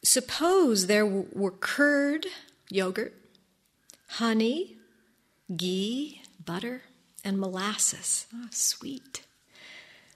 Suppose 0.03 0.89
there 0.89 1.07
were 1.07 1.53
curd, 1.53 2.27
yogurt, 2.69 3.15
honey, 4.09 4.77
ghee, 5.57 6.21
butter, 6.45 6.83
and 7.25 7.39
molasses. 7.39 8.27
Oh, 8.35 8.49
sweet. 8.51 9.23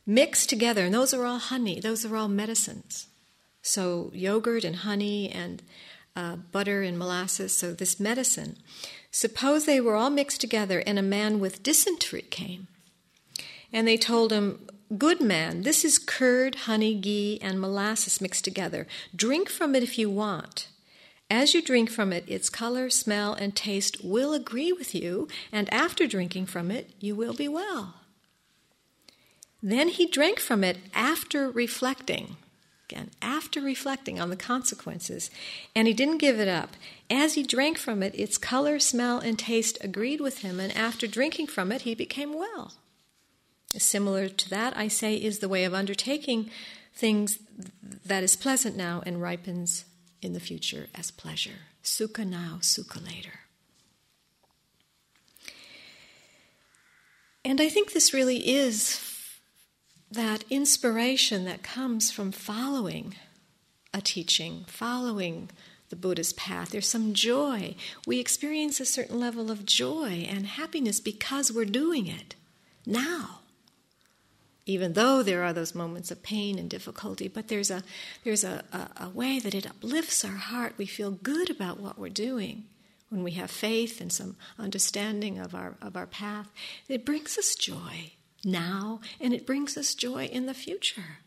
Mixed 0.05 0.49
together, 0.49 0.87
and 0.87 0.93
those 0.93 1.15
are 1.15 1.25
all 1.25 1.39
honey, 1.39 1.79
those 1.79 2.05
are 2.05 2.17
all 2.17 2.27
medicines. 2.27 3.07
So, 3.63 4.11
yogurt 4.13 4.65
and 4.65 4.75
honey 4.75 5.31
and 5.31 5.63
uh, 6.17 6.39
butter 6.51 6.83
and 6.83 6.99
molasses, 6.99 7.57
so 7.57 7.73
this 7.73 8.01
medicine. 8.01 8.57
Suppose 9.13 9.67
they 9.67 9.81
were 9.81 9.95
all 9.95 10.11
mixed 10.11 10.41
together 10.41 10.83
and 10.85 10.99
a 10.99 11.03
man 11.03 11.39
with 11.39 11.63
dysentery 11.63 12.23
came. 12.23 12.67
And 13.73 13.87
they 13.87 13.97
told 13.97 14.33
him, 14.33 14.67
Good 14.99 15.21
man, 15.21 15.63
this 15.63 15.85
is 15.85 15.99
curd, 15.99 16.55
honey, 16.67 16.95
ghee, 16.95 17.39
and 17.41 17.61
molasses 17.61 18.21
mixed 18.21 18.45
together. 18.45 18.87
Drink 19.15 19.49
from 19.49 19.75
it 19.75 19.83
if 19.83 19.97
you 19.97 20.11
want. 20.11 20.69
As 21.31 21.55
you 21.55 21.63
drink 21.63 21.89
from 21.89 22.13
it, 22.13 22.25
its 22.27 22.51
color, 22.51 22.91
smell, 22.91 23.33
and 23.33 23.57
taste 23.57 24.05
will 24.05 24.35
agree 24.35 24.71
with 24.71 24.95
you, 24.95 25.29
and 25.51 25.73
after 25.73 26.07
drinking 26.07 26.47
from 26.47 26.71
it, 26.71 26.91
you 27.01 27.15
will 27.15 27.33
be 27.33 27.49
well. 27.49 27.95
Then 29.63 29.89
he 29.89 30.07
drank 30.07 30.41
from 30.41 30.63
it 30.63 30.79
after 30.95 31.51
reflecting. 31.51 32.37
Again, 32.91 33.11
after 33.23 33.63
reflecting 33.63 34.21
on 34.21 34.29
the 34.29 34.37
consequences, 34.37 35.31
and 35.75 35.89
he 35.89 35.95
didn't 35.95 36.19
give 36.19 36.39
it 36.39 36.49
up. 36.49 36.77
As 37.09 37.33
he 37.35 37.45
drank 37.45 37.79
from 37.79 38.03
it, 38.03 38.15
its 38.15 38.37
color, 38.37 38.79
smell, 38.79 39.21
and 39.21 39.39
taste 39.39 39.79
agreed 39.81 40.21
with 40.21 40.41
him, 40.41 40.61
and 40.61 40.77
after 40.77 41.07
drinking 41.07 41.47
from 41.47 41.73
it, 41.73 41.83
he 41.83 41.95
became 41.95 42.35
well. 42.35 42.75
Similar 43.77 44.29
to 44.29 44.51
that, 44.51 44.77
I 44.77 44.89
say, 44.89 45.17
is 45.17 45.39
the 45.39 45.49
way 45.49 45.65
of 45.65 45.73
undertaking 45.73 46.51
things 46.95 47.39
that 48.05 48.23
is 48.23 48.37
pleasant 48.37 48.77
now 48.77 49.03
and 49.07 49.23
ripens 49.23 49.85
in 50.21 50.35
the 50.35 50.41
future 50.41 50.89
as 50.95 51.11
pleasure. 51.11 51.67
Sukha 51.83 52.27
now, 52.27 52.59
sukha 52.61 53.05
later. 53.05 53.41
And 57.45 57.61
I 57.61 57.69
think 57.69 57.93
this 57.93 58.15
really 58.15 58.49
is 58.49 59.01
that 60.11 60.45
inspiration 60.51 61.45
that 61.47 61.63
comes 61.63 62.11
from 62.11 62.31
following 62.31 63.17
a 63.95 64.01
teaching, 64.01 64.65
following 64.69 65.51
the 65.89 65.97
Buddha's 65.97 66.33
path. 66.35 66.71
There's 66.71 66.89
some 66.89 67.15
joy. 67.15 67.75
We 68.07 68.21
experience 68.21 68.79
a 68.79 68.87
certain 68.87 69.19
level 69.19 69.51
of 69.51 69.67
joy 69.67 70.27
and 70.29 70.47
happiness 70.47 71.01
because 71.01 71.51
we're 71.51 71.65
doing 71.65 72.07
it 72.07 72.35
now 72.87 73.42
even 74.65 74.93
though 74.93 75.23
there 75.23 75.43
are 75.43 75.53
those 75.53 75.75
moments 75.75 76.11
of 76.11 76.23
pain 76.23 76.59
and 76.59 76.71
difficulty, 76.71 77.29
but 77.29 77.49
there's 77.49 77.71
a 77.71 77.83
there's 78.25 78.45
a, 78.45 78.65
a, 78.73 79.05
a, 79.05 79.09
way 79.09 79.39
that 79.39 79.55
it 79.55 79.67
uplifts 79.67 80.25
our 80.25 80.31
heart. 80.31 80.75
We 80.79 80.87
feel 80.87 81.11
good 81.11 81.51
about 81.51 81.81
what 81.81 81.99
we're 81.99 82.09
doing 82.09 82.65
when 83.09 83.25
we 83.25 83.33
have 83.33 83.51
faith 83.51 84.01
and 84.01 84.13
some 84.13 84.37
understanding 84.59 85.39
of 85.39 85.55
our 85.55 85.75
of 85.83 85.97
our 85.97 86.07
path. 86.07 86.49
It 86.89 87.05
brings 87.05 87.37
us 87.37 87.55
joy 87.57 88.13
now, 88.45 89.01
and 89.21 89.35
it 89.35 89.47
brings 89.47 89.77
us 89.77 89.95
joy 89.95 90.27
in 90.27 90.47
the 90.47 90.55
future. 90.55 91.19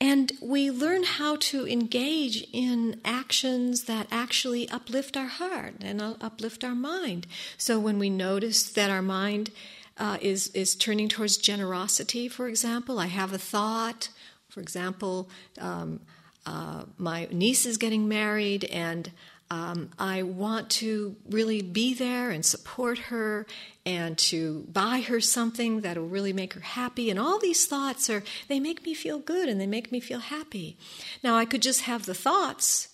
And 0.00 0.32
we 0.42 0.70
learn 0.70 1.04
how 1.04 1.36
to 1.36 1.68
engage 1.68 2.46
in 2.52 3.00
actions 3.04 3.84
that 3.84 4.08
actually 4.10 4.68
uplift 4.68 5.16
our 5.16 5.28
heart 5.28 5.76
and 5.80 6.02
uh, 6.02 6.14
uplift 6.20 6.64
our 6.64 6.74
mind. 6.74 7.26
So 7.56 7.78
when 7.78 7.98
we 7.98 8.10
notice 8.10 8.64
that 8.72 8.90
our 8.90 9.02
mind 9.02 9.50
uh, 9.98 10.18
is 10.20 10.48
is 10.48 10.74
turning 10.74 11.08
towards 11.08 11.36
generosity. 11.36 12.28
For 12.28 12.48
example, 12.48 12.98
I 12.98 13.06
have 13.06 13.32
a 13.32 13.38
thought. 13.38 14.08
For 14.48 14.60
example, 14.60 15.28
um, 15.60 16.00
uh, 16.46 16.84
my 16.96 17.28
niece 17.30 17.66
is 17.66 17.76
getting 17.76 18.08
married, 18.08 18.64
and 18.64 19.10
um, 19.50 19.90
I 19.98 20.22
want 20.22 20.70
to 20.70 21.16
really 21.28 21.62
be 21.62 21.94
there 21.94 22.30
and 22.30 22.44
support 22.44 22.98
her 22.98 23.46
and 23.84 24.16
to 24.18 24.66
buy 24.72 25.00
her 25.00 25.20
something 25.20 25.82
that 25.82 25.98
will 25.98 26.08
really 26.08 26.32
make 26.32 26.54
her 26.54 26.60
happy. 26.60 27.10
And 27.10 27.18
all 27.18 27.38
these 27.38 27.66
thoughts 27.66 28.08
are, 28.08 28.22
they 28.48 28.58
make 28.58 28.84
me 28.84 28.94
feel 28.94 29.18
good 29.18 29.48
and 29.48 29.60
they 29.60 29.66
make 29.66 29.92
me 29.92 30.00
feel 30.00 30.20
happy. 30.20 30.78
Now, 31.22 31.36
I 31.36 31.44
could 31.44 31.62
just 31.62 31.82
have 31.82 32.06
the 32.06 32.14
thoughts, 32.14 32.88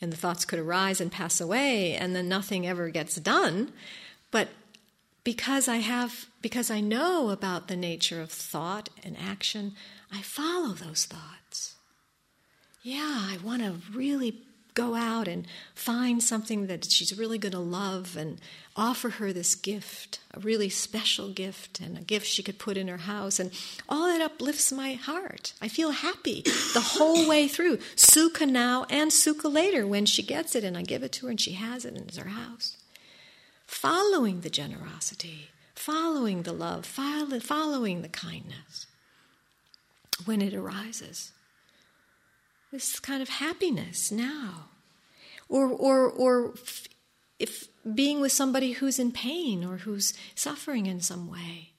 and 0.00 0.12
the 0.12 0.16
thoughts 0.16 0.44
could 0.44 0.58
arise 0.58 1.00
and 1.00 1.10
pass 1.10 1.40
away, 1.40 1.94
and 1.94 2.14
then 2.14 2.28
nothing 2.28 2.66
ever 2.66 2.90
gets 2.90 3.16
done. 3.16 3.72
But 4.30 4.48
because 5.24 5.68
I 5.68 5.78
have 5.78 6.26
because 6.42 6.70
I 6.70 6.80
know 6.80 7.30
about 7.30 7.68
the 7.68 7.76
nature 7.76 8.20
of 8.20 8.30
thought 8.30 8.90
and 9.02 9.16
action, 9.18 9.72
I 10.12 10.20
follow 10.20 10.74
those 10.74 11.06
thoughts. 11.06 11.74
Yeah, 12.82 13.22
I 13.30 13.38
want 13.42 13.62
to 13.62 13.76
really 13.96 14.42
go 14.74 14.94
out 14.94 15.26
and 15.26 15.46
find 15.74 16.22
something 16.22 16.66
that 16.66 16.84
she's 16.84 17.16
really 17.16 17.38
going 17.38 17.52
to 17.52 17.58
love 17.58 18.16
and 18.16 18.40
offer 18.76 19.08
her 19.08 19.32
this 19.32 19.54
gift, 19.54 20.18
a 20.34 20.40
really 20.40 20.68
special 20.68 21.30
gift, 21.30 21.80
and 21.80 21.96
a 21.96 22.02
gift 22.02 22.26
she 22.26 22.42
could 22.42 22.58
put 22.58 22.76
in 22.76 22.88
her 22.88 22.98
house. 22.98 23.38
And 23.38 23.52
all 23.88 24.08
that 24.08 24.20
uplifts 24.20 24.72
my 24.72 24.94
heart. 24.94 25.54
I 25.62 25.68
feel 25.68 25.92
happy 25.92 26.42
the 26.74 26.80
whole 26.80 27.26
way 27.28 27.46
through. 27.48 27.78
Sukha 27.96 28.46
now 28.46 28.84
and 28.90 29.12
sukha 29.12 29.50
later 29.50 29.86
when 29.86 30.06
she 30.06 30.22
gets 30.22 30.54
it 30.54 30.64
and 30.64 30.76
I 30.76 30.82
give 30.82 31.04
it 31.04 31.12
to 31.12 31.26
her 31.26 31.30
and 31.30 31.40
she 31.40 31.52
has 31.52 31.84
it 31.84 31.94
and 31.94 32.08
it's 32.08 32.18
her 32.18 32.28
house 32.28 32.76
following 33.66 34.40
the 34.40 34.50
generosity, 34.50 35.48
following 35.74 36.42
the 36.42 36.52
love, 36.52 36.86
following 36.86 38.02
the 38.02 38.08
kindness 38.08 38.86
when 40.24 40.40
it 40.40 40.54
arises. 40.54 41.32
This 42.72 42.98
kind 42.98 43.22
of 43.22 43.28
happiness 43.28 44.10
now. 44.10 44.66
Or, 45.48 45.68
or, 45.68 46.08
or 46.08 46.54
if 47.38 47.68
being 47.94 48.20
with 48.20 48.32
somebody 48.32 48.72
who's 48.72 48.98
in 48.98 49.12
pain 49.12 49.64
or 49.64 49.78
who's 49.78 50.14
suffering 50.34 50.86
in 50.86 51.00
some 51.00 51.30
way. 51.30 51.70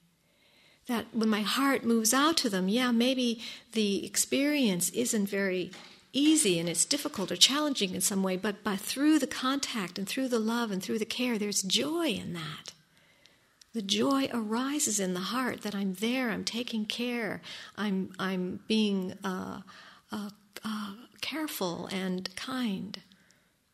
That 0.88 1.07
when 1.13 1.29
my 1.29 1.41
heart 1.41 1.83
moves 1.83 2.13
out 2.13 2.38
to 2.38 2.49
them, 2.49 2.69
yeah, 2.69 2.91
maybe 2.91 3.41
the 3.71 4.05
experience 4.05 4.89
isn't 4.89 5.27
very 5.27 5.71
easy 6.16 6.59
and 6.59 6.68
it's 6.70 6.86
difficult 6.86 7.32
or 7.32 7.36
challenging 7.36 7.93
in 7.93 8.01
some 8.01 8.24
way, 8.24 8.38
but 8.38 8.63
by 8.63 8.76
through 8.76 9.20
the 9.20 9.28
contact 9.28 9.99
and 9.99 10.07
through 10.07 10.30
the 10.30 10.39
love 10.39 10.72
and 10.72 10.82
through 10.82 10.99
the 10.99 11.05
care, 11.05 11.38
there's 11.38 11.61
joy 11.61 12.07
in 12.07 12.34
that. 12.34 12.74
The 13.74 13.82
joy 13.82 14.30
arises 14.34 14.99
in 14.99 15.13
the 15.13 15.20
heart 15.20 15.61
that 15.63 15.76
I'm 15.76 15.95
there, 15.95 16.30
I'm 16.30 16.45
taking 16.45 16.86
care, 16.86 17.41
I'm, 17.78 18.13
I'm 18.18 18.61
being 18.68 19.18
uh, 19.24 19.61
uh, 20.11 20.30
uh, 20.63 20.93
careful 21.20 21.88
and 21.91 22.34
kind 22.38 23.01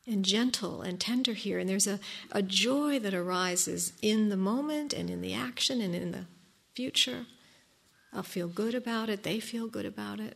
and 0.07 0.25
gentle 0.25 0.81
and 0.81 0.99
tender 0.99 1.33
here. 1.33 1.59
And 1.59 1.69
there's 1.69 1.85
a, 1.85 1.99
a 2.31 2.41
joy 2.41 2.97
that 2.99 3.13
arises 3.13 3.93
in 4.01 4.29
the 4.29 4.37
moment 4.37 4.91
and 4.91 5.09
in 5.09 5.21
the 5.21 5.35
action 5.35 5.79
and 5.79 5.93
in 5.93 6.11
the 6.11 6.25
future. 6.73 7.27
I'll 8.11 8.23
feel 8.23 8.47
good 8.47 8.73
about 8.73 9.09
it, 9.09 9.23
they 9.23 9.39
feel 9.39 9.67
good 9.67 9.85
about 9.85 10.19
it. 10.19 10.35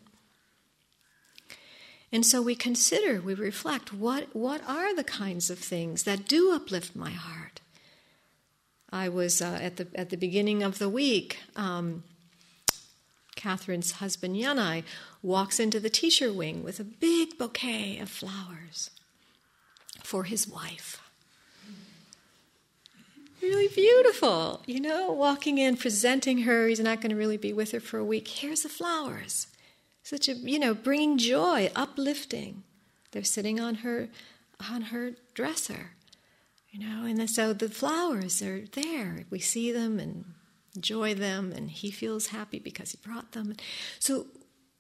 And 2.12 2.26
so 2.26 2.42
we 2.42 2.56
consider, 2.56 3.20
we 3.20 3.34
reflect 3.34 3.92
what, 3.92 4.36
what 4.36 4.62
are 4.68 4.96
the 4.96 5.04
kinds 5.04 5.50
of 5.50 5.60
things 5.60 6.04
that 6.04 6.28
do 6.28 6.54
uplift 6.54 6.96
my 6.96 7.12
heart? 7.12 7.62
I 8.92 9.10
was 9.10 9.42
uh, 9.42 9.60
at, 9.62 9.78
the, 9.78 9.88
at 9.96 10.10
the 10.10 10.18
beginning 10.18 10.64
of 10.64 10.80
the 10.80 10.88
week, 10.88 11.40
um, 11.56 12.04
Catherine's 13.36 13.94
husband 13.94 14.36
Yanai 14.36 14.84
walks 15.22 15.60
into 15.60 15.80
the 15.80 15.90
teacher 15.90 16.32
wing 16.32 16.64
with 16.64 16.80
a 16.80 16.84
big 16.84 17.38
bouquet 17.38 18.00
of 18.00 18.10
flowers 18.10 18.92
for 20.04 20.24
his 20.24 20.48
wife. 20.48 21.02
Really 23.42 23.68
beautiful, 23.68 24.64
you 24.66 24.80
know, 24.80 25.12
walking 25.12 25.58
in, 25.58 25.76
presenting 25.76 26.40
her. 26.40 26.68
He's 26.68 26.80
not 26.80 27.02
going 27.02 27.10
to 27.12 27.18
really 27.18 27.38
be 27.38 27.54
with 27.54 27.72
her 27.72 27.80
for 27.80 27.98
a 27.98 28.06
week. 28.06 28.28
Here's 28.28 28.62
the 28.62 28.70
flowers. 28.70 29.48
Such 30.06 30.30
a, 30.30 30.34
you 30.34 30.60
know, 30.60 30.76
bringing 30.76 31.18
joy, 31.18 31.72
uplifting. 31.76 32.62
They're 33.10 33.24
sitting 33.24 33.60
on 33.60 33.76
her, 33.76 34.10
on 34.70 34.84
her 34.84 35.14
dresser, 35.34 35.94
you 36.70 36.80
know, 36.80 37.08
and 37.08 37.28
so 37.28 37.54
the 37.54 37.70
flowers 37.70 38.40
are 38.44 38.66
there. 38.74 39.26
We 39.32 39.40
see 39.40 39.72
them 39.72 40.00
and 40.00 40.26
enjoy 40.76 41.16
them, 41.16 41.52
and 41.52 41.72
he 41.72 41.90
feels 41.90 42.28
happy 42.28 42.60
because 42.60 42.92
he 42.92 43.00
brought 43.02 43.32
them. 43.32 43.56
So, 43.98 44.28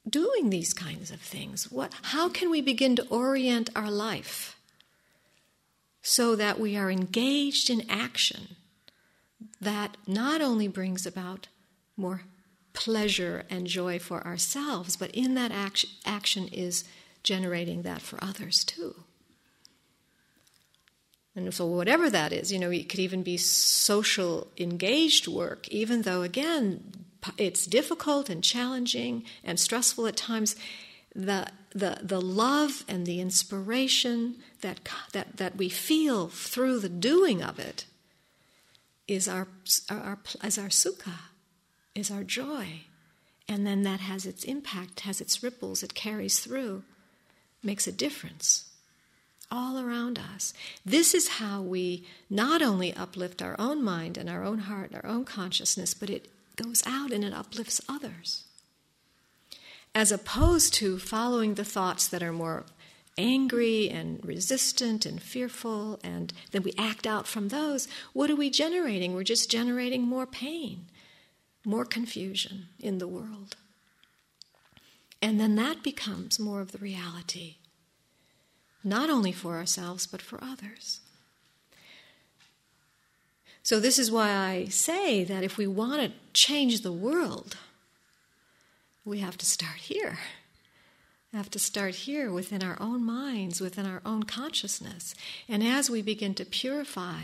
doing 0.08 0.52
these 0.52 0.76
kinds 0.76 1.10
of 1.10 1.22
things, 1.22 1.72
what, 1.72 1.96
how 2.04 2.30
can 2.30 2.52
we 2.52 2.62
begin 2.62 2.96
to 2.98 3.08
orient 3.08 3.72
our 3.76 3.90
life 3.90 4.60
so 6.04 6.36
that 6.36 6.60
we 6.60 6.78
are 6.78 6.92
engaged 6.92 7.72
in 7.72 7.90
action 7.90 8.58
that 9.60 9.98
not 10.06 10.40
only 10.40 10.68
brings 10.68 11.08
about 11.08 11.48
more 11.98 12.22
pleasure 12.76 13.46
and 13.50 13.66
joy 13.66 13.98
for 13.98 14.26
ourselves, 14.26 14.96
but 14.96 15.10
in 15.12 15.34
that 15.34 15.52
action, 15.52 15.90
action 16.06 16.48
is 16.50 16.84
generating 17.24 17.82
that 17.82 18.02
for 18.02 18.24
others 18.24 18.64
too? 18.64 18.96
And 21.36 21.54
so, 21.54 21.66
whatever 21.66 22.10
that 22.10 22.32
is, 22.32 22.52
you 22.52 22.60
know, 22.60 22.72
it 22.72 22.88
could 22.88 23.00
even 23.00 23.24
be 23.24 23.38
social 23.38 24.48
engaged 24.58 25.28
work, 25.28 25.68
even 25.70 26.04
though, 26.04 26.22
again, 26.22 26.94
it's 27.38 27.66
difficult 27.66 28.30
and 28.30 28.44
challenging 28.44 29.24
and 29.44 29.60
stressful 29.60 30.08
at 30.08 30.16
times. 30.16 30.56
The, 31.14 31.48
the, 31.74 32.00
the 32.02 32.22
love 32.22 32.84
and 32.88 33.06
the 33.06 33.20
inspiration 33.20 34.36
that, 34.62 34.80
that, 35.14 35.38
that 35.38 35.56
we 35.56 35.70
feel 35.70 36.28
through 36.28 36.80
the 36.80 36.90
doing 36.90 37.42
of 37.42 37.58
it 37.58 37.86
is 39.08 39.28
our, 39.28 39.48
our, 39.90 40.20
as 40.42 40.58
our 40.58 40.68
sukha, 40.68 41.14
is 41.96 42.12
our 42.12 42.24
joy. 42.24 42.82
And 43.48 43.66
then 43.66 43.84
that 43.84 44.02
has 44.02 44.26
its 44.26 44.44
impact, 44.44 45.02
has 45.02 45.22
its 45.22 45.42
ripples, 45.42 45.84
it 45.84 45.94
carries 45.94 46.40
through, 46.40 46.84
makes 47.64 47.88
a 47.88 47.92
difference 47.92 48.70
all 49.52 49.80
around 49.80 50.20
us. 50.20 50.54
This 50.86 51.14
is 51.14 51.28
how 51.28 51.62
we 51.62 52.06
not 52.30 52.62
only 52.62 52.94
uplift 52.94 53.42
our 53.42 53.56
own 53.60 53.84
mind 53.84 54.18
and 54.18 54.30
our 54.30 54.44
own 54.44 54.60
heart 54.60 54.92
and 54.92 55.04
our 55.04 55.10
own 55.10 55.26
consciousness, 55.26 55.94
but 55.94 56.10
it 56.10 56.28
goes 56.56 56.84
out 56.86 57.12
and 57.12 57.24
it 57.24 57.34
uplifts 57.34 57.82
others. 57.88 58.44
As 59.94 60.12
opposed 60.12 60.74
to 60.76 60.98
following 60.98 61.54
the 61.54 61.64
thoughts 61.64 62.08
that 62.08 62.24
are 62.24 62.34
more 62.34 62.66
angry 63.18 63.90
and 63.90 64.20
resistant 64.26 65.06
and 65.06 65.22
fearful, 65.22 66.00
and 66.04 66.34
then 66.52 66.64
we 66.64 66.74
act 66.78 67.08
out 67.08 67.28
from 67.28 67.48
those, 67.48 67.88
what 68.12 68.30
are 68.30 68.36
we 68.36 68.50
generating? 68.50 69.14
We're 69.14 69.24
just 69.24 69.50
generating 69.50 70.02
more 70.02 70.26
pain, 70.26 70.88
more 71.66 71.86
confusion 71.86 72.68
in 72.80 72.98
the 73.00 73.08
world. 73.08 73.56
And 75.22 75.40
then 75.40 75.56
that 75.56 75.84
becomes 75.84 76.40
more 76.40 76.62
of 76.62 76.72
the 76.72 76.78
reality 76.78 77.56
not 78.86 79.10
only 79.10 79.32
for 79.32 79.56
ourselves, 79.56 80.06
but 80.06 80.22
for 80.22 80.42
others. 80.42 81.00
So, 83.64 83.80
this 83.80 83.98
is 83.98 84.12
why 84.12 84.30
I 84.30 84.66
say 84.66 85.24
that 85.24 85.44
if 85.44 85.58
we 85.58 85.66
want 85.66 86.04
to 86.04 86.12
change 86.34 86.82
the 86.82 86.92
world, 86.92 87.58
we 89.04 89.20
have 89.20 89.38
to 89.40 89.46
start 89.46 89.78
here. 89.78 90.20
We 91.34 91.38
have 91.38 91.50
to 91.50 91.60
start 91.60 91.96
here 91.96 92.32
within 92.32 92.64
our 92.64 92.78
own 92.80 93.04
minds, 93.04 93.60
within 93.60 93.88
our 93.88 94.04
own 94.06 94.24
consciousness. 94.24 95.16
And 95.50 95.64
as 95.64 95.90
we 95.90 96.04
begin 96.04 96.36
to 96.36 96.46
purify 96.46 97.22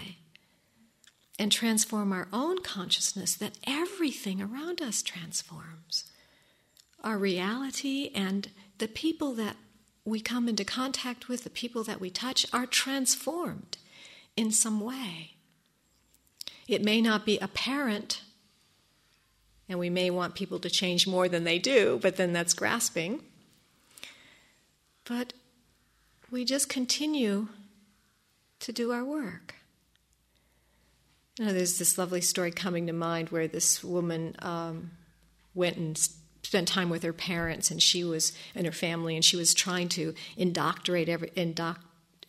and 1.42 1.52
transform 1.52 2.14
our 2.14 2.28
own 2.32 2.62
consciousness, 2.62 3.34
that 3.34 3.58
everything 3.66 4.40
around 4.40 4.80
us 4.80 5.02
transforms. 5.02 6.06
Our 7.04 7.18
reality 7.18 8.12
and 8.14 8.52
the 8.78 8.88
people 8.88 9.34
that 9.34 9.56
we 10.06 10.20
come 10.20 10.48
into 10.48 10.64
contact 10.64 11.28
with, 11.28 11.44
the 11.44 11.50
people 11.50 11.84
that 11.86 12.00
we 12.00 12.12
touch, 12.12 12.46
are 12.54 12.68
transformed 12.68 13.80
in 14.38 14.52
some 14.52 14.80
way. 14.80 15.32
It 16.68 16.84
may 16.84 17.02
not 17.02 17.26
be 17.26 17.40
apparent, 17.40 18.22
and 19.68 19.80
we 19.80 19.90
may 19.90 20.12
want 20.12 20.36
people 20.36 20.60
to 20.60 20.70
change 20.70 21.08
more 21.08 21.28
than 21.28 21.44
they 21.44 21.58
do, 21.58 21.98
but 22.04 22.18
then 22.18 22.34
that's 22.34 22.54
grasping. 22.54 23.24
But 25.06 25.34
we 26.30 26.46
just 26.46 26.70
continue 26.70 27.48
to 28.60 28.72
do 28.72 28.92
our 28.92 29.04
work. 29.04 29.56
You 31.42 31.48
know, 31.48 31.54
there's 31.54 31.80
this 31.80 31.98
lovely 31.98 32.22
story 32.22 32.52
coming 32.52 32.86
to 32.86 32.94
mind 32.94 33.30
where 33.30 33.48
this 33.48 33.84
woman 33.84 34.36
um, 34.44 34.92
went 35.56 35.76
and 35.76 35.98
spent 36.44 36.68
time 36.68 36.92
with 36.92 37.02
her 37.02 37.14
parents 37.14 37.72
and 37.72 37.82
she 37.82 38.04
was 38.04 38.34
and 38.54 38.68
her 38.68 38.72
family 38.72 39.16
and 39.16 39.26
she 39.26 39.38
was 39.38 39.56
trying 39.56 39.90
to 39.90 40.14
indoctrinate 40.38 41.10
every 41.10 41.30
indoc, 41.30 41.78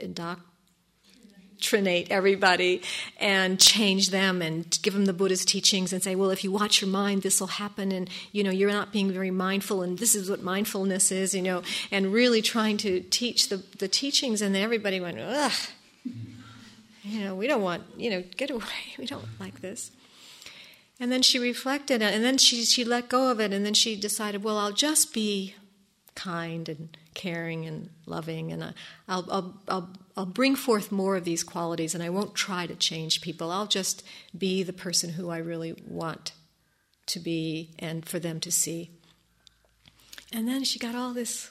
indoctrinate 0.01 2.11
everybody 2.11 2.81
and 3.21 3.61
change 3.61 4.09
them 4.09 4.41
and 4.41 4.79
give 4.81 4.95
them 4.95 5.05
the 5.05 5.13
buddha's 5.13 5.45
teachings 5.45 5.93
and 5.93 6.03
say 6.03 6.15
well 6.15 6.31
if 6.31 6.43
you 6.43 6.51
watch 6.51 6.81
your 6.81 6.89
mind 6.89 7.21
this 7.21 7.39
will 7.39 7.49
happen 7.49 7.93
and 7.93 8.09
you 8.33 8.43
know 8.43 8.51
you're 8.51 8.73
not 8.73 8.95
being 8.95 9.13
very 9.13 9.31
mindful 9.31 9.83
and 9.83 9.99
this 9.99 10.15
is 10.15 10.31
what 10.31 10.43
mindfulness 10.43 11.13
is 11.13 11.35
you 11.35 11.43
know 11.43 11.63
and 11.91 12.15
really 12.15 12.41
trying 12.41 12.79
to 12.79 13.01
teach 13.11 13.51
the, 13.51 13.63
the 13.77 13.89
teachings. 13.89 14.41
And 14.41 14.55
then 14.55 14.63
everybody 14.63 15.01
went 15.01 15.19
ugh 15.19 15.53
you 17.03 17.25
know 17.25 17.35
we 17.35 17.47
don't 17.47 17.63
want 17.63 17.83
you 17.97 18.11
know 18.11 18.23
get 18.37 18.51
away 18.51 18.63
we 18.99 19.07
don't 19.07 19.27
like 19.41 19.61
this 19.61 19.91
and 21.03 21.11
then 21.11 21.23
she 21.23 21.41
reflected, 21.41 22.01
and 22.01 22.23
then 22.23 22.39
she, 22.39 22.65
she 22.65 22.85
let 22.85 23.09
go 23.09 23.29
of 23.29 23.41
it, 23.41 23.53
and 23.53 23.67
then 23.67 23.75
she 23.75 23.97
decided, 23.97 24.45
well, 24.45 24.57
I'll 24.57 24.71
just 24.71 25.13
be 25.13 25.57
kind 26.15 26.69
and 26.69 26.97
caring 27.15 27.67
and 27.67 27.91
loving, 28.07 28.53
and 28.53 28.63
uh, 28.63 28.73
I'll, 29.09 29.27
I'll, 29.29 29.61
I'll, 29.67 29.91
I'll 30.17 30.27
bring 30.27 30.55
forth 30.55 30.93
more 30.93 31.17
of 31.17 31.25
these 31.25 31.43
qualities, 31.43 31.93
and 31.93 32.05
I 32.05 32.11
won't 32.11 32.37
try 32.37 32.69
to 32.69 32.77
change 32.77 33.21
people. 33.21 33.51
I'll 33.51 33.67
just 33.67 34.05
be 34.39 34.63
the 34.63 34.73
person 34.73 35.15
who 35.15 35.29
I 35.29 35.39
really 35.39 35.75
want 35.89 36.35
to 37.07 37.19
be 37.19 37.71
and 37.81 38.07
for 38.07 38.21
them 38.21 38.39
to 38.39 38.53
see. 38.53 38.93
And 40.33 40.47
then 40.47 40.63
she 40.63 40.79
got 40.79 40.95
all 40.95 41.13
this 41.13 41.51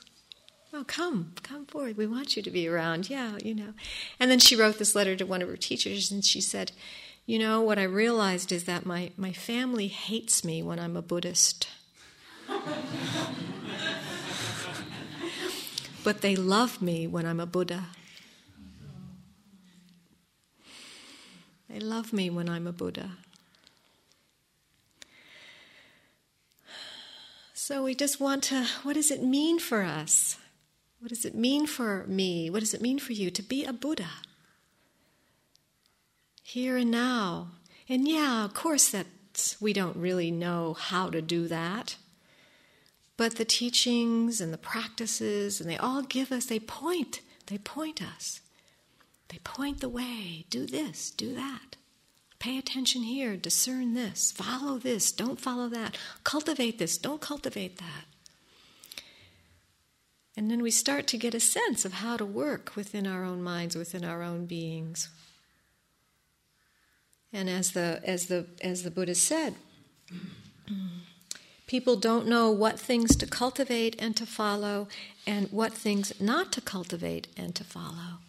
Oh, 0.74 0.86
come, 0.86 1.34
come 1.44 1.66
forward. 1.66 1.98
We 1.98 2.08
want 2.08 2.38
you 2.38 2.44
to 2.44 2.50
be 2.50 2.68
around. 2.68 3.10
Yeah, 3.10 3.38
you 3.44 3.54
know. 3.54 3.74
And 4.20 4.32
then 4.32 4.40
she 4.40 4.56
wrote 4.56 4.78
this 4.78 4.96
letter 4.96 5.18
to 5.18 5.26
one 5.26 5.42
of 5.42 5.50
her 5.50 5.58
teachers, 5.58 6.12
and 6.12 6.24
she 6.24 6.40
said, 6.40 6.72
you 7.26 7.38
know, 7.38 7.62
what 7.62 7.78
I 7.78 7.84
realized 7.84 8.52
is 8.52 8.64
that 8.66 8.86
my, 8.86 9.12
my 9.18 9.34
family 9.34 9.88
hates 9.88 10.44
me 10.44 10.64
when 10.64 10.80
I'm 10.80 10.98
a 10.98 11.02
Buddhist. 11.02 11.68
but 16.04 16.22
they 16.22 16.36
love 16.36 16.82
me 16.82 17.06
when 17.06 17.26
I'm 17.26 17.40
a 17.40 17.46
Buddha. 17.46 17.86
They 21.70 21.80
love 21.80 22.12
me 22.12 22.30
when 22.30 22.50
I'm 22.50 22.68
a 22.68 22.74
Buddha. 22.74 23.12
So 27.54 27.84
we 27.84 27.94
just 27.96 28.20
want 28.20 28.44
to, 28.46 28.66
what 28.84 28.94
does 28.94 29.12
it 29.12 29.24
mean 29.24 29.60
for 29.60 29.84
us? 29.84 30.38
What 31.02 31.10
does 31.10 31.26
it 31.26 31.36
mean 31.36 31.68
for 31.68 32.06
me? 32.08 32.50
What 32.50 32.62
does 32.62 32.74
it 32.74 32.82
mean 32.82 33.00
for 33.00 33.12
you 33.12 33.30
to 33.30 33.44
be 33.44 33.66
a 33.66 33.74
Buddha? 33.74 34.10
here 36.52 36.76
and 36.76 36.92
now. 36.92 37.48
And 37.88 38.08
yeah, 38.08 38.44
of 38.44 38.54
course, 38.54 38.90
that 38.90 39.08
we 39.62 39.72
don't 39.72 39.96
really 39.96 40.32
know 40.32 40.74
how 40.74 41.10
to 41.10 41.22
do 41.22 41.48
that. 41.48 41.96
But 43.16 43.36
the 43.36 43.46
teachings 43.46 44.42
and 44.42 44.52
the 44.52 44.58
practices, 44.58 45.62
and 45.62 45.70
they 45.70 45.78
all 45.78 46.02
give 46.02 46.32
us, 46.32 46.46
they 46.46 46.60
point, 46.60 47.22
they 47.48 47.58
point 47.58 48.02
us. 48.02 48.42
They 49.30 49.38
point 49.40 49.80
the 49.80 49.90
way. 49.90 50.46
Do 50.50 50.66
this, 50.66 51.10
do 51.10 51.34
that. 51.36 51.78
Pay 52.40 52.58
attention 52.58 53.04
here, 53.04 53.38
discern 53.38 53.94
this, 53.94 54.32
follow 54.32 54.78
this, 54.78 55.12
don't 55.12 55.40
follow 55.40 55.70
that. 55.70 55.96
Cultivate 56.24 56.80
this, 56.80 56.98
don't 56.98 57.22
cultivate 57.22 57.78
that. 57.78 58.06
And 60.38 60.50
then 60.50 60.62
we 60.62 60.72
start 60.72 61.08
to 61.08 61.18
get 61.18 61.34
a 61.34 61.40
sense 61.40 61.84
of 61.84 61.94
how 61.94 62.16
to 62.18 62.26
work 62.26 62.76
within 62.76 63.06
our 63.06 63.24
own 63.24 63.44
minds, 63.44 63.76
within 63.76 64.06
our 64.06 64.24
own 64.24 64.46
beings, 64.46 65.10
and 67.34 67.50
as 67.50 67.72
the 67.72 68.02
as 68.04 68.28
the 68.28 68.48
as 68.62 68.84
the 68.84 68.92
Buddha 68.92 69.16
said, 69.16 69.56
People 71.72 71.96
don't 71.96 72.28
know 72.28 72.52
what 72.52 72.78
things 72.78 73.16
to 73.16 73.26
cultivate 73.26 73.96
and 73.98 74.14
to 74.18 74.26
follow, 74.26 74.90
and 75.26 75.50
what 75.52 75.74
things 75.74 76.12
not 76.20 76.52
to 76.52 76.60
cultivate 76.60 77.30
and 77.38 77.56
to 77.56 77.64
follow. 77.64 78.20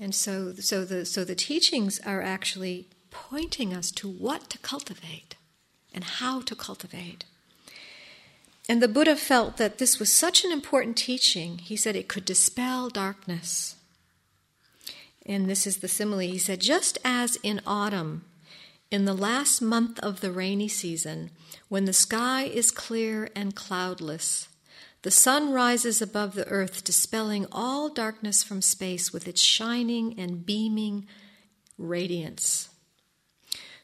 And 0.00 0.12
so, 0.12 0.52
so, 0.54 0.84
the, 0.84 1.06
so 1.06 1.22
the 1.22 1.36
teachings 1.36 2.00
are 2.00 2.20
actually 2.20 2.88
pointing 3.12 3.72
us 3.72 3.92
to 3.92 4.08
what 4.08 4.50
to 4.50 4.58
cultivate 4.58 5.36
and 5.94 6.02
how 6.02 6.40
to 6.40 6.56
cultivate. 6.56 7.24
And 8.68 8.82
the 8.82 8.88
Buddha 8.88 9.16
felt 9.16 9.58
that 9.58 9.78
this 9.78 9.98
was 9.98 10.12
such 10.12 10.44
an 10.44 10.50
important 10.50 10.96
teaching, 10.96 11.58
he 11.58 11.76
said 11.76 11.96
it 11.96 12.08
could 12.08 12.24
dispel 12.24 12.88
darkness. 12.88 13.76
And 15.26 15.48
this 15.48 15.66
is 15.66 15.78
the 15.78 15.88
simile. 15.88 16.20
He 16.20 16.38
said, 16.38 16.60
just 16.60 16.98
as 17.04 17.36
in 17.42 17.60
autumn, 17.66 18.24
in 18.90 19.04
the 19.04 19.14
last 19.14 19.60
month 19.60 19.98
of 20.00 20.20
the 20.20 20.30
rainy 20.30 20.68
season, 20.68 21.30
when 21.68 21.84
the 21.84 21.92
sky 21.92 22.44
is 22.44 22.70
clear 22.70 23.28
and 23.34 23.54
cloudless, 23.54 24.48
the 25.02 25.10
sun 25.10 25.52
rises 25.52 26.00
above 26.00 26.34
the 26.34 26.48
earth, 26.48 26.84
dispelling 26.84 27.46
all 27.52 27.90
darkness 27.90 28.42
from 28.42 28.62
space 28.62 29.12
with 29.12 29.28
its 29.28 29.42
shining 29.42 30.18
and 30.18 30.46
beaming 30.46 31.06
radiance. 31.76 32.70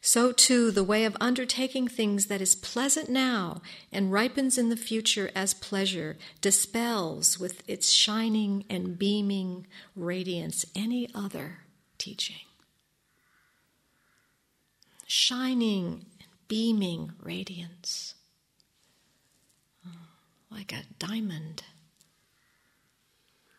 So, 0.03 0.32
too, 0.32 0.70
the 0.70 0.84
way 0.84 1.05
of 1.05 1.16
undertaking 1.20 1.86
things 1.86 2.26
that 2.26 2.40
is 2.40 2.55
pleasant 2.55 3.11
now 3.11 3.61
and 3.92 4.11
ripens 4.11 4.57
in 4.57 4.70
the 4.70 4.76
future 4.76 5.30
as 5.34 5.53
pleasure 5.53 6.16
dispels 6.40 7.38
with 7.38 7.62
its 7.68 7.90
shining 7.90 8.64
and 8.70 8.98
beaming 8.98 9.66
radiance 9.94 10.64
any 10.74 11.11
other 11.14 11.59
teaching. 11.98 12.46
Shining 15.07 16.07
and 16.18 16.30
beaming 16.48 17.12
radiance, 17.20 18.14
oh, 19.86 19.90
like 20.51 20.72
a 20.72 20.84
diamond. 20.98 21.62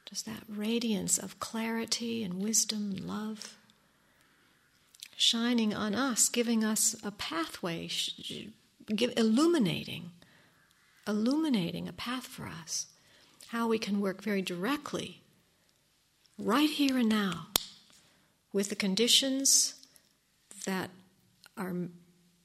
Just 0.06 0.26
that 0.26 0.44
radiance 0.48 1.20
of 1.20 1.40
clarity 1.40 2.24
and 2.24 2.42
wisdom 2.42 2.92
and 2.92 3.02
love 3.02 3.58
shining 5.22 5.74
on 5.74 5.94
us, 5.94 6.30
giving 6.30 6.64
us 6.64 6.96
a 7.04 7.12
pathway, 7.12 7.88
illuminating, 8.90 10.12
illuminating 11.08 11.88
a 11.88 11.94
path 11.94 12.26
for 12.26 12.48
us, 12.48 12.88
how 13.50 13.68
we 13.68 13.78
can 13.78 14.02
work 14.02 14.24
very 14.24 14.42
directly, 14.42 15.22
right 16.40 16.70
here 16.70 16.98
and 16.98 17.10
now, 17.10 17.48
with 18.52 18.70
the 18.70 18.76
conditions 18.76 19.76
that 20.66 20.90
are 21.56 21.76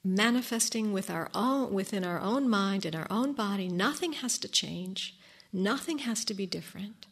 manifesting 0.05 0.93
with 0.93 1.11
our 1.11 1.31
own, 1.35 1.72
within 1.72 2.05
our 2.05 2.20
own 2.20 2.49
mind 2.49 2.85
and 2.85 2.95
our 2.95 3.07
own 3.09 3.33
body. 3.33 3.68
Nothing 3.68 4.12
has 4.14 4.39
to 4.39 4.49
change, 4.49 5.16
nothing 5.53 5.99
has 6.01 6.24
to 6.27 6.35
be 6.35 6.47
different. 6.47 7.07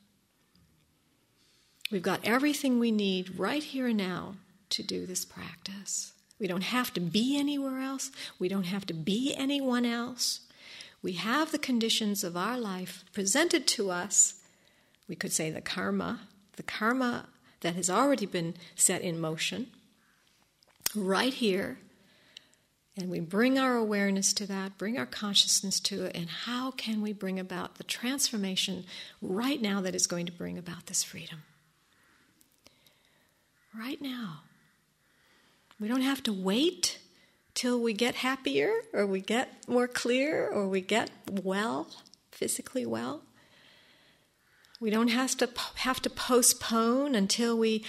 We've 1.90 2.02
got 2.02 2.20
everything 2.22 2.78
we 2.78 2.90
need 2.92 3.38
right 3.38 3.62
here 3.62 3.86
and 3.86 3.96
now 3.96 4.34
to 4.74 4.82
do 4.82 5.06
this 5.06 5.24
practice. 5.24 6.12
We 6.38 6.46
don't 6.46 6.62
have 6.62 6.92
to 6.94 7.00
be 7.00 7.38
anywhere 7.38 7.80
else. 7.80 8.10
We 8.38 8.48
don't 8.48 8.66
have 8.66 8.86
to 8.86 8.94
be 8.94 9.34
anyone 9.36 9.84
else. 9.84 10.40
We 11.02 11.12
have 11.12 11.52
the 11.52 11.58
conditions 11.58 12.24
of 12.24 12.36
our 12.36 12.58
life 12.58 13.04
presented 13.12 13.66
to 13.68 13.90
us. 13.90 14.34
We 15.08 15.14
could 15.14 15.32
say 15.32 15.50
the 15.50 15.60
karma, 15.60 16.20
the 16.56 16.62
karma 16.62 17.28
that 17.60 17.74
has 17.76 17.88
already 17.88 18.26
been 18.26 18.54
set 18.74 19.02
in 19.02 19.20
motion 19.20 19.68
right 20.94 21.32
here. 21.32 21.78
And 22.96 23.10
we 23.10 23.20
bring 23.20 23.58
our 23.58 23.76
awareness 23.76 24.32
to 24.34 24.46
that, 24.46 24.78
bring 24.78 24.98
our 24.98 25.06
consciousness 25.06 25.80
to 25.80 26.04
it, 26.04 26.16
and 26.16 26.28
how 26.28 26.70
can 26.70 27.02
we 27.02 27.12
bring 27.12 27.40
about 27.40 27.74
the 27.74 27.84
transformation 27.84 28.84
right 29.20 29.60
now 29.60 29.80
that 29.80 29.96
is 29.96 30.06
going 30.06 30.26
to 30.26 30.32
bring 30.32 30.56
about 30.56 30.86
this 30.86 31.02
freedom? 31.02 31.42
Right 33.76 34.00
now. 34.00 34.42
We 35.80 35.88
don't 35.88 36.02
have 36.02 36.22
to 36.24 36.32
wait 36.32 36.98
till 37.54 37.80
we 37.80 37.92
get 37.92 38.16
happier 38.16 38.72
or 38.92 39.06
we 39.06 39.20
get 39.20 39.68
more 39.68 39.88
clear 39.88 40.48
or 40.48 40.68
we 40.68 40.80
get 40.80 41.10
well, 41.30 41.88
physically 42.30 42.86
well. 42.86 43.22
We 44.80 44.90
don't 44.90 45.08
have 45.08 45.36
to 45.38 45.48
have 45.76 46.02
to 46.02 46.10
postpone 46.10 47.14
until 47.14 47.56
we 47.56 47.84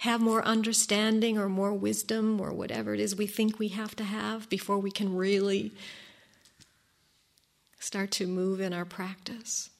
have 0.00 0.20
more 0.20 0.44
understanding 0.44 1.38
or 1.38 1.48
more 1.48 1.72
wisdom 1.72 2.40
or 2.40 2.52
whatever 2.52 2.92
it 2.92 3.00
is 3.00 3.16
we 3.16 3.26
think 3.26 3.58
we 3.58 3.68
have 3.68 3.96
to 3.96 4.04
have 4.04 4.48
before 4.50 4.78
we 4.78 4.90
can 4.90 5.16
really 5.16 5.72
start 7.78 8.10
to 8.10 8.26
move 8.26 8.60
in 8.60 8.72
our 8.74 8.84
practice. 8.84 9.70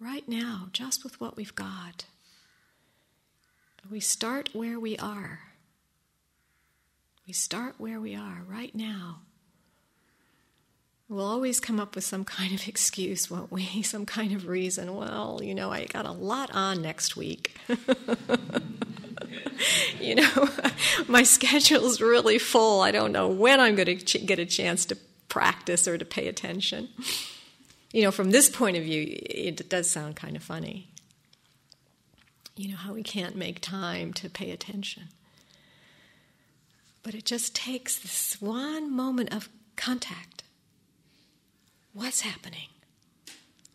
Right 0.00 0.28
now, 0.28 0.68
just 0.72 1.04
with 1.04 1.20
what 1.20 1.36
we've 1.36 1.54
got, 1.54 2.06
we 3.90 4.00
start 4.00 4.50
where 4.52 4.80
we 4.80 4.96
are. 4.98 5.45
We 7.26 7.32
start 7.32 7.74
where 7.78 8.00
we 8.00 8.14
are 8.14 8.42
right 8.46 8.72
now. 8.74 9.22
We'll 11.08 11.26
always 11.26 11.58
come 11.60 11.80
up 11.80 11.94
with 11.94 12.04
some 12.04 12.24
kind 12.24 12.52
of 12.52 12.68
excuse, 12.68 13.30
won't 13.30 13.50
we? 13.50 13.82
Some 13.82 14.06
kind 14.06 14.32
of 14.32 14.46
reason. 14.48 14.94
Well, 14.94 15.40
you 15.42 15.54
know, 15.54 15.70
I 15.70 15.84
got 15.86 16.04
a 16.04 16.12
lot 16.12 16.50
on 16.52 16.82
next 16.82 17.16
week. 17.16 17.56
you 20.00 20.16
know, 20.16 20.48
my 21.08 21.22
schedule's 21.22 22.00
really 22.00 22.38
full. 22.38 22.80
I 22.80 22.90
don't 22.90 23.12
know 23.12 23.28
when 23.28 23.60
I'm 23.60 23.76
going 23.76 23.98
to 23.98 24.04
ch- 24.04 24.26
get 24.26 24.40
a 24.40 24.46
chance 24.46 24.84
to 24.86 24.96
practice 25.28 25.86
or 25.86 25.96
to 25.96 26.04
pay 26.04 26.26
attention. 26.28 26.88
You 27.92 28.02
know, 28.02 28.10
from 28.10 28.32
this 28.32 28.50
point 28.50 28.76
of 28.76 28.82
view, 28.82 29.04
it 29.08 29.68
does 29.68 29.88
sound 29.88 30.16
kind 30.16 30.36
of 30.36 30.42
funny. 30.42 30.88
You 32.56 32.70
know, 32.70 32.76
how 32.76 32.94
we 32.94 33.02
can't 33.02 33.36
make 33.36 33.60
time 33.60 34.12
to 34.14 34.28
pay 34.28 34.50
attention. 34.50 35.04
But 37.06 37.14
it 37.14 37.24
just 37.24 37.54
takes 37.54 37.96
this 38.00 38.42
one 38.42 38.92
moment 38.92 39.32
of 39.32 39.48
contact. 39.76 40.42
What's 41.92 42.22
happening? 42.22 42.66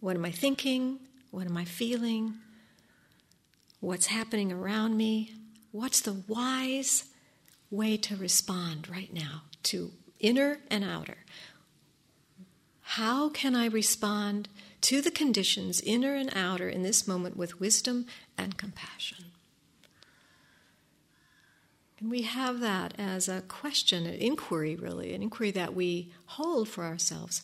What 0.02 0.18
am 0.18 0.26
I 0.26 0.32
thinking? 0.32 1.00
What 1.30 1.48
am 1.48 1.56
I 1.56 1.64
feeling? 1.64 2.34
What's 3.80 4.08
happening 4.08 4.52
around 4.52 4.98
me? 4.98 5.34
What's 5.72 6.02
the 6.02 6.22
wise 6.28 7.06
way 7.70 7.96
to 7.96 8.18
respond 8.18 8.90
right 8.90 9.14
now 9.14 9.44
to 9.64 9.94
inner 10.20 10.58
and 10.70 10.84
outer? 10.84 11.20
How 12.82 13.30
can 13.30 13.56
I 13.56 13.68
respond 13.68 14.50
to 14.82 15.00
the 15.00 15.10
conditions, 15.10 15.80
inner 15.80 16.16
and 16.16 16.36
outer, 16.36 16.68
in 16.68 16.84
this 16.84 17.08
moment 17.08 17.38
with 17.38 17.62
wisdom 17.62 18.08
and 18.38 18.58
compassion? 18.58 19.31
And 22.02 22.10
we 22.10 22.24
have 22.24 22.60
that 22.62 22.96
as 22.98 23.30
a 23.30 23.42
question, 23.42 24.08
an 24.08 24.16
inquiry, 24.16 24.76
really, 24.76 25.14
an 25.14 25.22
inquiry 25.22 25.52
that 25.52 25.76
we 25.76 26.12
hold 26.26 26.68
for 26.68 26.84
ourselves. 26.84 27.44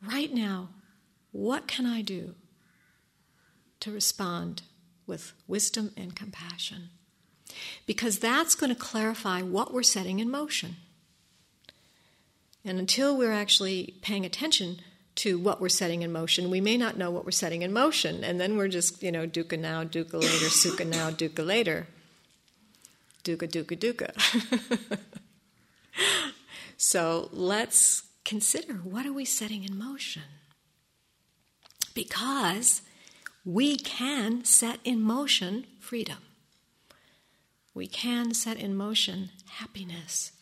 Right 0.00 0.32
now, 0.32 0.68
what 1.32 1.66
can 1.66 1.84
I 1.84 2.00
do 2.00 2.36
to 3.80 3.90
respond 3.90 4.62
with 5.04 5.32
wisdom 5.48 5.90
and 5.96 6.14
compassion? 6.14 6.90
Because 7.86 8.20
that's 8.20 8.54
going 8.54 8.72
to 8.72 8.80
clarify 8.80 9.42
what 9.42 9.74
we're 9.74 9.82
setting 9.82 10.20
in 10.20 10.30
motion. 10.30 10.76
And 12.64 12.78
until 12.78 13.16
we're 13.16 13.32
actually 13.32 13.96
paying 14.00 14.24
attention 14.24 14.76
to 15.16 15.40
what 15.40 15.60
we're 15.60 15.68
setting 15.68 16.02
in 16.02 16.12
motion, 16.12 16.50
we 16.50 16.60
may 16.60 16.76
not 16.76 16.96
know 16.96 17.10
what 17.10 17.24
we're 17.24 17.32
setting 17.32 17.62
in 17.62 17.72
motion. 17.72 18.22
And 18.22 18.40
then 18.40 18.56
we're 18.56 18.68
just, 18.68 19.02
you 19.02 19.10
know, 19.10 19.26
dukkha 19.26 19.58
now, 19.58 19.82
dukkha 19.82 20.12
later, 20.12 20.46
sukha 20.46 20.86
now, 20.86 21.10
dukkha 21.10 21.44
later 21.44 21.88
dukkha, 23.22 23.48
dukkha, 23.48 23.76
dukkha. 23.76 24.98
so 26.76 27.28
let's 27.32 28.02
consider 28.24 28.74
what 28.74 29.06
are 29.06 29.12
we 29.12 29.24
setting 29.24 29.64
in 29.64 29.76
motion? 29.76 30.22
Because 31.94 32.82
we 33.44 33.76
can 33.76 34.44
set 34.44 34.78
in 34.84 35.00
motion 35.00 35.66
freedom. 35.80 36.18
We 37.74 37.86
can 37.86 38.34
set 38.34 38.58
in 38.58 38.76
motion 38.76 39.30
happiness, 39.46 40.32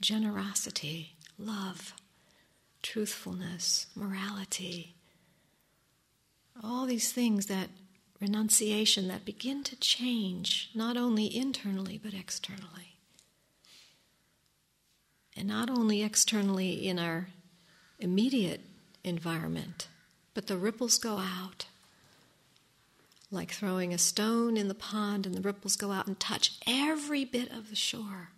generosity, 0.00 1.16
love, 1.38 1.94
truthfulness, 2.82 3.86
morality. 3.94 4.94
All 6.62 6.86
these 6.86 7.12
things 7.12 7.46
that 7.46 7.68
renunciation 8.20 9.08
that 9.08 9.24
begin 9.24 9.62
to 9.64 9.76
change 9.76 10.70
not 10.74 10.96
only 10.96 11.34
internally 11.34 12.00
but 12.02 12.14
externally. 12.14 12.96
And 15.36 15.48
not 15.48 15.68
only 15.68 16.02
externally 16.02 16.86
in 16.86 16.98
our 16.98 17.28
immediate 17.98 18.62
environment, 19.04 19.88
but 20.34 20.46
the 20.46 20.56
ripples 20.56 20.98
go 20.98 21.18
out. 21.18 21.66
Like 23.30 23.50
throwing 23.50 23.92
a 23.92 23.98
stone 23.98 24.56
in 24.56 24.68
the 24.68 24.74
pond, 24.74 25.26
and 25.26 25.34
the 25.34 25.40
ripples 25.40 25.76
go 25.76 25.90
out 25.90 26.06
and 26.06 26.18
touch 26.18 26.58
every 26.66 27.24
bit 27.24 27.50
of 27.50 27.70
the 27.70 27.76
shore. 27.76 28.30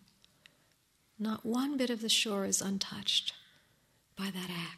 Not 1.19 1.45
one 1.45 1.77
bit 1.77 1.91
of 1.91 2.01
the 2.01 2.09
shore 2.09 2.45
is 2.45 2.63
untouched 2.63 3.33
by 4.17 4.31
that 4.31 4.51
act. 4.51 4.78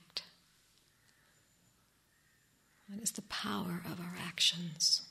That 2.90 3.02
is 3.02 3.12
the 3.12 3.22
power 3.22 3.82
of 3.84 4.00
our 4.00 4.14
actions. 4.26 5.02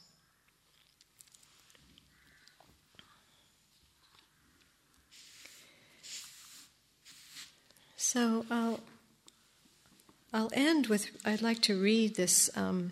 So 7.95 8.45
I'll, 8.49 8.79
I'll 10.33 10.49
end 10.53 10.87
with 10.87 11.09
I'd 11.23 11.41
like 11.41 11.61
to 11.61 11.79
read 11.79 12.15
this 12.15 12.49
um, 12.57 12.91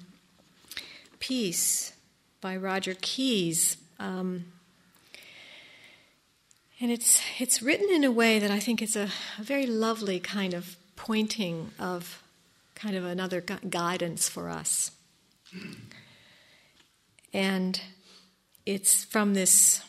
piece 1.19 1.91
by 2.39 2.55
Roger 2.55 2.95
Keyes. 3.01 3.77
Um, 3.99 4.45
and 6.79 6.91
it's, 6.91 7.21
it's 7.39 7.61
written 7.61 7.89
in 7.89 8.03
a 8.03 8.11
way 8.11 8.37
that 8.39 8.51
I 8.51 8.59
think 8.59 8.81
is 8.81 8.95
a, 8.95 9.09
a 9.39 9.43
very 9.43 9.65
lovely 9.65 10.19
kind 10.19 10.53
of 10.53 10.77
pointing 10.95 11.71
of 11.79 12.21
kind 12.77 12.95
of 12.95 13.03
another 13.03 13.41
gu- 13.41 13.67
guidance 13.69 14.29
for 14.29 14.49
us. 14.49 14.91
And 17.33 17.81
it's 18.65 19.03
from 19.03 19.33
this, 19.33 19.81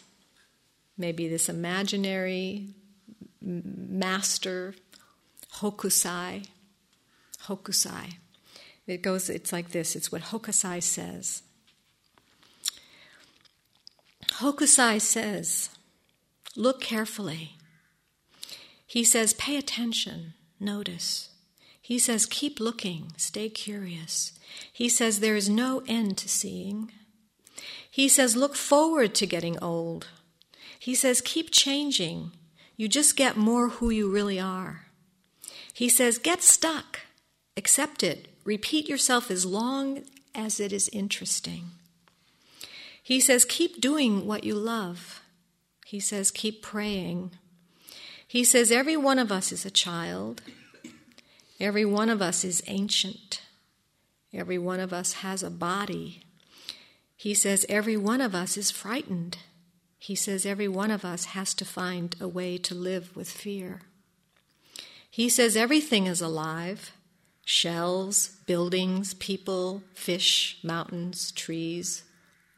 maybe 0.97 1.28
this 1.28 1.49
imaginary 1.49 2.68
master, 3.41 4.74
Hokusai. 5.57 6.47
Hokusai. 7.45 8.14
It 8.86 9.03
goes, 9.03 9.28
it's 9.28 9.53
like 9.53 9.70
this 9.70 9.95
it's 9.95 10.11
what 10.11 10.22
Hokusai 10.22 10.82
says. 10.82 11.43
Hokusai 14.41 15.01
says, 15.01 15.70
Look 16.57 16.80
carefully. 16.80 17.57
He 18.86 19.05
says, 19.05 19.34
Pay 19.34 19.57
attention, 19.57 20.34
notice. 20.59 21.30
He 21.89 21.99
says, 21.99 22.26
Keep 22.26 22.61
looking, 22.61 23.12
stay 23.16 23.49
curious. 23.49 24.39
He 24.70 24.91
says, 24.91 25.20
There 25.20 25.36
is 25.36 25.49
no 25.49 25.82
end 25.89 26.18
to 26.18 26.28
seeing. 26.28 26.93
He 27.91 28.11
says, 28.11 28.36
Look 28.36 28.57
forward 28.57 29.14
to 29.14 29.26
getting 29.26 29.59
old. 29.61 30.07
He 30.78 30.95
says, 30.95 31.22
Keep 31.22 31.51
changing. 31.51 32.32
You 32.76 32.89
just 32.89 33.16
get 33.16 33.39
more 33.39 33.70
who 33.70 33.89
you 33.89 34.12
really 34.12 34.39
are. 34.39 34.89
He 35.72 35.89
says, 35.89 36.18
Get 36.18 36.43
stuck, 36.43 37.01
accept 37.57 38.03
it, 38.03 38.28
repeat 38.45 38.86
yourself 38.86 39.30
as 39.30 39.47
long 39.47 40.03
as 40.34 40.61
it 40.61 40.74
is 40.74 40.91
interesting. 40.93 41.70
He 43.03 43.18
says, 43.18 43.47
Keep 43.47 43.80
doing 43.80 44.26
what 44.26 44.45
you 44.45 44.57
love. 44.57 45.22
He 45.86 46.01
says, 46.01 46.30
Keep 46.30 46.61
praying. 46.61 47.30
He 48.26 48.45
says, 48.45 48.70
Every 48.70 48.99
one 48.99 49.18
of 49.18 49.32
us 49.32 49.53
is 49.53 49.64
a 49.64 49.70
child. 49.70 50.43
Every 51.61 51.84
one 51.84 52.09
of 52.09 52.22
us 52.22 52.44
is 52.44 52.62
ancient. 52.66 53.42
Every 54.32 54.59
one 54.59 54.80
of 54.80 54.92
us 54.92 55.14
has 55.14 55.42
a 55.42 55.50
body. 55.50 56.22
He 57.16 57.34
says, 57.34 57.66
Every 57.68 57.96
one 57.96 58.20
of 58.20 58.34
us 58.34 58.56
is 58.56 58.70
frightened. 58.70 59.38
He 59.98 60.14
says, 60.14 60.46
Every 60.46 60.68
one 60.68 60.90
of 60.90 61.04
us 61.04 61.26
has 61.26 61.54
to 61.54 61.64
find 61.64 62.14
a 62.20 62.28
way 62.28 62.59
to 62.59 62.74
live 62.74 63.16
with 63.16 63.28
fear. 63.28 63.82
He 65.11 65.28
says, 65.28 65.56
Everything 65.56 66.06
is 66.06 66.20
alive 66.20 66.92
shells, 67.44 68.36
buildings, 68.44 69.14
people, 69.14 69.82
fish, 69.94 70.59
mountains, 70.62 71.32
trees. 71.32 72.04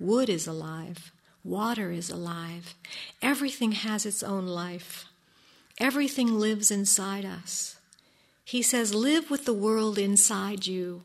Wood 0.00 0.28
is 0.28 0.48
alive. 0.48 1.12
Water 1.44 1.92
is 1.92 2.10
alive. 2.10 2.74
Everything 3.22 3.70
has 3.70 4.04
its 4.04 4.24
own 4.24 4.48
life. 4.48 5.06
Everything 5.78 6.34
lives 6.40 6.72
inside 6.72 7.24
us. 7.24 7.76
He 8.50 8.62
says, 8.62 8.92
Live 8.92 9.30
with 9.30 9.44
the 9.44 9.54
world 9.54 9.96
inside 9.96 10.66
you. 10.66 11.04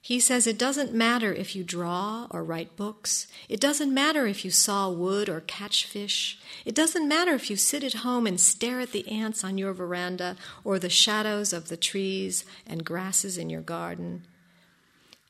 He 0.00 0.20
says 0.20 0.46
it 0.46 0.56
doesn't 0.56 0.94
matter 0.94 1.32
if 1.32 1.56
you 1.56 1.64
draw 1.64 2.28
or 2.30 2.44
write 2.44 2.76
books. 2.76 3.26
It 3.48 3.58
doesn't 3.58 3.92
matter 3.92 4.28
if 4.28 4.44
you 4.44 4.52
saw 4.52 4.88
wood 4.88 5.28
or 5.28 5.40
catch 5.40 5.84
fish. 5.84 6.38
It 6.64 6.76
doesn't 6.76 7.08
matter 7.08 7.32
if 7.32 7.50
you 7.50 7.56
sit 7.56 7.82
at 7.82 7.94
home 7.94 8.28
and 8.28 8.40
stare 8.40 8.78
at 8.78 8.92
the 8.92 9.08
ants 9.08 9.42
on 9.42 9.58
your 9.58 9.72
veranda 9.72 10.36
or 10.62 10.78
the 10.78 10.88
shadows 10.88 11.52
of 11.52 11.68
the 11.68 11.76
trees 11.76 12.44
and 12.64 12.84
grasses 12.84 13.36
in 13.36 13.50
your 13.50 13.60
garden. 13.60 14.24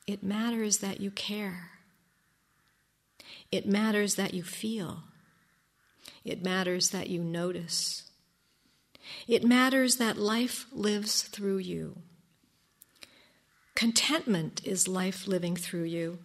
It 0.07 0.23
matters 0.23 0.79
that 0.79 1.01
you 1.01 1.11
care. 1.11 1.71
It 3.51 3.67
matters 3.67 4.17
that 4.17 4.35
you 4.35 4.43
feel. 4.43 5.05
It 6.27 6.45
matters 6.45 6.91
that 6.91 7.09
you 7.09 7.23
notice. 7.23 8.06
It 9.27 9.45
matters 9.45 9.97
that 9.97 10.17
life 10.17 10.67
lives 10.73 11.23
through 11.23 11.59
you. 11.59 11.99
Contentment 13.75 14.63
is 14.65 14.89
life 14.89 15.27
living 15.29 15.57
through 15.57 15.85
you. 15.85 16.19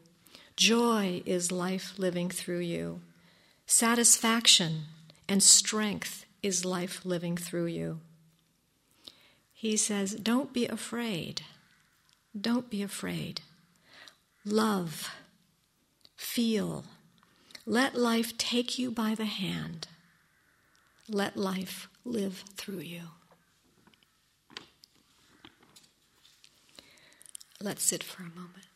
Joy 0.55 1.21
is 1.25 1.51
life 1.51 1.93
living 1.97 2.29
through 2.29 2.59
you. 2.59 3.01
Satisfaction 3.65 4.83
and 5.27 5.41
strength 5.41 6.25
is 6.41 6.65
life 6.65 7.05
living 7.05 7.37
through 7.37 7.67
you. 7.67 7.99
He 9.53 9.77
says, 9.77 10.13
Don't 10.15 10.53
be 10.53 10.65
afraid. 10.67 11.41
Don't 12.39 12.69
be 12.69 12.81
afraid. 12.81 13.41
Love, 14.43 15.13
feel, 16.15 16.85
let 17.65 17.95
life 17.95 18.37
take 18.37 18.79
you 18.79 18.89
by 18.89 19.13
the 19.13 19.25
hand. 19.25 19.87
Let 21.07 21.37
life 21.37 21.87
live 22.05 22.43
through 22.55 22.79
you. 22.79 23.01
Let's 27.61 27.83
sit 27.83 28.03
for 28.03 28.23
a 28.23 28.29
moment. 28.29 28.70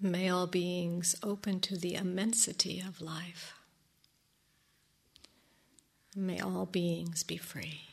May 0.00 0.28
all 0.28 0.46
beings 0.46 1.16
open 1.24 1.58
to 1.60 1.76
the 1.76 1.96
immensity 1.96 2.80
of 2.80 3.00
life. 3.00 3.54
May 6.14 6.38
all 6.38 6.66
beings 6.66 7.24
be 7.24 7.36
free. 7.36 7.87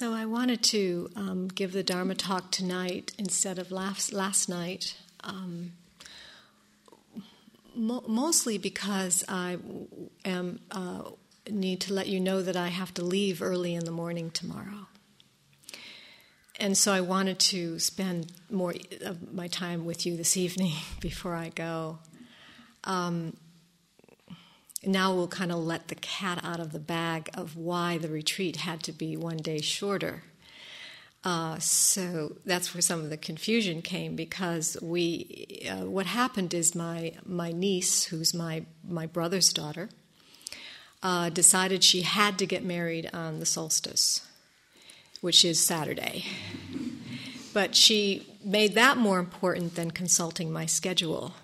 So 0.00 0.14
I 0.14 0.24
wanted 0.24 0.62
to 0.62 1.10
um, 1.14 1.48
give 1.48 1.72
the 1.72 1.82
Dharma 1.82 2.14
talk 2.14 2.50
tonight 2.50 3.12
instead 3.18 3.58
of 3.58 3.70
last, 3.70 4.14
last 4.14 4.48
night, 4.48 4.96
um, 5.22 5.72
mo- 7.76 8.04
mostly 8.08 8.56
because 8.56 9.22
I 9.28 9.58
am 10.24 10.60
uh, 10.70 11.02
need 11.50 11.82
to 11.82 11.92
let 11.92 12.06
you 12.06 12.18
know 12.18 12.40
that 12.40 12.56
I 12.56 12.68
have 12.68 12.94
to 12.94 13.04
leave 13.04 13.42
early 13.42 13.74
in 13.74 13.84
the 13.84 13.90
morning 13.90 14.30
tomorrow. 14.30 14.86
And 16.58 16.78
so 16.78 16.94
I 16.94 17.02
wanted 17.02 17.38
to 17.50 17.78
spend 17.78 18.32
more 18.50 18.72
of 19.02 19.34
my 19.34 19.48
time 19.48 19.84
with 19.84 20.06
you 20.06 20.16
this 20.16 20.34
evening 20.34 20.76
before 21.00 21.34
I 21.34 21.50
go. 21.50 21.98
Um, 22.84 23.36
now 24.84 25.14
we'll 25.14 25.28
kind 25.28 25.52
of 25.52 25.58
let 25.58 25.88
the 25.88 25.94
cat 25.94 26.40
out 26.42 26.60
of 26.60 26.72
the 26.72 26.78
bag 26.78 27.28
of 27.34 27.56
why 27.56 27.98
the 27.98 28.08
retreat 28.08 28.56
had 28.56 28.82
to 28.84 28.92
be 28.92 29.16
one 29.16 29.36
day 29.36 29.60
shorter. 29.60 30.22
Uh, 31.22 31.58
so 31.58 32.36
that's 32.46 32.72
where 32.72 32.80
some 32.80 33.00
of 33.00 33.10
the 33.10 33.16
confusion 33.16 33.82
came 33.82 34.16
because 34.16 34.78
we, 34.80 35.66
uh, 35.70 35.84
what 35.84 36.06
happened 36.06 36.54
is 36.54 36.74
my 36.74 37.12
my 37.26 37.52
niece, 37.52 38.04
who's 38.04 38.32
my 38.32 38.64
my 38.88 39.04
brother's 39.04 39.52
daughter, 39.52 39.90
uh, 41.02 41.28
decided 41.28 41.84
she 41.84 42.02
had 42.02 42.38
to 42.38 42.46
get 42.46 42.64
married 42.64 43.10
on 43.12 43.38
the 43.38 43.44
solstice, 43.44 44.26
which 45.20 45.44
is 45.44 45.62
Saturday. 45.62 46.24
But 47.52 47.74
she 47.74 48.26
made 48.42 48.74
that 48.76 48.96
more 48.96 49.18
important 49.18 49.74
than 49.74 49.90
consulting 49.90 50.50
my 50.50 50.64
schedule. 50.64 51.34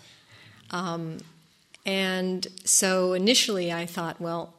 Um, 0.71 1.19
and 1.87 2.47
so 2.65 3.13
initially 3.13 3.73
I 3.73 3.87
thought, 3.87 4.21
well, 4.21 4.53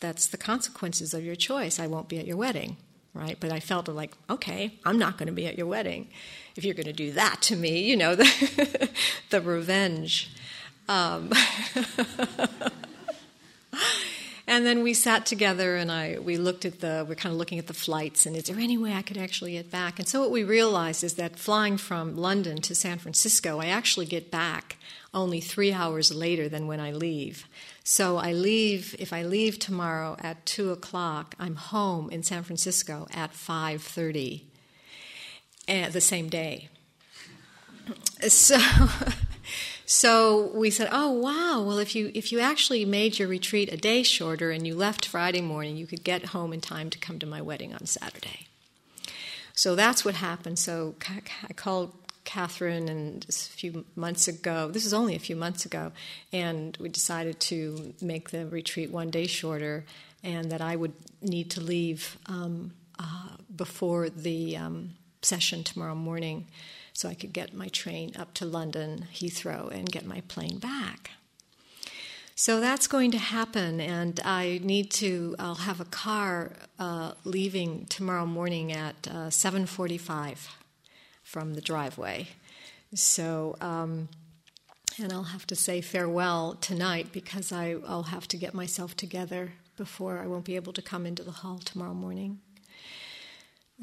that's 0.00 0.28
the 0.28 0.38
consequences 0.38 1.12
of 1.12 1.24
your 1.24 1.34
choice. 1.34 1.78
I 1.80 1.88
won't 1.88 2.08
be 2.08 2.18
at 2.18 2.26
your 2.26 2.36
wedding, 2.36 2.76
right? 3.12 3.36
But 3.38 3.52
I 3.52 3.60
felt 3.60 3.88
like, 3.88 4.14
okay, 4.30 4.78
I'm 4.86 4.98
not 4.98 5.18
going 5.18 5.26
to 5.26 5.32
be 5.32 5.46
at 5.46 5.58
your 5.58 5.66
wedding 5.66 6.08
if 6.56 6.64
you're 6.64 6.74
going 6.74 6.86
to 6.86 6.92
do 6.92 7.12
that 7.12 7.42
to 7.42 7.56
me, 7.56 7.82
you 7.82 7.96
know, 7.96 8.14
the, 8.16 8.90
the 9.30 9.40
revenge. 9.40 10.30
Um, 10.88 11.32
and 14.46 14.66
then 14.66 14.82
we 14.82 14.94
sat 14.94 15.26
together 15.26 15.76
and 15.76 15.90
I 15.90 16.18
we 16.20 16.36
looked 16.36 16.64
at 16.64 16.80
the 16.80 17.04
we're 17.08 17.14
kind 17.14 17.32
of 17.32 17.38
looking 17.38 17.58
at 17.58 17.68
the 17.68 17.74
flights 17.74 18.26
and 18.26 18.34
is 18.36 18.44
there 18.44 18.58
any 18.58 18.76
way 18.76 18.94
I 18.94 19.02
could 19.02 19.16
actually 19.16 19.52
get 19.52 19.70
back? 19.70 19.98
And 19.98 20.08
so 20.08 20.20
what 20.20 20.30
we 20.30 20.42
realized 20.42 21.04
is 21.04 21.14
that 21.14 21.38
flying 21.38 21.76
from 21.76 22.16
London 22.16 22.60
to 22.62 22.74
San 22.74 22.98
Francisco, 22.98 23.60
I 23.60 23.66
actually 23.66 24.06
get 24.06 24.30
back 24.30 24.76
only 25.12 25.40
three 25.40 25.72
hours 25.72 26.14
later 26.14 26.48
than 26.48 26.66
when 26.66 26.80
I 26.80 26.92
leave. 26.92 27.46
So 27.84 28.16
I 28.16 28.32
leave 28.32 28.94
if 28.98 29.12
I 29.12 29.22
leave 29.22 29.58
tomorrow 29.58 30.16
at 30.20 30.46
two 30.46 30.70
o'clock, 30.70 31.34
I'm 31.38 31.56
home 31.56 32.10
in 32.10 32.22
San 32.22 32.42
Francisco 32.42 33.06
at 33.12 33.34
five 33.34 33.82
thirty, 33.82 34.46
eh, 35.66 35.88
the 35.88 36.00
same 36.00 36.28
day. 36.28 36.68
So. 38.28 38.58
So 39.92 40.52
we 40.54 40.70
said, 40.70 40.88
"Oh 40.92 41.10
wow! 41.10 41.62
Well, 41.62 41.80
if 41.80 41.96
you 41.96 42.12
if 42.14 42.30
you 42.30 42.38
actually 42.38 42.84
made 42.84 43.18
your 43.18 43.26
retreat 43.26 43.72
a 43.72 43.76
day 43.76 44.04
shorter 44.04 44.52
and 44.52 44.64
you 44.64 44.76
left 44.76 45.04
Friday 45.04 45.40
morning, 45.40 45.76
you 45.76 45.84
could 45.88 46.04
get 46.04 46.26
home 46.26 46.52
in 46.52 46.60
time 46.60 46.90
to 46.90 46.98
come 46.98 47.18
to 47.18 47.26
my 47.26 47.42
wedding 47.42 47.74
on 47.74 47.86
Saturday." 47.86 48.46
So 49.52 49.74
that's 49.74 50.04
what 50.04 50.14
happened. 50.14 50.60
So 50.60 50.94
I 51.48 51.52
called 51.54 51.92
Catherine 52.24 52.88
and 52.88 53.26
a 53.28 53.32
few 53.32 53.84
months 53.96 54.28
ago. 54.28 54.70
This 54.70 54.84
is 54.84 54.92
only 54.92 55.14
a 55.14 55.18
few 55.18 55.36
months 55.36 55.64
ago, 55.64 55.92
and 56.32 56.76
we 56.80 56.88
decided 56.88 57.40
to 57.40 57.94
make 58.00 58.30
the 58.30 58.46
retreat 58.46 58.90
one 58.90 59.10
day 59.10 59.26
shorter, 59.26 59.84
and 60.22 60.50
that 60.52 60.60
I 60.60 60.76
would 60.76 60.92
need 61.22 61.50
to 61.52 61.60
leave 61.60 62.18
um, 62.26 62.72
uh, 62.98 63.36
before 63.54 64.10
the 64.10 64.56
um, 64.56 64.94
session 65.22 65.64
tomorrow 65.64 65.94
morning 65.94 66.46
so 66.92 67.08
I 67.08 67.14
could 67.14 67.32
get 67.32 67.54
my 67.54 67.68
train 67.68 68.12
up 68.18 68.34
to 68.34 68.44
London, 68.44 69.06
Heathrow, 69.12 69.70
and 69.70 69.90
get 69.90 70.04
my 70.04 70.20
plane 70.28 70.58
back. 70.58 71.10
So 72.34 72.60
that's 72.60 72.86
going 72.86 73.10
to 73.10 73.18
happen, 73.18 73.80
and 73.80 74.18
I 74.24 74.60
need 74.62 74.90
to. 74.92 75.36
I'll 75.38 75.56
have 75.56 75.80
a 75.80 75.84
car 75.84 76.52
uh, 76.78 77.12
leaving 77.24 77.86
tomorrow 77.86 78.24
morning 78.24 78.72
at 78.72 79.06
uh, 79.08 79.28
7:45 79.28 80.59
from 81.30 81.54
the 81.54 81.60
driveway. 81.60 82.28
So, 82.94 83.56
um, 83.60 84.08
and 85.00 85.12
I'll 85.12 85.22
have 85.22 85.46
to 85.46 85.56
say 85.56 85.80
farewell 85.80 86.56
tonight 86.60 87.08
because 87.12 87.52
I, 87.52 87.76
will 87.76 88.04
have 88.04 88.26
to 88.28 88.36
get 88.36 88.54
myself 88.54 88.96
together 88.96 89.52
before 89.76 90.18
I 90.18 90.26
won't 90.26 90.44
be 90.44 90.56
able 90.56 90.72
to 90.72 90.82
come 90.82 91.06
into 91.06 91.22
the 91.22 91.30
hall 91.30 91.58
tomorrow 91.58 91.94
morning. 91.94 92.40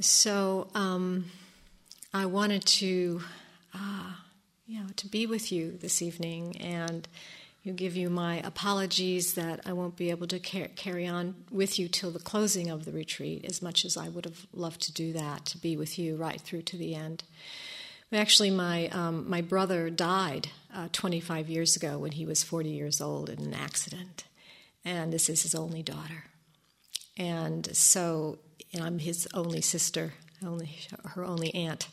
So. 0.02 0.68
Um, 0.76 1.32
I 2.14 2.26
wanted 2.26 2.66
to, 2.66 3.22
uh, 3.76 4.12
you 4.66 4.80
know, 4.80 4.88
to 4.95 5.08
be 5.08 5.26
with 5.26 5.52
you 5.52 5.78
this 5.78 6.02
evening 6.02 6.58
and 6.58 7.08
you 7.68 7.74
give 7.74 7.95
you 7.95 8.09
my 8.09 8.38
apologies 8.38 9.36
that 9.36 9.59
I 9.65 9.74
won't 9.74 9.95
be 9.95 10.09
able 10.09 10.28
to 10.28 10.39
car- 10.39 10.70
carry 10.76 11.05
on 11.05 11.36
with 11.51 11.78
you 11.78 11.88
till 11.88 12.11
the 12.11 12.20
closing 12.20 12.70
of 12.70 12.86
the 12.86 12.91
retreat, 12.91 13.45
as 13.45 13.61
much 13.61 13.86
as 13.86 13.97
I 13.97 14.09
would 14.09 14.26
have 14.26 14.47
loved 14.53 14.82
to 14.84 14.93
do 14.93 15.13
that, 15.13 15.45
to 15.47 15.57
be 15.57 15.78
with 15.78 15.99
you 15.99 16.15
right 16.15 16.41
through 16.41 16.63
to 16.63 16.78
the 16.78 16.95
end. 16.95 17.24
Actually, 18.11 18.51
my 18.51 18.88
um, 18.88 19.30
my 19.30 19.41
brother 19.41 19.89
died 19.89 20.47
uh, 20.74 20.88
25 20.93 21.49
years 21.49 21.76
ago 21.76 21.99
when 21.99 22.13
he 22.13 22.26
was 22.26 22.41
40 22.41 22.70
years 22.70 23.01
old 23.01 23.30
in 23.30 23.39
an 23.39 23.53
accident, 23.53 24.24
and 24.86 25.11
this 25.11 25.30
is 25.30 25.43
his 25.43 25.53
only 25.53 25.84
daughter, 25.84 26.24
and 27.18 27.76
so 27.76 28.39
know, 28.80 28.86
I'm 28.86 28.99
his 28.99 29.28
only 29.34 29.61
sister 29.61 30.13
only 30.45 30.78
her 31.03 31.26
only 31.26 31.53
aunt 31.53 31.88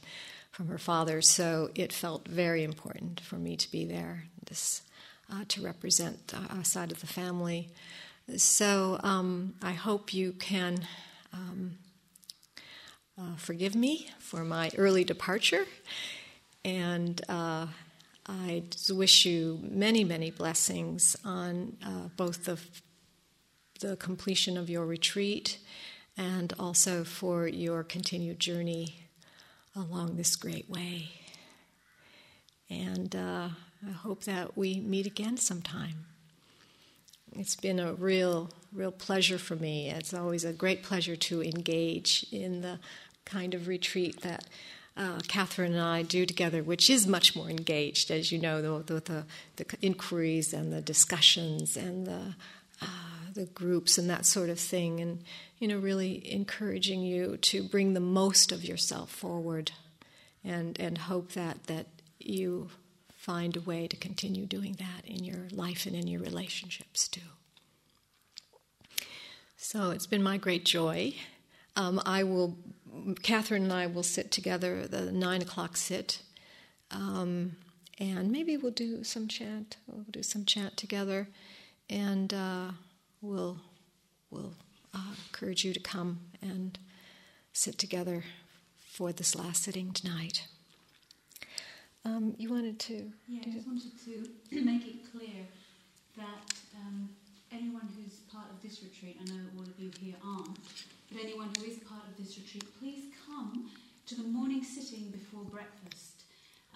from 0.51 0.69
her 0.69 0.79
father. 0.79 1.23
So 1.23 1.71
it 1.75 1.93
felt 1.93 2.29
very 2.29 2.63
important 2.63 3.21
for 3.21 3.37
me 3.37 3.57
to 3.57 3.71
be 3.71 3.85
there, 3.85 4.25
this 4.47 4.83
uh, 5.33 5.45
to 5.49 5.63
represent 5.63 6.33
a 6.61 6.65
side 6.65 6.93
of 6.93 7.01
the 7.01 7.07
family. 7.07 7.69
So 8.37 8.99
um, 9.03 9.55
I 9.63 9.73
hope 9.73 10.15
you 10.15 10.33
can 10.33 10.87
um, 11.33 11.79
uh, 13.19 13.37
forgive 13.37 13.75
me 13.75 14.09
for 14.19 14.45
my 14.45 14.71
early 14.77 15.05
departure, 15.05 15.67
and 16.65 17.21
uh, 17.29 17.67
I 18.27 18.63
wish 18.91 19.27
you 19.27 19.61
many, 19.63 20.05
many 20.05 20.31
blessings 20.31 21.17
on 21.25 21.77
uh, 21.85 22.09
both 22.17 22.45
the 22.45 22.59
the 23.81 23.97
completion 23.97 24.57
of 24.57 24.71
your 24.71 24.87
retreat 24.87 25.59
and 26.17 26.53
also 26.59 27.05
for 27.05 27.47
your 27.47 27.83
continued 27.83 28.39
journey 28.39 28.95
along 29.77 30.17
this 30.17 30.37
great 30.37 30.71
way. 30.71 31.09
And 32.71 33.15
uh, 33.15 33.49
I 33.87 33.93
hope 33.93 34.25
that 34.25 34.57
we 34.57 34.81
meet 34.81 35.07
again 35.07 35.37
sometime. 35.37 36.07
It's 37.37 37.57
been 37.57 37.79
a 37.81 37.93
real, 37.93 38.51
real 38.73 38.93
pleasure 38.93 39.39
for 39.39 39.57
me. 39.57 39.91
It's 39.91 40.15
always 40.15 40.45
a 40.45 40.53
great 40.53 40.83
pleasure 40.83 41.17
to 41.17 41.43
engage 41.43 42.25
in 42.33 42.63
the 42.63 42.79
kind 43.25 43.55
of 43.55 43.69
retreat 43.69 44.23
that 44.23 44.45
uh, 44.97 45.19
Catherine 45.27 45.73
and 45.73 45.83
I 45.83 46.03
do 46.03 46.25
together, 46.25 46.63
which 46.63 46.89
is 46.89 47.07
much 47.07 47.35
more 47.35 47.51
engaged, 47.51 48.11
as 48.11 48.31
you 48.31 48.39
know, 48.39 48.81
the, 48.81 49.01
the, 49.01 49.25
the 49.57 49.67
inquiries 49.83 50.55
and 50.55 50.73
the 50.73 50.81
discussions 50.81 51.77
and 51.77 52.07
the 52.07 52.35
uh, 52.81 52.87
the 53.35 53.47
groups 53.47 53.99
and 53.99 54.09
that 54.09 54.25
sort 54.25 54.49
of 54.49 54.61
thing, 54.61 55.01
and 55.01 55.25
you 55.59 55.67
know, 55.67 55.79
really 55.79 56.33
encouraging 56.33 57.01
you 57.01 57.37
to 57.39 57.63
bring 57.65 57.93
the 57.93 58.01
most 58.01 58.53
of 58.53 58.65
yourself 58.65 59.11
forward, 59.11 59.73
and 60.45 60.79
and 60.79 60.99
hope 60.99 61.33
that 61.33 61.65
that 61.65 61.87
you 62.21 62.71
find 63.25 63.57
a 63.57 63.61
way 63.61 63.87
to 63.89 63.97
continue 63.97 64.47
doing 64.47 64.77
that 64.79 65.03
in 65.07 65.25
your 65.25 65.49
life 65.51 65.87
and 65.87 65.97
in 65.97 66.07
your 66.07 66.21
relationships 66.21 67.09
too. 67.09 67.21
So 69.57 69.91
it's 69.91 70.07
been 70.07 70.23
my 70.23 70.37
great 70.37 70.65
joy. 70.65 71.15
Um, 71.77 72.01
I 72.05 72.23
will, 72.23 72.57
Catherine 73.23 73.65
and 73.65 73.73
I 73.73 73.87
will 73.87 74.03
sit 74.03 74.31
together 74.31 74.87
the 74.87 75.11
nine 75.11 75.43
o'clock 75.43 75.77
sit, 75.77 76.21
um, 76.91 77.57
and 77.99 78.31
maybe 78.31 78.57
we'll 78.57 78.73
do 78.73 79.03
some 79.03 79.27
chant. 79.27 79.77
We'll 79.87 80.05
do 80.11 80.23
some 80.23 80.45
chant 80.45 80.77
together, 80.77 81.29
and. 81.89 82.33
Uh, 82.33 82.71
we'll, 83.25 83.57
we'll 84.31 84.55
uh, 84.95 85.15
encourage 85.27 85.65
you 85.65 85.73
to 85.73 85.81
come 85.81 86.21
and 86.43 86.79
sit 87.53 87.79
together 87.79 88.25
for 88.77 89.13
this 89.13 89.35
last 89.35 89.63
sitting 89.63 89.93
tonight. 89.93 90.47
Um, 92.05 92.35
you 92.39 92.51
wanted 92.51 92.79
to? 92.81 93.11
Yeah, 93.27 93.41
I 93.47 93.51
just 93.51 93.67
wanted 93.67 93.93
to 94.05 94.61
make 94.65 94.87
it 94.87 95.11
clear 95.11 95.49
that 96.17 96.53
um, 96.77 97.09
anyone 97.51 97.89
who's 97.97 98.21
part 98.31 98.47
of 98.51 98.61
this 98.63 98.83
retreat, 98.83 99.17
I 99.21 99.25
know 99.25 99.41
all 99.57 99.63
of 99.63 99.79
you 99.79 99.91
here 99.99 100.15
aren't, 100.23 100.59
but 101.11 101.21
anyone 101.23 101.49
who 101.59 101.65
is 101.65 101.79
part 101.79 102.03
of 102.05 102.17
this 102.19 102.37
retreat, 102.37 102.65
please 102.79 103.09
come 103.27 103.71
to 104.07 104.15
the 104.17 104.23
morning 104.23 104.63
sitting 104.63 105.11
before 105.11 105.45
breakfast. 105.45 106.25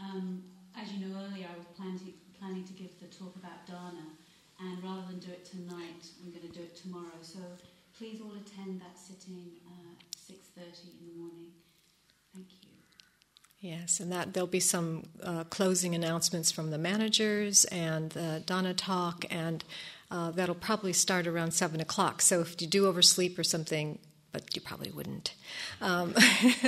Um, 0.01 0.43
as 0.81 0.91
you 0.93 1.07
know 1.07 1.15
earlier, 1.21 1.47
I 1.53 1.59
was 1.59 1.67
planning, 1.77 2.15
planning 2.39 2.65
to 2.65 2.73
give 2.73 2.99
the 2.99 3.07
talk 3.13 3.37
about 3.37 3.67
dana, 3.67 4.09
and 4.61 4.83
rather 4.83 5.03
than 5.11 5.19
do 5.21 5.31
it 5.31 5.45
tonight, 5.45 6.09
we're 6.25 6.33
going 6.33 6.49
to 6.49 6.57
do 6.57 6.65
it 6.65 6.75
tomorrow. 6.75 7.21
So 7.21 7.39
please 7.99 8.21
all 8.23 8.33
attend 8.33 8.81
that 8.81 8.97
sitting 8.97 9.61
at 9.93 9.99
6.30 10.17 11.05
in 11.05 11.13
the 11.13 11.19
morning. 11.21 11.53
Thank 12.33 12.47
you. 12.63 12.68
Yes, 13.61 13.99
and 13.99 14.13
that 14.13 14.35
there'll 14.35 14.47
be 14.47 14.61
some 14.61 15.09
uh, 15.23 15.43
closing 15.45 15.95
announcements 15.95 16.53
from 16.53 16.71
the 16.71 16.79
managers 16.79 17.65
and 17.67 18.11
dana 18.47 18.73
talk, 18.73 19.25
and 19.31 19.65
uh, 20.11 20.31
that'll 20.31 20.55
probably 20.55 20.93
start 20.93 21.27
around 21.27 21.53
seven 21.53 21.81
o'clock. 21.81 22.23
So 22.23 22.41
if 22.41 22.61
you 22.61 22.69
do 22.69 22.87
oversleep 22.87 23.39
or 23.39 23.45
something, 23.45 23.99
but 24.33 24.55
you 24.55 24.63
probably 24.63 24.91
wouldn't. 24.91 25.35
Um, 25.81 26.15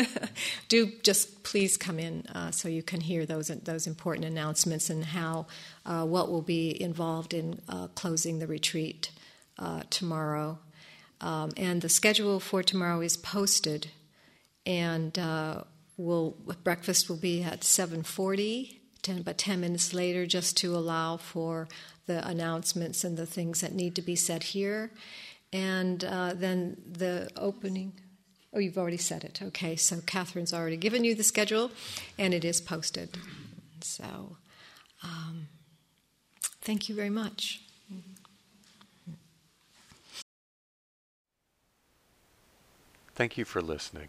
do 0.68 0.93
just 1.03 1.43
please 1.43 1.76
come 1.76 1.99
in 1.99 2.26
uh, 2.34 2.51
so 2.51 2.68
you 2.68 2.82
can 2.82 3.01
hear 3.01 3.24
those 3.24 3.49
those 3.49 3.86
important 3.86 4.26
announcements 4.26 4.91
and 4.91 5.05
how 5.05 5.47
uh, 5.86 6.05
what 6.05 6.30
will 6.30 6.43
be 6.43 6.80
involved 6.82 7.32
in 7.32 7.61
uh, 7.68 7.86
closing 7.88 8.38
the 8.38 8.47
retreat 8.47 9.11
tomorrow. 9.91 10.59
Um, 11.20 11.51
and 11.59 11.82
the 11.82 11.91
schedule 11.91 12.41
for 12.41 12.62
tomorrow 12.62 13.03
is 13.03 13.18
posted, 13.18 13.88
and 14.64 15.18
will 16.05 16.37
breakfast 16.65 17.09
will 17.09 17.17
be 17.17 17.43
at 17.43 17.61
7:40. 17.61 18.77
10, 19.03 19.19
about 19.21 19.39
10 19.39 19.61
minutes 19.61 19.95
later, 19.95 20.27
just 20.27 20.59
to 20.59 20.77
allow 20.77 21.17
for 21.17 21.69
the 22.07 22.27
announcements 22.27 23.03
and 23.03 23.17
the 23.17 23.27
things 23.27 23.61
that 23.61 23.73
need 23.73 23.95
to 23.95 24.03
be 24.03 24.15
said 24.15 24.43
here. 24.43 24.91
And 25.53 26.05
uh, 26.05 26.35
then 26.35 26.77
the 26.87 27.31
opening. 27.37 27.95
Oh, 28.53 28.59
you've 28.59 28.79
already 28.79 28.97
said 28.97 29.25
it. 29.25 29.41
Okay, 29.43 29.77
so 29.77 30.01
Catherine's 30.01 30.53
already 30.53 30.77
given 30.77 31.05
you 31.05 31.15
the 31.15 31.23
schedule, 31.23 31.71
and 32.19 32.35
it 32.35 32.45
is 32.45 32.61
posted. 32.61 33.17
So, 33.81 34.37
um, 35.03 35.49
thank 36.61 36.89
you 36.89 36.95
very 36.95 37.11
much. 37.11 37.63
Thank 43.15 43.37
you 43.37 43.45
for 43.45 43.61
listening. 43.61 44.09